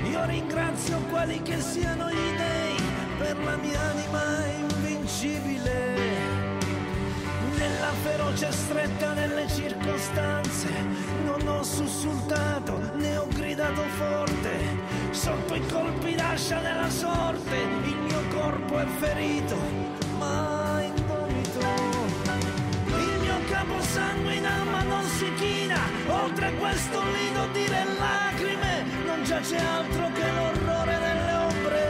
Io 0.10 0.26
ringrazio 0.26 0.98
quelli 1.10 1.41
che 1.41 1.60
siano 1.60 2.10
gli 2.10 2.36
dei 2.38 2.76
per 3.18 3.38
la 3.44 3.56
mia 3.57 3.80
anima 3.82 4.45
invincibile. 4.57 5.94
Nella 7.57 7.91
feroce 8.03 8.52
stretta 8.52 9.14
delle 9.14 9.48
circostanze 9.48 10.69
non 11.26 11.48
ho 11.48 11.64
sussultato 11.64 12.80
né 12.95 13.18
ho 13.18 13.27
gridato 13.27 13.82
forte. 13.98 14.84
Sotto 15.11 15.56
i 15.56 15.65
colpi 15.68 16.15
d'ascia 16.15 16.60
della 16.60 16.90
sorte 16.90 17.56
il 17.56 17.95
mio 17.95 18.22
corpo 18.34 18.77
è 18.77 18.86
ferito, 18.86 19.56
oltre 26.07 26.53
questo 26.56 27.02
lido 27.02 27.48
di 27.52 27.68
lacrime 27.68 28.84
non 29.06 29.23
giace 29.23 29.57
altro 29.57 30.11
che 30.11 30.32
l'orrore 30.32 30.98
delle 30.99 31.34
ombre. 31.34 31.84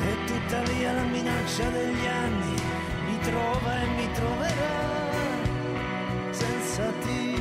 E 0.00 0.24
tuttavia 0.26 0.92
la 0.92 1.02
minaccia 1.02 1.68
degli 1.70 2.06
anni 2.06 2.54
mi 3.06 3.18
trova 3.20 3.80
e 3.80 3.86
mi 3.86 4.12
troverà 4.12 4.96
senza 6.30 6.92
timore. 7.00 7.37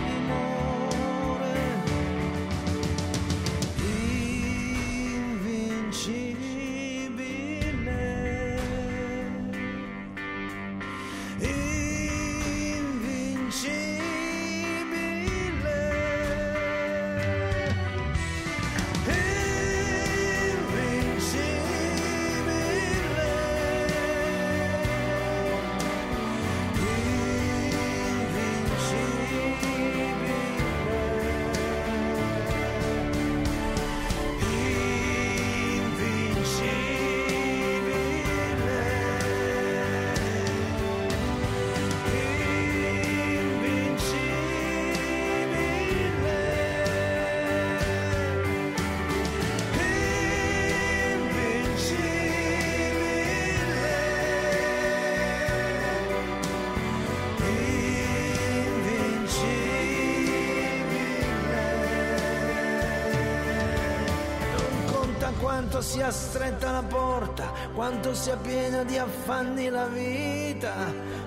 Quanto 65.67 65.85
sia 65.85 66.11
stretta 66.11 66.71
la 66.71 66.81
porta, 66.83 67.51
quanto 67.73 68.13
sia 68.13 68.37
piena 68.37 68.85
di 68.85 68.97
affanni 68.97 69.67
la 69.67 69.87
vita. 69.87 70.73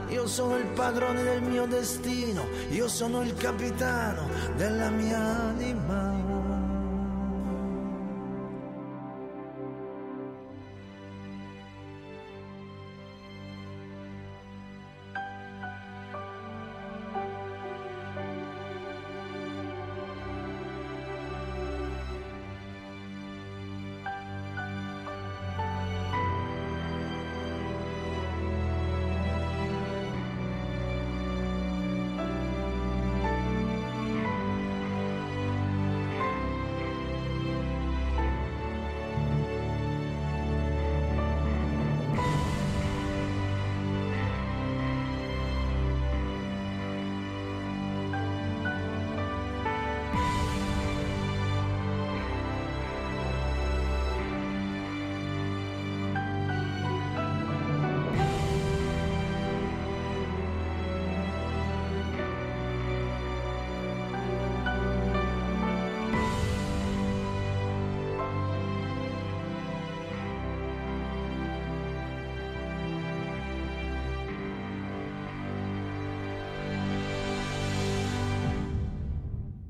Io 0.09 0.27
sono 0.27 0.57
il 0.57 0.65
padrone 0.69 1.23
del 1.23 1.43
mio 1.43 1.67
destino, 1.67 2.47
io 2.71 2.89
sono 2.89 3.21
il 3.21 3.35
capitano 3.35 4.27
della 4.57 4.89
mia 4.89 5.19
anima. 5.19 5.50